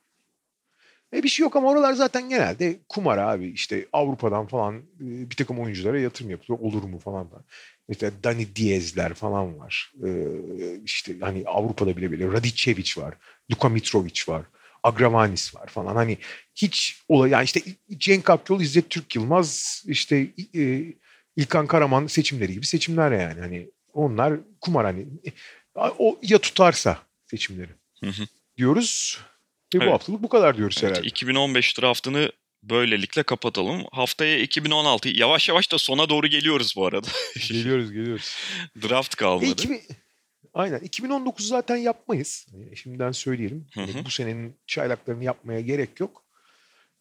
E 1.14 1.24
bir 1.24 1.30
şey 1.30 1.44
yok 1.44 1.56
ama 1.56 1.70
oralar 1.70 1.94
zaten 1.94 2.30
genelde 2.30 2.80
kumar 2.90 3.18
abi. 3.18 3.48
İşte 3.48 3.86
Avrupa'dan 3.94 4.48
falan 4.48 4.76
e, 4.78 5.30
bir 5.30 5.36
takım 5.36 5.60
oyunculara 5.60 6.00
yatırım 6.00 6.32
yapılıyor. 6.32 6.60
Olur 6.64 6.84
mu 6.84 7.00
falan 7.00 7.32
da. 7.32 7.44
İşte 7.90 8.12
Dani 8.24 8.56
Diez'ler 8.56 9.14
falan 9.14 9.60
var. 9.60 9.94
E, 10.06 10.10
işte 10.86 11.16
hani 11.22 11.44
Avrupa'da 11.46 11.98
bile 11.98 12.12
bile 12.12 12.28
Radicevic 12.28 12.92
var. 12.98 13.14
Luka 13.52 13.70
Mitrovic 13.70 14.22
var. 14.28 14.46
Agravanis 14.84 15.56
var 15.56 15.68
falan. 15.68 15.96
Hani 15.96 16.18
hiç 16.56 17.04
olay 17.10 17.30
yani 17.30 17.44
işte 17.44 17.62
Cenk 17.98 18.30
Akyol, 18.30 18.62
İzzet 18.62 18.90
Türk 18.90 19.16
Yılmaz, 19.16 19.84
işte 19.88 20.28
e, 20.56 20.84
İlkan 21.36 21.68
Karaman 21.68 22.08
seçimleri 22.08 22.54
gibi 22.54 22.66
seçimler 22.66 23.12
yani. 23.12 23.40
Hani 23.40 23.70
onlar 23.94 24.34
kumar 24.62 24.86
hani 24.86 25.08
o 25.76 26.20
ya 26.22 26.38
tutarsa 26.38 26.98
seçimleri 27.26 27.72
Hı 28.04 28.10
hı. 28.10 28.24
diyoruz. 28.58 29.20
Ve 29.74 29.78
Evet. 29.78 29.88
bu 29.88 29.94
haftalık 29.94 30.24
bu 30.24 30.30
kadar 30.30 30.58
diyoruz 30.58 30.78
Evet, 30.84 30.92
herhalde. 30.92 31.08
2015 31.08 31.78
draftını 31.82 32.32
böylelikle 32.64 33.24
kapatalım. 33.24 33.84
Haftaya 33.92 34.40
2016 34.40 35.10
yavaş 35.10 35.50
yavaş 35.50 35.72
da 35.72 35.78
sona 35.78 36.10
doğru 36.10 36.28
geliyoruz 36.28 36.74
bu 36.76 36.86
arada. 36.86 37.08
Geliyoruz 37.50 37.92
geliyoruz. 37.92 38.36
Draft 38.82 39.14
E, 39.16 39.18
kalmadı. 39.18 39.46
2000 39.46 39.82
aynen 40.54 40.80
2019 40.80 41.48
zaten 41.48 41.76
yapmayız. 41.78 42.48
E, 42.72 42.76
şimdiden 42.76 43.12
söyleyelim. 43.12 43.68
Hı 43.74 43.82
hı. 43.82 44.00
E, 44.00 44.06
Bu 44.06 44.10
senenin 44.10 44.56
çaylaklarını 44.68 45.24
yapmaya 45.24 45.60
gerek 45.62 46.00
yok. 46.00 46.24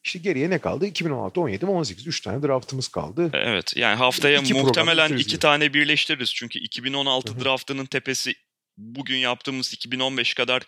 İşte 0.05 0.19
geriye 0.19 0.51
ne 0.51 0.59
kaldı? 0.59 0.87
2016, 0.87 1.41
17, 1.41 1.67
18. 1.67 2.07
3 2.07 2.21
tane 2.21 2.43
draftımız 2.43 2.89
kaldı. 2.89 3.31
Evet 3.35 3.77
yani 3.77 3.97
haftaya 3.97 4.39
İki 4.41 4.55
muhtemelen 4.55 5.17
iki 5.17 5.27
gibi. 5.31 5.39
tane 5.39 5.75
birleştiririz. 5.75 6.35
Çünkü 6.35 6.59
2016 6.59 7.33
Hı 7.33 7.37
hı. 7.37 7.45
draftının 7.45 7.87
tepesi 7.87 8.35
bugün 8.79 9.17
yaptığımız 9.17 9.75
2015 9.75 10.35
kadar 10.35 10.63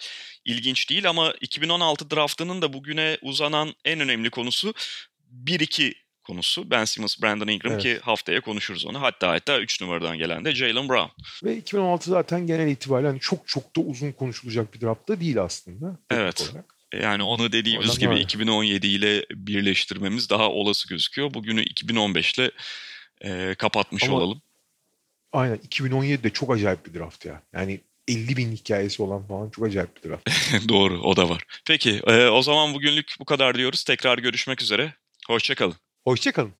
ilginç 0.44 0.90
değil 0.90 1.08
ama 1.08 1.34
2016 1.40 2.11
draftının 2.11 2.62
da 2.62 2.72
bugüne 2.72 3.18
uzanan 3.22 3.74
en 3.84 4.00
önemli 4.00 4.30
konusu 4.30 4.74
1-2 5.44 5.94
konusu. 6.22 6.70
Ben 6.70 6.84
Simmons, 6.84 7.22
Brandon 7.22 7.48
Ingram 7.48 7.72
Evet. 7.72 7.82
ki 7.82 7.98
haftaya 8.02 8.40
konuşuruz 8.40 8.86
onu. 8.86 9.02
Hatta 9.02 9.28
hatta 9.32 9.61
3 9.61 9.80
numaradan 9.80 10.18
gelen 10.18 10.44
de 10.44 10.54
Jalen 10.54 10.88
Brown. 10.88 11.11
Ve 11.44 11.56
2016 11.56 12.11
zaten 12.11 12.46
genel 12.46 12.68
itibariyle 12.68 13.08
hani 13.08 13.20
çok 13.20 13.48
çok 13.48 13.76
da 13.76 13.80
uzun 13.80 14.12
konuşulacak 14.12 14.74
bir 14.74 14.80
draft 14.80 15.08
da 15.08 15.20
değil 15.20 15.42
aslında. 15.42 15.98
Evet. 16.11 16.50
olarak. 16.52 16.74
Yani 17.02 17.22
onu 17.22 17.52
dediğimiz 17.52 17.88
Oradan 17.88 18.00
gibi 18.00 18.11
öyle. 18.11 18.20
2017 18.20 18.86
ile 18.86 19.26
birleştirmemiz 19.30 20.30
daha 20.30 20.50
olası 20.50 20.88
gözüküyor. 20.88 21.34
Bugünü 21.34 21.62
2015 21.62 22.34
ile 22.38 22.50
e, 23.20 23.54
kapatmış 23.54 24.04
Ama- 24.04 24.16
olalım. 24.16 24.42
Aynen 25.32 25.56
2017 25.56 26.22
de 26.22 26.30
çok 26.30 26.52
acayip 26.54 26.86
bir 26.86 26.94
draft 26.94 27.24
ya. 27.24 27.42
Yani 27.52 27.80
50 28.11 28.36
bin 28.36 28.52
hikayesi 28.52 29.02
olan 29.02 29.26
falan 29.26 29.50
çok 29.50 29.66
acayip 29.66 29.96
bir 29.96 30.11
draft. 30.11 30.28
Doğru 30.68 31.00
o 31.02 31.16
da 31.16 31.28
var. 31.28 31.44
Peki 31.66 32.02
e, 32.06 32.26
o 32.28 32.42
zaman 32.42 32.74
bugünlük 32.74 33.14
bu 33.20 33.24
kadar 33.24 33.54
diyoruz. 33.54 33.84
Tekrar 33.84 34.18
görüşmek 34.18 34.62
üzere. 34.62 34.94
Hoşçakalın. 35.26 35.76
Hoşçakalın. 36.04 36.59